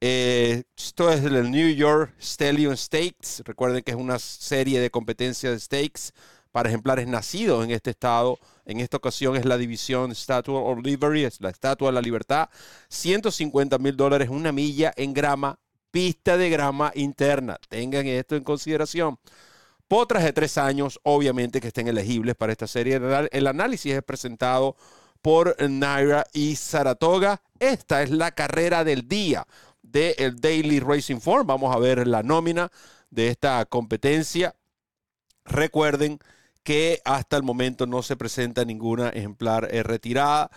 Eh, 0.00 0.64
esto 0.76 1.10
es 1.10 1.24
el 1.24 1.50
New 1.50 1.74
York 1.74 2.14
Stallion 2.20 2.76
Stakes. 2.76 3.42
Recuerden 3.44 3.82
que 3.82 3.92
es 3.92 3.96
una 3.96 4.18
serie 4.18 4.80
de 4.80 4.90
competencias 4.90 5.52
de 5.52 5.60
stakes 5.60 6.12
para 6.52 6.68
ejemplares 6.68 7.06
nacidos 7.08 7.64
en 7.64 7.70
este 7.70 7.90
estado. 7.90 8.38
En 8.66 8.80
esta 8.80 8.98
ocasión 8.98 9.36
es 9.36 9.44
la 9.44 9.56
división 9.56 10.14
Statue 10.14 10.54
of 10.54 10.84
Liberty, 10.84 11.24
es 11.24 11.40
la 11.40 11.50
Estatua 11.50 11.88
de 11.88 11.94
la 11.94 12.02
Libertad. 12.02 12.48
150 12.88 13.78
mil 13.78 13.96
dólares, 13.96 14.28
una 14.28 14.52
milla 14.52 14.92
en 14.96 15.14
grama 15.14 15.58
pista 15.90 16.36
de 16.36 16.50
grama 16.50 16.92
interna. 16.94 17.58
Tengan 17.68 18.06
esto 18.06 18.36
en 18.36 18.44
consideración. 18.44 19.18
Potras 19.88 20.24
de 20.24 20.32
tres 20.32 20.58
años, 20.58 20.98
obviamente 21.02 21.60
que 21.60 21.68
estén 21.68 21.88
elegibles 21.88 22.34
para 22.34 22.52
esta 22.52 22.66
serie. 22.66 23.00
El 23.30 23.46
análisis 23.46 23.94
es 23.94 24.02
presentado 24.02 24.76
por 25.24 25.56
Naira 25.70 26.26
y 26.34 26.54
Saratoga. 26.54 27.40
Esta 27.58 28.02
es 28.02 28.10
la 28.10 28.32
carrera 28.32 28.84
del 28.84 29.08
día 29.08 29.46
del 29.80 30.38
Daily 30.38 30.80
Racing 30.80 31.18
Form. 31.18 31.46
Vamos 31.46 31.74
a 31.74 31.78
ver 31.78 32.06
la 32.06 32.22
nómina 32.22 32.70
de 33.08 33.28
esta 33.28 33.64
competencia. 33.64 34.54
Recuerden 35.46 36.18
que 36.62 37.00
hasta 37.06 37.38
el 37.38 37.42
momento 37.42 37.86
no 37.86 38.02
se 38.02 38.16
presenta 38.16 38.66
ninguna 38.66 39.08
ejemplar 39.08 39.66
retirada 39.86 40.50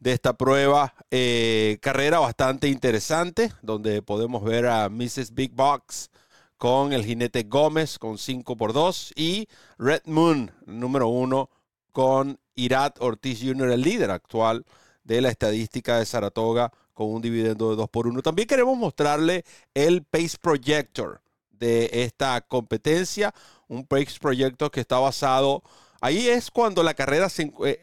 de 0.00 0.12
esta 0.12 0.34
prueba. 0.36 0.92
Eh, 1.10 1.78
carrera 1.80 2.18
bastante 2.18 2.68
interesante, 2.68 3.50
donde 3.62 4.02
podemos 4.02 4.44
ver 4.44 4.66
a 4.66 4.90
Mrs. 4.90 5.32
Big 5.32 5.54
Box 5.54 6.10
con 6.58 6.92
el 6.92 7.06
jinete 7.06 7.44
Gómez 7.44 7.98
con 7.98 8.18
5 8.18 8.54
por 8.58 8.74
2 8.74 9.14
y 9.16 9.48
Red 9.78 10.02
Moon, 10.04 10.52
número 10.66 11.08
1, 11.08 11.48
con 11.90 12.38
Irat 12.60 13.00
Ortiz 13.00 13.40
Jr., 13.42 13.70
el 13.70 13.82
líder 13.82 14.10
actual 14.10 14.64
de 15.04 15.20
la 15.20 15.30
estadística 15.30 15.98
de 15.98 16.06
Saratoga, 16.06 16.72
con 16.94 17.08
un 17.14 17.22
dividendo 17.22 17.70
de 17.70 17.76
2 17.76 17.88
por 17.88 18.06
1. 18.06 18.22
También 18.22 18.46
queremos 18.46 18.76
mostrarle 18.76 19.44
el 19.74 20.04
Pace 20.04 20.36
Projector 20.40 21.20
de 21.50 21.88
esta 21.92 22.40
competencia, 22.42 23.34
un 23.68 23.86
Pace 23.86 24.18
Projector 24.20 24.70
que 24.70 24.80
está 24.80 24.98
basado, 24.98 25.62
ahí 26.00 26.28
es 26.28 26.50
cuando 26.50 26.82
la 26.82 26.94
carrera 26.94 27.28
se, 27.28 27.52
eh, 27.64 27.80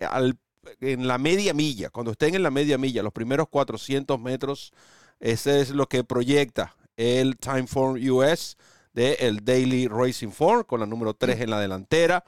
en 0.81 1.07
la 1.07 1.17
media 1.17 1.53
milla, 1.53 1.89
cuando 1.89 2.11
estén 2.11 2.35
en 2.35 2.43
la 2.43 2.51
media 2.51 2.77
milla, 2.77 3.03
los 3.03 3.13
primeros 3.13 3.47
400 3.49 4.19
metros, 4.19 4.73
ese 5.19 5.61
es 5.61 5.71
lo 5.71 5.87
que 5.87 6.03
proyecta 6.03 6.75
el 6.95 7.37
Timeform 7.37 7.99
US 8.11 8.57
de 8.93 9.13
el 9.19 9.45
Daily 9.45 9.87
Racing 9.87 10.31
Form 10.31 10.63
con 10.63 10.79
la 10.79 10.85
número 10.85 11.13
3 11.13 11.41
en 11.41 11.49
la 11.51 11.59
delantera. 11.59 12.23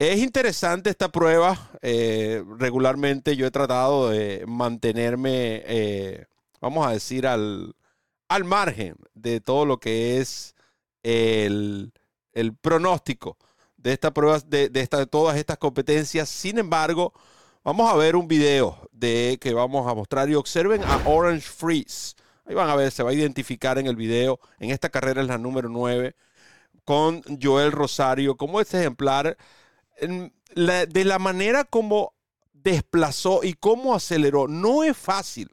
Es 0.00 0.18
interesante 0.20 0.88
esta 0.88 1.10
prueba. 1.10 1.58
Eh, 1.82 2.42
regularmente 2.58 3.36
yo 3.36 3.46
he 3.46 3.50
tratado 3.50 4.08
de 4.08 4.44
mantenerme, 4.46 5.62
eh, 5.66 6.24
vamos 6.58 6.86
a 6.86 6.92
decir, 6.92 7.26
al, 7.26 7.76
al, 8.26 8.44
margen 8.44 8.96
de 9.12 9.42
todo 9.42 9.66
lo 9.66 9.78
que 9.78 10.18
es 10.18 10.54
el, 11.02 11.92
el 12.32 12.54
pronóstico 12.54 13.36
de 13.76 13.92
esta 13.92 14.10
prueba, 14.10 14.40
de, 14.40 14.70
de, 14.70 14.86
de 14.86 15.06
todas 15.06 15.36
estas 15.36 15.58
competencias. 15.58 16.30
Sin 16.30 16.56
embargo, 16.56 17.12
vamos 17.62 17.92
a 17.92 17.94
ver 17.94 18.16
un 18.16 18.26
video 18.26 18.88
de 18.92 19.36
que 19.38 19.52
vamos 19.52 19.86
a 19.86 19.94
mostrar 19.94 20.30
y 20.30 20.34
observen 20.34 20.82
a 20.82 21.02
Orange 21.04 21.46
Freeze. 21.46 22.14
Ahí 22.46 22.54
van 22.54 22.70
a 22.70 22.74
ver, 22.74 22.90
se 22.90 23.02
va 23.02 23.10
a 23.10 23.12
identificar 23.12 23.76
en 23.76 23.86
el 23.86 23.96
video. 23.96 24.40
En 24.60 24.70
esta 24.70 24.88
carrera 24.88 25.20
es 25.20 25.28
la 25.28 25.36
número 25.36 25.68
9 25.68 26.16
con 26.86 27.22
Joel 27.40 27.70
Rosario 27.70 28.38
como 28.38 28.62
este 28.62 28.80
ejemplar 28.80 29.36
de 30.00 31.04
la 31.04 31.18
manera 31.18 31.64
como 31.64 32.14
desplazó 32.52 33.40
y 33.42 33.54
cómo 33.54 33.94
aceleró. 33.94 34.48
No 34.48 34.82
es 34.84 34.96
fácil 34.96 35.50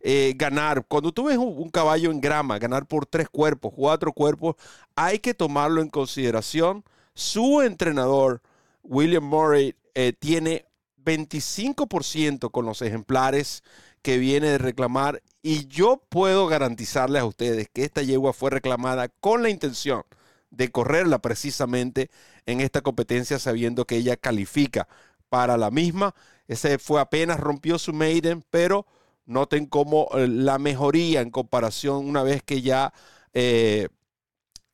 eh, 0.00 0.34
ganar. 0.36 0.84
Cuando 0.86 1.12
tú 1.12 1.24
ves 1.24 1.38
un, 1.38 1.70
caballo 1.70 2.10
en 2.10 2.20
grama, 2.20 2.58
ganar 2.58 2.86
por 2.86 3.06
tres 3.06 3.28
cuerpos, 3.28 3.72
cuatro 3.74 4.12
cuerpos, 4.12 4.56
hay 4.96 5.18
que 5.18 5.34
tomarlo 5.34 5.82
en 5.82 5.88
consideración. 5.88 6.84
Su 7.14 7.62
entrenador, 7.62 8.40
William 8.82 9.24
Murray, 9.24 9.74
eh, 9.94 10.12
tiene 10.18 10.66
25% 11.04 12.50
con 12.50 12.66
los 12.66 12.82
ejemplares 12.82 13.62
que 14.02 14.18
viene 14.18 14.48
de 14.48 14.58
reclamar 14.58 15.22
y 15.42 15.66
yo 15.66 16.02
puedo 16.08 16.46
garantizarles 16.46 17.22
a 17.22 17.26
ustedes 17.26 17.68
que 17.72 17.84
esta 17.84 18.02
yegua 18.02 18.32
fue 18.32 18.50
reclamada 18.50 19.08
con 19.08 19.42
la 19.42 19.50
intención 19.50 20.04
de 20.50 20.70
correrla 20.70 21.20
precisamente 21.20 22.10
en 22.46 22.60
esta 22.60 22.82
competencia 22.82 23.38
sabiendo 23.38 23.86
que 23.86 23.96
ella 23.96 24.16
califica 24.16 24.88
para 25.28 25.56
la 25.56 25.70
misma. 25.70 26.14
Ese 26.48 26.78
fue 26.78 27.00
apenas 27.00 27.40
rompió 27.40 27.78
su 27.78 27.92
maiden, 27.92 28.44
pero 28.50 28.86
noten 29.26 29.66
cómo 29.66 30.08
eh, 30.14 30.26
la 30.28 30.58
mejoría 30.58 31.20
en 31.20 31.30
comparación 31.30 32.06
una 32.08 32.22
vez 32.22 32.42
que 32.42 32.62
ya 32.62 32.92
eh, 33.32 33.88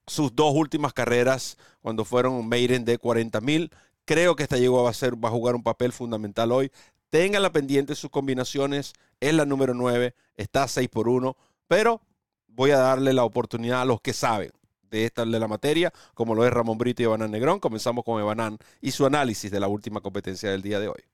sus 0.07 0.35
dos 0.35 0.55
últimas 0.55 0.93
carreras, 0.93 1.59
cuando 1.83 2.05
fueron 2.05 2.49
maiden 2.49 2.85
de 2.85 2.99
40 2.99 3.41
mil, 3.41 3.70
creo 4.05 4.35
que 4.37 4.45
esta 4.45 4.57
va 4.57 4.91
a, 4.91 4.95
ser, 4.95 5.22
va 5.22 5.29
a 5.29 5.33
jugar 5.33 5.55
un 5.55 5.62
papel 5.62 5.93
fundamental 5.93 6.53
hoy. 6.53 6.72
Ténganla 7.11 7.53
pendiente 7.53 7.95
sus 7.95 8.11
combinaciones, 8.11 8.95
es 9.20 9.35
la 9.35 9.45
número 9.45 9.74
9, 9.74 10.14
está 10.37 10.66
6 10.66 10.89
por 10.89 11.09
1, 11.09 11.37
pero 11.68 12.01
voy 12.49 12.70
a 12.70 12.79
darle 12.79 13.12
la 13.12 13.24
oportunidad 13.24 13.83
a 13.83 13.85
los 13.85 14.01
que 14.01 14.12
saben 14.12 14.51
de 14.91 15.05
esta 15.05 15.24
de 15.24 15.39
la 15.41 15.49
materia, 15.49 15.93
como 16.14 16.34
lo 16.34 16.45
es 16.45 16.53
Ramón 16.53 16.78
Brito 16.78 17.03
y 17.03 17.07
Ebanán 17.07 17.30
Negrón. 17.30 17.61
Comenzamos 17.61 18.05
con 18.05 18.20
Ebanán 18.20 18.59
y 18.80 18.91
su 18.93 19.07
análisis 19.07 19.51
de 19.51 19.61
la 19.61 19.68
última 19.68 20.01
competencia 20.01 20.51
del 20.51 20.62
día 20.62 20.80
de 20.80 20.89
hoy. 20.89 21.05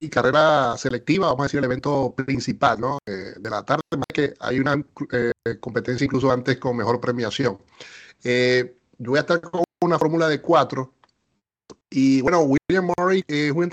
Y 0.00 0.08
carrera 0.08 0.76
selectiva, 0.76 1.28
vamos 1.28 1.42
a 1.42 1.44
decir, 1.44 1.58
el 1.58 1.64
evento 1.64 2.12
principal 2.16 2.80
¿no? 2.80 2.98
Eh, 3.06 3.34
de 3.38 3.50
la 3.50 3.64
tarde, 3.64 3.82
más 3.96 4.06
que 4.12 4.34
hay 4.40 4.58
una 4.58 4.74
eh, 5.12 5.32
competencia 5.60 6.04
incluso 6.04 6.30
antes 6.32 6.58
con 6.58 6.76
mejor 6.76 7.00
premiación. 7.00 7.58
Eh, 8.24 8.78
yo 8.98 9.10
voy 9.12 9.18
a 9.18 9.20
estar 9.20 9.40
con 9.40 9.62
una 9.80 9.98
fórmula 9.98 10.28
de 10.28 10.40
cuatro. 10.40 10.94
Y 11.90 12.20
bueno, 12.22 12.40
William 12.40 12.92
Murray 12.96 13.22
es 13.28 13.52
un 13.52 13.64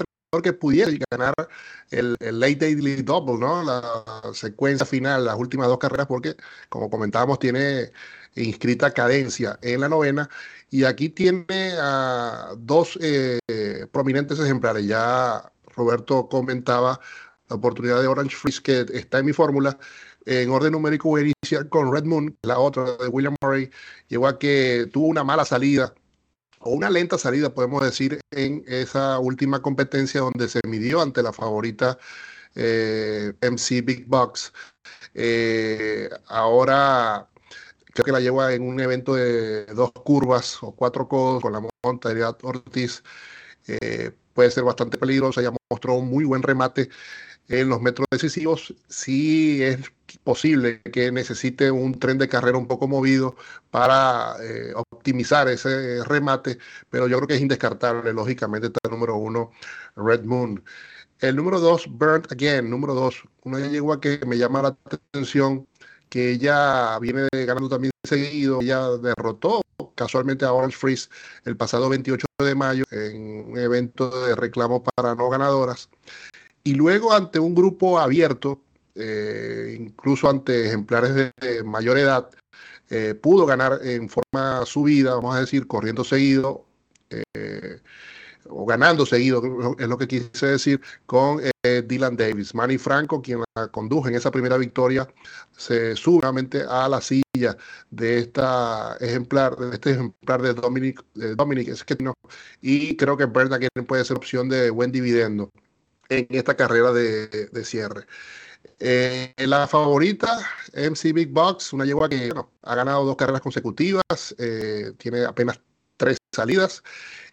que 0.44 0.54
pudiera 0.54 0.92
ganar 1.10 1.34
el, 1.90 2.16
Late 2.20 2.56
Daily 2.56 3.02
Double, 3.02 3.38
¿no? 3.38 3.64
La 3.64 4.34
secuencia 4.34 4.86
final, 4.86 5.26
las 5.26 5.36
últimas 5.36 5.68
dos 5.68 5.80
carreras, 5.80 6.06
porque, 6.06 6.36
como 6.70 6.90
comentábamos, 6.90 7.40
tiene 7.40 7.92
inscrita 8.36 8.92
cadencia 8.92 9.58
en 9.64 9.82
la 9.82 9.90
novena. 9.90 10.30
Y 10.70 10.84
aquí 10.84 11.10
tiene 11.10 11.74
a 11.80 12.52
dos 12.58 12.98
eh, 13.02 13.40
prominentes 13.92 14.40
ejemplares. 14.40 14.86
Ya 14.86 15.52
Roberto 15.76 16.30
comentaba 16.30 17.00
la 17.50 17.56
oportunidad 17.56 18.00
de 18.02 18.08
Orange 18.08 18.36
Freeze, 18.36 18.62
que 18.62 18.86
está 18.94 19.20
en 19.20 19.26
mi 19.26 19.34
fórmula. 19.34 19.80
En 20.26 20.52
orden 20.52 20.74
numérico 20.74 21.10
voy 21.10 21.22
a 21.22 21.34
iniciar 21.42 21.70
con 21.70 21.92
Red 21.92 22.04
Moon, 22.06 22.38
la 22.44 22.60
otra 22.60 22.98
de 22.98 23.08
William 23.08 23.36
Murray. 23.42 23.72
Llegó 24.10 24.28
a 24.28 24.38
que 24.38 24.88
tuvo 24.94 25.08
una 25.08 25.24
mala 25.24 25.44
salida 25.44 25.96
o 26.60 26.72
una 26.72 26.90
lenta 26.90 27.18
salida, 27.18 27.54
podemos 27.54 27.84
decir, 27.84 28.20
en 28.32 28.64
esa 28.68 29.20
última 29.20 29.62
competencia 29.62 30.22
donde 30.22 30.48
se 30.50 30.60
midió 30.68 31.02
ante 31.02 31.24
la 31.24 31.34
favorita 31.34 31.98
eh, 32.56 33.34
MC 33.42 33.82
Big 33.84 34.06
Box. 34.08 34.54
Eh, 35.14 36.10
ahora 36.28 37.28
creo 37.94 38.06
que 38.06 38.12
la 38.12 38.20
lleva 38.20 38.54
en 38.54 38.64
un 38.64 38.80
evento 38.80 39.16
de 39.16 39.66
dos 39.68 39.92
curvas 39.92 40.62
o 40.62 40.72
cuatro 40.74 41.08
codos 41.08 41.42
con 41.42 41.54
la 41.54 41.62
monta 41.84 42.10
Ortiz. 42.44 43.04
Eh, 43.68 44.12
puede 44.34 44.52
ser 44.52 44.64
bastante 44.64 44.98
peligrosa, 44.98 45.42
ya 45.42 45.52
mostró 45.70 45.96
un 45.96 46.10
muy 46.10 46.26
buen 46.26 46.44
remate 46.44 46.90
en 47.50 47.68
los 47.68 47.82
metros 47.82 48.06
decisivos, 48.12 48.74
sí 48.88 49.64
es 49.64 49.92
posible 50.24 50.82
que 50.82 51.12
necesite 51.12 51.72
un 51.72 52.00
tren 52.00 52.18
de 52.20 52.30
carrera 52.30 52.58
un 52.58 52.68
poco 52.68 52.88
movido 52.88 53.36
para 53.72 54.36
eh, 54.42 54.72
optimizar 54.76 55.48
ese 55.50 56.04
remate, 56.06 56.60
pero 56.90 57.08
yo 57.08 57.18
creo 57.18 57.28
que 57.28 57.36
es 57.36 57.42
indescartable, 57.42 58.14
lógicamente, 58.14 58.68
está 58.68 58.80
el 58.84 58.92
número 58.92 59.16
uno, 59.18 59.52
Red 59.96 60.24
Moon. 60.26 60.64
El 61.20 61.36
número 61.36 61.60
dos, 61.60 61.88
Burnt 61.90 62.32
Again, 62.32 62.70
número 62.70 62.94
dos, 62.94 63.24
una 63.44 63.60
yegua 63.68 64.00
que 64.00 64.20
me 64.26 64.38
llama 64.38 64.62
la 64.62 64.78
atención, 64.86 65.68
que 66.10 66.32
ella 66.32 66.98
viene 67.00 67.28
ganando 67.32 67.70
también 67.70 67.92
seguido, 68.04 68.62
ella 68.62 68.90
derrotó 68.98 69.62
casualmente 69.96 70.46
a 70.46 70.54
Orange 70.54 70.78
Freeze 70.78 71.10
el 71.46 71.58
pasado 71.58 71.90
28 71.90 72.26
de 72.40 72.56
mayo 72.56 72.86
en 72.92 73.52
un 73.52 73.58
evento 73.58 74.26
de 74.26 74.36
reclamo 74.36 74.82
para 74.84 75.16
no 75.16 75.30
ganadoras. 75.30 75.90
Y 76.70 76.76
luego 76.76 77.12
ante 77.12 77.40
un 77.40 77.56
grupo 77.56 77.98
abierto, 77.98 78.62
eh, 78.94 79.76
incluso 79.80 80.30
ante 80.30 80.68
ejemplares 80.68 81.16
de, 81.16 81.64
mayor 81.64 81.98
edad, 81.98 82.30
eh, 82.92 83.16
pudo 83.16 83.48
ganar 83.48 83.80
en 83.84 84.08
forma 84.08 84.64
subida, 84.68 85.16
vamos 85.16 85.36
a 85.36 85.40
decir, 85.40 85.66
corriendo 85.66 86.04
seguido, 86.04 86.68
eh, 87.10 87.82
o 88.50 88.68
ganando 88.68 89.04
seguido, 89.08 89.42
es 89.80 89.88
lo 89.88 89.98
que 89.98 90.08
quise 90.08 90.46
decir, 90.46 90.80
con 91.08 91.42
Dylan 91.64 92.16
Davis. 92.16 92.54
Manny 92.54 92.78
Franco, 92.78 93.20
quien 93.20 93.44
la 93.56 93.68
condujo 93.70 94.08
en 94.08 94.14
esa 94.14 94.30
primera 94.30 94.58
victoria, 94.58 95.08
se 95.58 95.96
sube 95.96 96.22
a 96.70 96.88
la 96.88 97.02
silla 97.02 97.58
de 97.90 98.20
esta 98.20 98.96
ejemplar, 99.00 99.56
de 99.58 99.74
este 99.74 99.92
ejemplar 99.94 100.44
de 100.44 100.54
Dominic, 100.54 101.04
Dominic 101.36 101.76
y 102.62 102.96
creo 102.96 103.18
que 103.18 103.26
Berna 103.26 103.58
puede 103.88 104.06
ser 104.06 104.18
opción 104.18 104.50
de 104.50 104.70
buen 104.70 104.92
dividendo 104.92 105.50
en 106.10 106.28
esta 106.30 106.56
carrera 106.56 106.92
de, 106.92 107.64
cierre. 107.64 108.06
Eh, 108.80 109.34
la 109.38 109.68
favorita, 109.68 110.40
MC 110.74 111.14
Big 111.14 111.30
Box, 111.30 111.74
una 111.74 111.86
yegua 111.86 112.10
que 112.10 112.32
ha 112.64 112.76
ganado 112.76 113.06
dos 113.06 113.16
carreras 113.16 113.42
consecutivas, 113.42 114.36
eh, 114.38 114.94
tiene 114.98 115.26
apenas 115.26 115.62
tres 115.98 116.18
salidas. 116.32 116.84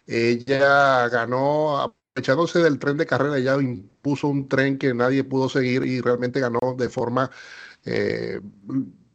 Ella 0.05 1.09
ganó 1.09 1.79
aprovechándose 1.79 2.59
del 2.59 2.79
tren 2.79 2.97
de 2.97 3.05
carrera, 3.05 3.37
ella 3.37 3.55
impuso 3.61 4.27
un 4.27 4.47
tren 4.47 4.77
que 4.77 4.93
nadie 4.93 5.23
pudo 5.23 5.49
seguir 5.49 5.83
y 5.83 6.01
realmente 6.01 6.39
ganó 6.39 6.59
de 6.77 6.89
forma 6.89 7.29
eh, 7.85 8.39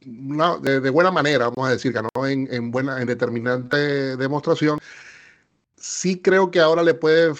de, 0.05 0.91
buena 0.91 1.11
manera, 1.11 1.49
vamos 1.49 1.69
a 1.69 1.73
decir, 1.73 1.93
ganó 1.93 2.11
en, 2.27 2.53
en, 2.53 2.71
buena, 2.71 3.01
en 3.01 3.07
determinante 3.07 4.17
demostración. 4.17 4.79
Sí 5.77 6.21
creo 6.21 6.51
que 6.51 6.61
ahora 6.61 6.83
le 6.83 6.95
puede 6.95 7.35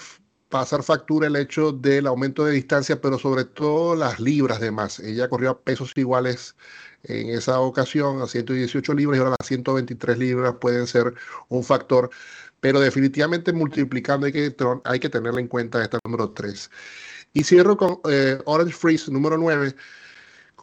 pasar 0.53 0.83
factura 0.83 1.25
el 1.25 1.35
hecho 1.35 1.71
del 1.71 2.05
aumento 2.05 2.45
de 2.45 2.51
distancia, 2.51 3.01
pero 3.01 3.17
sobre 3.17 3.43
todo 3.43 3.95
las 3.95 4.19
libras 4.19 4.59
de 4.59 4.69
más. 4.69 4.99
Ella 4.99 5.27
corrió 5.27 5.49
a 5.49 5.59
pesos 5.59 5.91
iguales 5.95 6.55
en 7.05 7.29
esa 7.31 7.59
ocasión, 7.59 8.21
a 8.21 8.27
118 8.27 8.93
libras, 8.93 9.17
y 9.17 9.19
ahora 9.19 9.35
las 9.39 9.47
123 9.47 10.15
libras 10.19 10.53
pueden 10.61 10.85
ser 10.85 11.15
un 11.49 11.63
factor, 11.63 12.11
pero 12.59 12.79
definitivamente 12.79 13.51
multiplicando 13.51 14.27
hay 14.27 14.31
que, 14.31 14.55
hay 14.83 14.99
que 14.99 15.09
tenerla 15.09 15.39
en 15.39 15.47
cuenta 15.47 15.81
esta 15.81 15.97
número 16.05 16.29
3. 16.29 16.69
Y 17.33 17.43
cierro 17.43 17.75
con 17.75 17.99
eh, 18.07 18.37
Orange 18.45 18.75
Freeze 18.75 19.11
número 19.11 19.39
9 19.39 19.73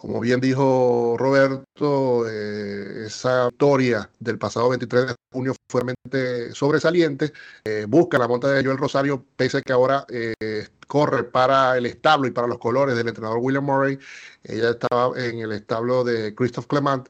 Como 0.00 0.18
bien 0.18 0.40
dijo 0.40 1.16
Roberto, 1.18 2.26
eh, 2.26 3.04
esa 3.04 3.48
victoria 3.48 4.10
del 4.18 4.38
pasado 4.38 4.70
23 4.70 5.08
de 5.08 5.14
junio 5.30 5.54
fue 5.68 5.82
realmente 5.82 6.54
sobresaliente. 6.54 7.34
Eh, 7.64 7.84
busca 7.86 8.16
la 8.18 8.26
monta 8.26 8.48
de 8.48 8.64
Joel 8.64 8.78
Rosario, 8.78 9.26
pese 9.36 9.58
a 9.58 9.60
que 9.60 9.74
ahora 9.74 10.06
eh, 10.08 10.68
corre 10.86 11.24
para 11.24 11.76
el 11.76 11.84
establo 11.84 12.26
y 12.26 12.30
para 12.30 12.46
los 12.46 12.58
colores 12.58 12.96
del 12.96 13.08
entrenador 13.08 13.40
William 13.42 13.64
Murray. 13.64 13.98
Ella 14.42 14.70
estaba 14.70 15.12
en 15.20 15.40
el 15.40 15.52
establo 15.52 16.02
de 16.02 16.34
Christophe 16.34 16.68
Clement. 16.68 17.06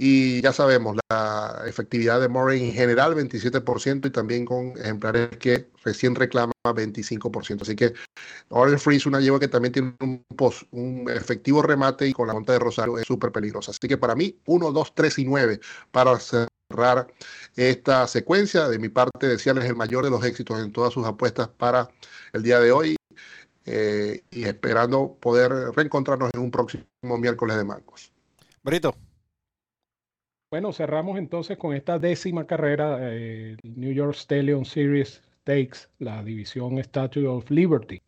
Y 0.00 0.40
ya 0.42 0.52
sabemos, 0.52 0.96
la 1.10 1.64
efectividad 1.66 2.20
de 2.20 2.28
Murray 2.28 2.68
en 2.68 2.72
general 2.72 3.16
27% 3.16 4.06
y 4.06 4.10
también 4.10 4.44
con 4.44 4.78
ejemplares 4.78 5.30
que 5.38 5.70
recién 5.82 6.14
reclama 6.14 6.52
25%. 6.62 7.62
Así 7.62 7.74
que 7.74 7.94
Orange 8.50 8.78
Freeze, 8.78 9.08
una 9.08 9.20
yegua 9.20 9.40
que 9.40 9.48
también 9.48 9.72
tiene 9.72 9.94
un, 9.98 10.24
post, 10.36 10.62
un 10.70 11.10
efectivo 11.10 11.62
remate 11.62 12.06
y 12.06 12.12
con 12.12 12.28
la 12.28 12.32
monta 12.32 12.52
de 12.52 12.60
Rosario 12.60 12.96
es 12.96 13.08
súper 13.08 13.32
peligrosa. 13.32 13.72
Así 13.72 13.88
que 13.88 13.96
para 13.96 14.14
mí, 14.14 14.38
1, 14.46 14.70
2, 14.70 14.94
3 14.94 15.18
y 15.18 15.24
9 15.24 15.60
para 15.90 16.16
cerrar 16.20 17.08
esta 17.56 18.06
secuencia. 18.06 18.68
De 18.68 18.78
mi 18.78 18.90
parte, 18.90 19.26
desearles 19.26 19.64
el 19.64 19.74
mayor 19.74 20.04
de 20.04 20.10
los 20.10 20.24
éxitos 20.24 20.60
en 20.60 20.70
todas 20.70 20.92
sus 20.92 21.04
apuestas 21.04 21.48
para 21.48 21.90
el 22.32 22.44
día 22.44 22.60
de 22.60 22.70
hoy 22.70 22.94
eh, 23.66 24.22
y 24.30 24.44
esperando 24.44 25.16
poder 25.18 25.50
reencontrarnos 25.74 26.30
en 26.34 26.40
un 26.40 26.52
próximo 26.52 26.86
miércoles 27.18 27.56
de 27.56 27.64
Marcos. 27.64 28.12
Brito. 28.62 28.94
Bueno, 30.50 30.72
cerramos 30.72 31.18
entonces 31.18 31.58
con 31.58 31.74
esta 31.74 31.98
décima 31.98 32.46
carrera, 32.46 32.98
eh, 33.02 33.56
New 33.64 33.92
York 33.92 34.14
Stallion 34.14 34.64
Series 34.64 35.22
Stakes, 35.42 35.90
la 35.98 36.22
división 36.22 36.78
Statue 36.78 37.26
of 37.26 37.50
Liberty. 37.50 38.00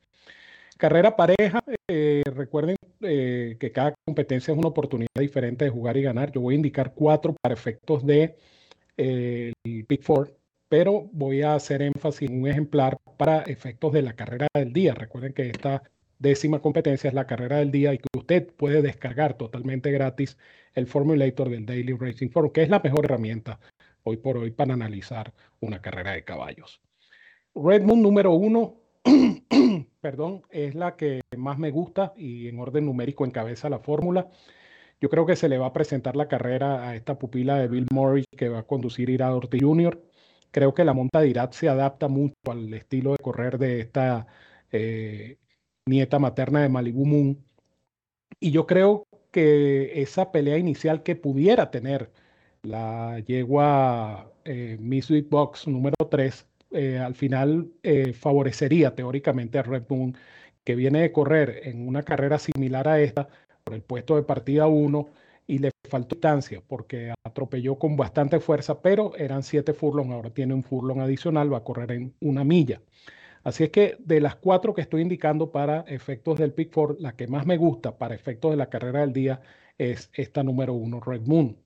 Carrera 0.78 1.14
pareja, 1.14 1.62
eh, 1.86 2.22
recuerden 2.34 2.76
eh, 3.02 3.58
que 3.60 3.72
cada 3.72 3.94
competencia 4.06 4.52
es 4.52 4.58
una 4.58 4.68
oportunidad 4.68 5.10
diferente 5.18 5.66
de 5.66 5.70
jugar 5.70 5.98
y 5.98 6.02
ganar. 6.02 6.32
Yo 6.32 6.40
voy 6.40 6.54
a 6.54 6.56
indicar 6.56 6.94
cuatro 6.94 7.36
para 7.42 7.52
efectos 7.52 8.06
de 8.06 8.34
el 8.96 9.52
Big 9.62 10.02
Four, 10.02 10.34
pero 10.70 11.10
voy 11.12 11.42
a 11.42 11.54
hacer 11.54 11.82
énfasis 11.82 12.30
en 12.30 12.40
un 12.40 12.48
ejemplar 12.48 12.96
para 13.18 13.42
efectos 13.42 13.92
de 13.92 14.00
la 14.00 14.14
carrera 14.14 14.48
del 14.54 14.72
día. 14.72 14.94
Recuerden 14.94 15.34
que 15.34 15.50
esta 15.50 15.82
décima 16.20 16.60
competencia 16.60 17.08
es 17.08 17.14
la 17.14 17.26
carrera 17.26 17.56
del 17.56 17.72
día 17.72 17.92
y 17.92 17.98
que 17.98 18.06
usted 18.16 18.46
puede 18.54 18.82
descargar 18.82 19.34
totalmente 19.36 19.90
gratis 19.90 20.38
el 20.74 20.86
Formulator 20.86 21.48
del 21.48 21.66
Daily 21.66 21.94
Racing 21.94 22.28
Forum, 22.28 22.52
que 22.52 22.62
es 22.62 22.68
la 22.68 22.78
mejor 22.78 23.06
herramienta 23.06 23.58
hoy 24.04 24.18
por 24.18 24.36
hoy 24.36 24.50
para 24.50 24.74
analizar 24.74 25.32
una 25.60 25.80
carrera 25.80 26.12
de 26.12 26.24
caballos. 26.24 26.80
Red 27.54 27.82
Moon 27.82 28.02
número 28.02 28.32
uno, 28.32 28.76
perdón, 30.00 30.42
es 30.50 30.74
la 30.74 30.94
que 30.96 31.22
más 31.36 31.58
me 31.58 31.70
gusta 31.70 32.12
y 32.16 32.48
en 32.48 32.60
orden 32.60 32.84
numérico 32.84 33.24
encabeza 33.24 33.70
la 33.70 33.80
fórmula. 33.80 34.28
Yo 35.00 35.08
creo 35.08 35.24
que 35.24 35.36
se 35.36 35.48
le 35.48 35.58
va 35.58 35.66
a 35.66 35.72
presentar 35.72 36.16
la 36.16 36.28
carrera 36.28 36.86
a 36.88 36.94
esta 36.94 37.18
pupila 37.18 37.56
de 37.58 37.68
Bill 37.68 37.86
Murray 37.92 38.24
que 38.36 38.50
va 38.50 38.60
a 38.60 38.66
conducir 38.66 39.08
Irad 39.08 39.34
Ortiz 39.34 39.62
Jr. 39.62 40.00
Creo 40.50 40.74
que 40.74 40.84
la 40.84 40.92
monta 40.92 41.20
de 41.20 41.28
Irad 41.28 41.50
se 41.52 41.68
adapta 41.68 42.08
mucho 42.08 42.34
al 42.46 42.72
estilo 42.74 43.12
de 43.12 43.18
correr 43.18 43.58
de 43.58 43.80
esta 43.80 44.26
eh, 44.70 45.38
nieta 45.86 46.18
materna 46.18 46.62
de 46.62 46.68
Malibu 46.68 47.06
Moon. 47.06 47.44
Y 48.40 48.50
yo 48.52 48.66
creo 48.66 49.06
que 49.30 50.02
esa 50.02 50.32
pelea 50.32 50.58
inicial 50.58 51.02
que 51.02 51.16
pudiera 51.16 51.70
tener 51.70 52.10
la 52.62 53.20
yegua 53.20 54.32
eh, 54.44 54.76
Miss 54.80 55.06
Sweet 55.06 55.28
Box 55.28 55.66
número 55.68 55.96
3, 56.10 56.46
eh, 56.72 56.98
al 56.98 57.14
final 57.14 57.72
eh, 57.82 58.12
favorecería 58.12 58.94
teóricamente 58.94 59.58
a 59.58 59.62
Red 59.62 59.84
Moon, 59.88 60.16
que 60.64 60.74
viene 60.74 61.02
de 61.02 61.12
correr 61.12 61.62
en 61.64 61.86
una 61.88 62.02
carrera 62.02 62.38
similar 62.38 62.88
a 62.88 63.00
esta, 63.00 63.28
por 63.64 63.74
el 63.74 63.82
puesto 63.82 64.16
de 64.16 64.22
partida 64.22 64.66
1, 64.66 65.08
y 65.46 65.58
le 65.58 65.70
faltó 65.88 66.14
distancia 66.14 66.62
porque 66.66 67.12
atropelló 67.24 67.76
con 67.76 67.96
bastante 67.96 68.38
fuerza, 68.40 68.80
pero 68.80 69.16
eran 69.16 69.42
siete 69.42 69.74
furlong, 69.74 70.12
ahora 70.12 70.30
tiene 70.30 70.54
un 70.54 70.62
furlong 70.62 71.00
adicional, 71.00 71.52
va 71.52 71.58
a 71.58 71.64
correr 71.64 71.92
en 71.92 72.14
una 72.20 72.44
milla. 72.44 72.80
Así 73.42 73.64
es 73.64 73.70
que 73.70 73.96
de 74.00 74.20
las 74.20 74.36
cuatro 74.36 74.74
que 74.74 74.82
estoy 74.82 75.02
indicando 75.02 75.50
para 75.50 75.80
efectos 75.88 76.38
del 76.38 76.52
Pick 76.52 76.72
Four, 76.72 76.96
la 77.00 77.16
que 77.16 77.26
más 77.26 77.46
me 77.46 77.56
gusta 77.56 77.96
para 77.96 78.14
efectos 78.14 78.50
de 78.50 78.56
la 78.56 78.68
carrera 78.68 79.00
del 79.00 79.12
día 79.12 79.40
es 79.78 80.10
esta 80.14 80.42
número 80.42 80.74
uno, 80.74 81.00
Red 81.00 81.22
Moon. 81.26 81.56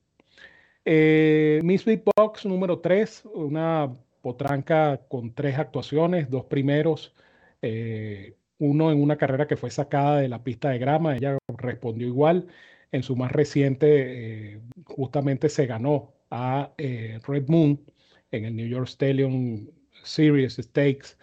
Eh, 0.85 1.61
Miss 1.65 1.85
Big 1.85 2.03
Box 2.17 2.47
número 2.47 2.79
tres, 2.81 3.25
una 3.35 3.93
potranca 4.23 5.01
con 5.09 5.35
tres 5.35 5.59
actuaciones, 5.59 6.31
dos 6.31 6.45
primeros, 6.45 7.15
eh, 7.63 8.37
uno 8.59 8.93
en 8.93 9.03
una 9.03 9.17
carrera 9.17 9.47
que 9.47 9.57
fue 9.57 9.71
sacada 9.71 10.21
de 10.21 10.29
la 10.29 10.45
pista 10.45 10.71
de 10.71 10.79
grama, 10.79 11.17
ella 11.17 11.39
respondió 11.49 12.07
igual. 12.07 12.47
En 12.93 13.03
su 13.03 13.17
más 13.17 13.33
reciente, 13.33 14.55
eh, 14.55 14.61
justamente 14.87 15.49
se 15.49 15.67
ganó 15.67 16.13
a 16.31 16.73
Red 16.79 17.49
Moon 17.49 17.81
en 18.31 18.45
el 18.45 18.57
New 18.57 18.69
York 18.69 18.87
Stallion 18.89 19.69
Series 20.05 20.55
Stakes 20.57 21.17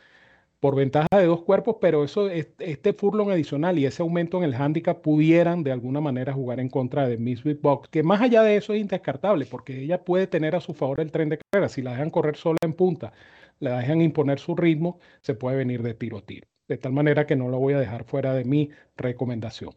por 0.61 0.75
ventaja 0.75 1.07
de 1.17 1.25
dos 1.25 1.41
cuerpos, 1.41 1.77
pero 1.81 2.03
eso, 2.03 2.29
este 2.29 2.93
furlong 2.93 3.31
adicional 3.31 3.79
y 3.79 3.87
ese 3.87 4.03
aumento 4.03 4.37
en 4.37 4.43
el 4.43 4.53
handicap 4.53 5.01
pudieran 5.01 5.63
de 5.63 5.71
alguna 5.71 6.01
manera 6.01 6.33
jugar 6.33 6.59
en 6.59 6.69
contra 6.69 7.07
de 7.07 7.17
Miss 7.17 7.43
Big 7.43 7.59
Box, 7.59 7.89
que 7.89 8.03
más 8.03 8.21
allá 8.21 8.43
de 8.43 8.57
eso 8.57 8.73
es 8.73 8.79
indescartable, 8.79 9.47
porque 9.47 9.81
ella 9.81 10.03
puede 10.05 10.27
tener 10.27 10.55
a 10.55 10.61
su 10.61 10.75
favor 10.75 10.99
el 11.01 11.11
tren 11.11 11.29
de 11.29 11.39
carrera. 11.39 11.67
Si 11.67 11.81
la 11.81 11.91
dejan 11.91 12.11
correr 12.11 12.37
sola 12.37 12.59
en 12.61 12.73
punta, 12.73 13.11
la 13.59 13.79
dejan 13.79 14.01
imponer 14.01 14.39
su 14.39 14.55
ritmo, 14.55 14.99
se 15.21 15.33
puede 15.33 15.57
venir 15.57 15.81
de 15.81 15.95
tiro 15.95 16.19
a 16.19 16.21
tiro. 16.21 16.47
De 16.67 16.77
tal 16.77 16.93
manera 16.93 17.25
que 17.25 17.35
no 17.35 17.49
lo 17.49 17.57
voy 17.57 17.73
a 17.73 17.79
dejar 17.79 18.03
fuera 18.03 18.35
de 18.35 18.45
mi 18.45 18.69
recomendación. 18.95 19.73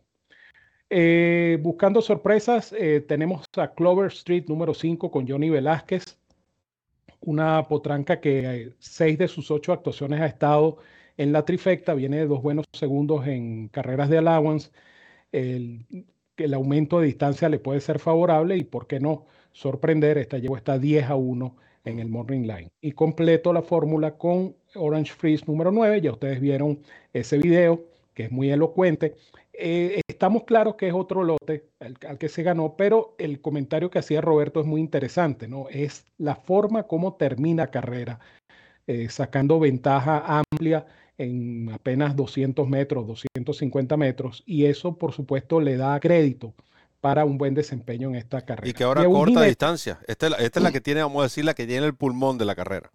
Eh, 0.90 1.58
buscando 1.62 2.02
sorpresas, 2.02 2.74
eh, 2.78 3.00
tenemos 3.00 3.46
a 3.56 3.72
Clover 3.72 4.08
Street 4.08 4.44
número 4.48 4.74
5 4.74 5.10
con 5.10 5.26
Johnny 5.26 5.48
Velázquez 5.48 6.18
una 7.24 7.66
potranca 7.68 8.20
que 8.20 8.72
seis 8.78 9.18
de 9.18 9.28
sus 9.28 9.50
ocho 9.50 9.72
actuaciones 9.72 10.20
ha 10.20 10.26
estado 10.26 10.78
en 11.16 11.32
la 11.32 11.44
trifecta, 11.44 11.94
viene 11.94 12.18
de 12.18 12.26
dos 12.26 12.42
buenos 12.42 12.66
segundos 12.72 13.26
en 13.26 13.68
carreras 13.68 14.08
de 14.10 14.18
allowance. 14.18 14.70
El, 15.32 15.86
el 16.36 16.54
aumento 16.54 17.00
de 17.00 17.06
distancia 17.06 17.48
le 17.48 17.58
puede 17.58 17.80
ser 17.80 17.98
favorable 17.98 18.56
y, 18.56 18.64
¿por 18.64 18.86
qué 18.86 19.00
no? 19.00 19.26
Sorprender, 19.52 20.18
esta 20.18 20.38
llevo 20.38 20.56
está 20.56 20.78
10 20.78 21.04
a 21.10 21.16
1 21.16 21.56
en 21.84 21.98
el 22.00 22.08
Morning 22.08 22.42
Line. 22.42 22.70
Y 22.80 22.92
completo 22.92 23.52
la 23.52 23.62
fórmula 23.62 24.16
con 24.16 24.56
Orange 24.74 25.12
Freeze 25.12 25.44
número 25.46 25.70
9, 25.70 26.00
ya 26.00 26.12
ustedes 26.12 26.40
vieron 26.40 26.80
ese 27.12 27.38
video 27.38 27.84
que 28.14 28.24
es 28.24 28.32
muy 28.32 28.50
elocuente. 28.50 29.14
Eh, 29.56 30.00
estamos 30.08 30.44
claros 30.44 30.74
que 30.74 30.88
es 30.88 30.94
otro 30.94 31.22
lote 31.22 31.70
al, 31.80 32.18
que 32.18 32.28
se 32.28 32.42
ganó, 32.42 32.76
pero 32.76 33.14
el 33.18 33.40
comentario 33.40 33.90
que 33.90 34.00
hacía 34.00 34.20
Roberto 34.20 34.60
es 34.60 34.66
muy 34.66 34.80
interesante, 34.80 35.46
¿no? 35.46 35.68
Es 35.68 36.04
la 36.18 36.34
forma 36.34 36.84
como 36.84 37.14
termina 37.14 37.70
carrera, 37.70 38.18
eh, 38.86 39.08
sacando 39.08 39.60
ventaja 39.60 40.24
amplia 40.26 40.86
en 41.18 41.70
apenas 41.72 42.16
200 42.16 42.68
metros, 42.68 43.06
250 43.06 43.96
metros, 43.96 44.42
y 44.44 44.64
eso 44.64 44.98
por 44.98 45.12
supuesto 45.12 45.60
le 45.60 45.76
da 45.76 45.98
crédito 46.00 46.52
para 47.00 47.24
un 47.24 47.38
buen 47.38 47.54
desempeño 47.54 48.08
en 48.08 48.16
esta 48.16 48.44
carrera. 48.44 48.68
Y 48.68 48.72
que 48.72 48.82
ahora 48.82 49.04
corta 49.04 49.42
distancia. 49.42 50.00
Esta, 50.08 50.26
es 50.26 50.56
la 50.56 50.72
que 50.72 50.80
tiene, 50.80 51.02
vamos 51.02 51.20
a 51.20 51.24
decir, 51.24 51.44
la 51.44 51.54
que 51.54 51.66
tiene 51.66 51.86
el 51.86 51.94
pulmón 51.94 52.38
de 52.38 52.44
la 52.44 52.56
carrera. 52.56 52.90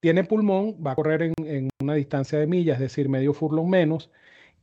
Tiene 0.00 0.24
pulmón, 0.24 0.76
va 0.86 0.92
a 0.92 0.94
correr 0.94 1.22
en, 1.22 1.34
en 1.46 1.68
una 1.80 1.94
distancia 1.94 2.38
de 2.38 2.46
millas, 2.46 2.74
es 2.74 2.80
decir, 2.80 3.08
medio 3.08 3.32
furlong 3.32 3.70
menos 3.70 4.10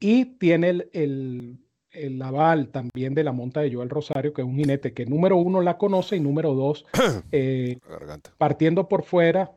y 0.01 0.25
tiene 0.25 0.87
el, 0.93 1.59
el, 1.91 2.21
aval 2.21 2.69
también 2.69 3.13
de 3.13 3.23
la 3.23 3.31
monta 3.31 3.61
de 3.61 3.73
Joel 3.73 3.89
Rosario, 3.89 4.33
que 4.33 4.41
es 4.41 4.47
un 4.47 4.57
jinete 4.57 4.93
que 4.93 5.05
número 5.05 5.37
uno 5.37 5.61
la 5.61 5.77
conoce 5.77 6.17
y 6.17 6.19
número 6.19 6.55
dos, 6.55 6.85
eh, 7.31 7.77
partiendo 8.37 8.89
por 8.89 9.03
fuera 9.03 9.51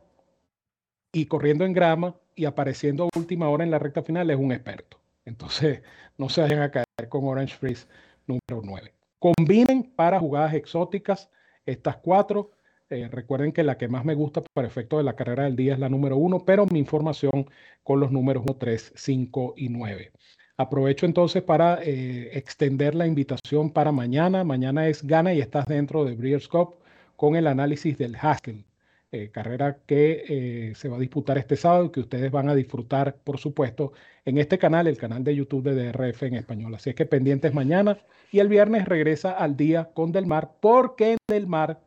y 1.12 1.24
corriendo 1.26 1.64
en 1.64 1.72
grama 1.72 2.14
y 2.36 2.44
apareciendo 2.44 3.04
a 3.04 3.18
última 3.18 3.48
hora 3.48 3.64
en 3.64 3.70
la 3.70 3.78
recta 3.78 4.02
final, 4.02 4.30
es 4.30 4.36
un 4.36 4.52
experto. 4.52 5.00
Entonces, 5.24 5.80
no 6.18 6.28
se 6.28 6.42
vayan 6.42 6.60
a 6.60 6.70
caer 6.70 7.08
con 7.08 7.24
Orange 7.24 7.56
Freeze 7.56 7.86
número 8.26 8.60
9. 8.62 8.92
Combinen 9.18 9.94
para 9.96 10.20
jugadas 10.20 10.52
exóticas 10.52 11.30
estas 11.64 11.96
cuatro. 11.96 12.50
Eh, 12.90 13.08
recuerden 13.10 13.52
que 13.52 13.62
la 13.62 13.78
que 13.78 13.88
más 13.88 14.04
me 14.04 14.14
gusta 14.14 14.42
para 14.52 14.68
efecto 14.68 14.98
de 14.98 15.04
la 15.04 15.16
carrera 15.16 15.44
del 15.44 15.56
día 15.56 15.72
es 15.72 15.78
la 15.78 15.88
número 15.88 16.16
uno, 16.16 16.44
pero 16.44 16.66
mi 16.66 16.78
información 16.78 17.46
con 17.82 17.98
los 17.98 18.12
números 18.12 18.44
3, 18.58 18.92
5 18.94 19.54
y 19.56 19.68
9. 19.70 20.12
Aprovecho 20.56 21.06
entonces 21.06 21.42
para 21.42 21.80
eh, 21.82 22.36
extender 22.36 22.94
la 22.94 23.06
invitación 23.06 23.70
para 23.70 23.90
mañana. 23.90 24.44
Mañana 24.44 24.86
es 24.88 25.02
Gana 25.02 25.32
y 25.34 25.40
estás 25.40 25.64
dentro 25.66 26.04
de 26.04 26.14
Breeders' 26.14 26.46
Cup 26.46 26.76
con 27.16 27.36
el 27.36 27.46
análisis 27.46 27.96
del 27.96 28.16
Haskell, 28.16 28.64
eh, 29.12 29.30
carrera 29.32 29.78
que 29.86 30.72
se 30.76 30.88
va 30.88 30.96
a 30.96 31.00
disputar 31.00 31.38
este 31.38 31.56
sábado 31.56 31.86
y 31.86 31.90
que 31.90 32.00
ustedes 32.00 32.30
van 32.30 32.48
a 32.48 32.54
disfrutar, 32.54 33.16
por 33.24 33.38
supuesto, 33.38 33.92
en 34.24 34.38
este 34.38 34.58
canal, 34.58 34.86
el 34.86 34.98
canal 34.98 35.24
de 35.24 35.34
YouTube 35.34 35.64
de 35.64 35.90
DRF 35.90 36.24
en 36.24 36.34
español. 36.34 36.74
Así 36.74 36.90
es 36.90 36.96
que 36.96 37.06
pendientes 37.06 37.54
mañana 37.54 37.98
y 38.30 38.40
el 38.40 38.48
viernes 38.48 38.84
regresa 38.84 39.32
al 39.32 39.56
día 39.56 39.90
con 39.94 40.12
Del 40.12 40.26
Mar, 40.26 40.52
porque 40.60 41.12
en 41.12 41.18
Del 41.28 41.46
Mar 41.46 41.80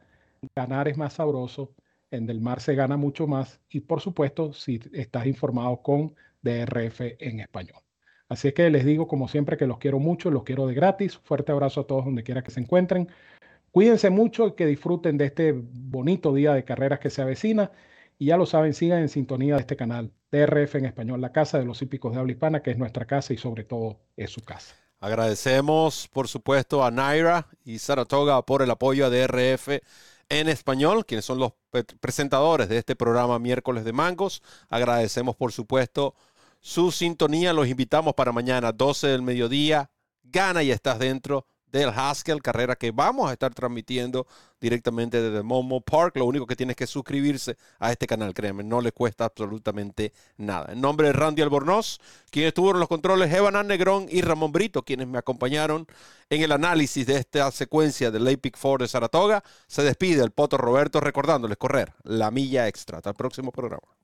ganar 0.56 0.88
es 0.88 0.98
más 0.98 1.14
sabroso, 1.14 1.74
en 2.12 2.26
Del 2.26 2.42
Mar 2.42 2.62
se 2.62 2.76
gana 2.76 2.98
mucho 2.98 3.28
más 3.28 3.60
y, 3.70 3.82
por 3.82 4.02
supuesto, 4.02 4.54
si 4.54 4.80
estás 4.94 5.26
informado 5.26 5.82
con 5.82 6.16
DRF 6.42 7.02
en 7.20 7.40
español. 7.42 7.82
Así 8.30 8.52
que 8.52 8.70
les 8.70 8.86
digo, 8.86 9.08
como 9.08 9.28
siempre, 9.28 9.58
que 9.58 9.68
los 9.68 9.78
quiero 9.78 10.00
mucho, 10.00 10.32
los 10.32 10.44
quiero 10.44 10.68
de 10.68 10.74
gratis. 10.74 11.18
Fuerte 11.18 11.52
abrazo 11.52 11.82
a 11.82 11.88
todos 11.88 12.06
donde 12.06 12.24
quiera 12.24 12.44
que 12.44 12.52
se 12.52 12.60
encuentren. 12.60 13.10
Cuídense 13.72 14.10
mucho 14.10 14.48
y 14.48 14.54
que 14.54 14.66
disfruten 14.66 15.18
de 15.18 15.26
este 15.26 15.54
bonito 15.54 16.34
día 16.34 16.54
de 16.54 16.64
carreras 16.64 17.00
que 17.00 17.10
se 17.10 17.22
avecina. 17.22 17.72
Y 18.18 18.28
ya 18.28 18.38
lo 18.38 18.46
saben, 18.46 18.74
sigan 18.74 19.00
en 19.00 19.10
sintonía 19.10 19.56
de 19.56 19.62
este 19.62 19.76
canal, 19.76 20.12
TRF 20.30 20.76
en 20.76 20.86
español, 20.86 21.22
la 21.22 21.32
casa 21.32 21.60
de 21.60 21.66
los 21.66 21.82
hípicos 21.82 22.14
de 22.14 22.20
habla 22.20 22.32
hispana, 22.32 22.62
que 22.64 22.72
es 22.72 22.78
nuestra 22.78 23.06
casa 23.06 23.34
y 23.34 23.38
sobre 23.38 23.64
todo 23.64 24.00
es 24.16 24.32
su 24.32 24.42
casa. 24.42 24.76
Agradecemos, 25.00 26.10
por 26.12 26.28
supuesto, 26.28 26.84
a 26.84 26.90
Naira 26.90 27.48
y 27.64 27.78
Saratoga 27.78 28.42
por 28.42 28.64
el 28.64 28.72
apoyo 28.72 29.06
a 29.06 29.12
DRF 29.12 29.70
en 30.30 30.50
español, 30.50 31.06
quienes 31.06 31.26
son 31.26 31.40
los 31.40 31.54
presentadores 32.00 32.70
de 32.70 32.78
este 32.78 32.96
programa 32.96 33.40
miércoles 33.40 33.84
de 33.86 33.94
mangos. 33.94 34.42
Agradecemos, 34.70 35.36
por 35.36 35.52
supuesto, 35.52 36.16
su 36.60 36.92
sintonía. 36.92 37.54
Los 37.54 37.68
invitamos 37.68 38.14
para 38.14 38.32
mañana, 38.32 38.72
12 38.72 39.08
del 39.08 39.22
mediodía. 39.22 39.90
Gana 40.24 40.64
y 40.64 40.72
estás 40.72 41.00
dentro 41.00 41.46
del 41.72 41.90
Haskell, 41.90 42.42
carrera 42.42 42.76
que 42.76 42.92
vamos 42.92 43.30
a 43.30 43.34
estar 43.34 43.54
transmitiendo 43.54 44.28
directamente 44.60 45.22
desde 45.22 45.44
Momo 45.44 45.82
Park. 45.82 46.18
Lo 46.18 46.26
único 46.26 46.48
que 46.48 46.56
tienes 46.56 46.76
que 46.76 46.88
suscribirse 46.88 47.58
a 47.80 47.92
este 47.92 48.08
canal, 48.08 48.34
créeme, 48.34 48.64
no 48.64 48.82
le 48.82 48.92
cuesta 48.92 49.26
absolutamente 49.26 50.14
nada. 50.38 50.74
En 50.74 50.82
nombre 50.82 51.08
de 51.08 51.14
Randy 51.14 51.42
Albornoz, 51.42 52.00
quien 52.32 52.48
estuvo 52.48 52.72
en 52.72 52.80
los 52.80 52.88
controles, 52.88 53.34
Evan 53.34 53.68
Negrón 53.68 54.08
y 54.10 54.22
Ramón 54.22 54.52
Brito, 54.52 54.84
quienes 54.84 55.08
me 55.08 55.18
acompañaron 55.18 55.88
en 56.30 56.42
el 56.42 56.52
análisis 56.52 57.06
de 57.06 57.18
esta 57.18 57.50
secuencia 57.52 58.12
del 58.12 58.28
Epic 58.28 58.58
Four 58.58 58.82
de 58.82 58.88
Saratoga, 58.88 59.44
se 59.68 59.84
despide 59.84 60.24
el 60.24 60.32
Poto 60.32 60.58
Roberto 60.58 61.00
recordándoles 61.00 61.58
correr 61.58 61.94
la 62.04 62.32
milla 62.32 62.68
extra. 62.68 62.98
Hasta 62.98 63.10
el 63.10 63.16
próximo 63.16 63.52
programa. 63.52 63.97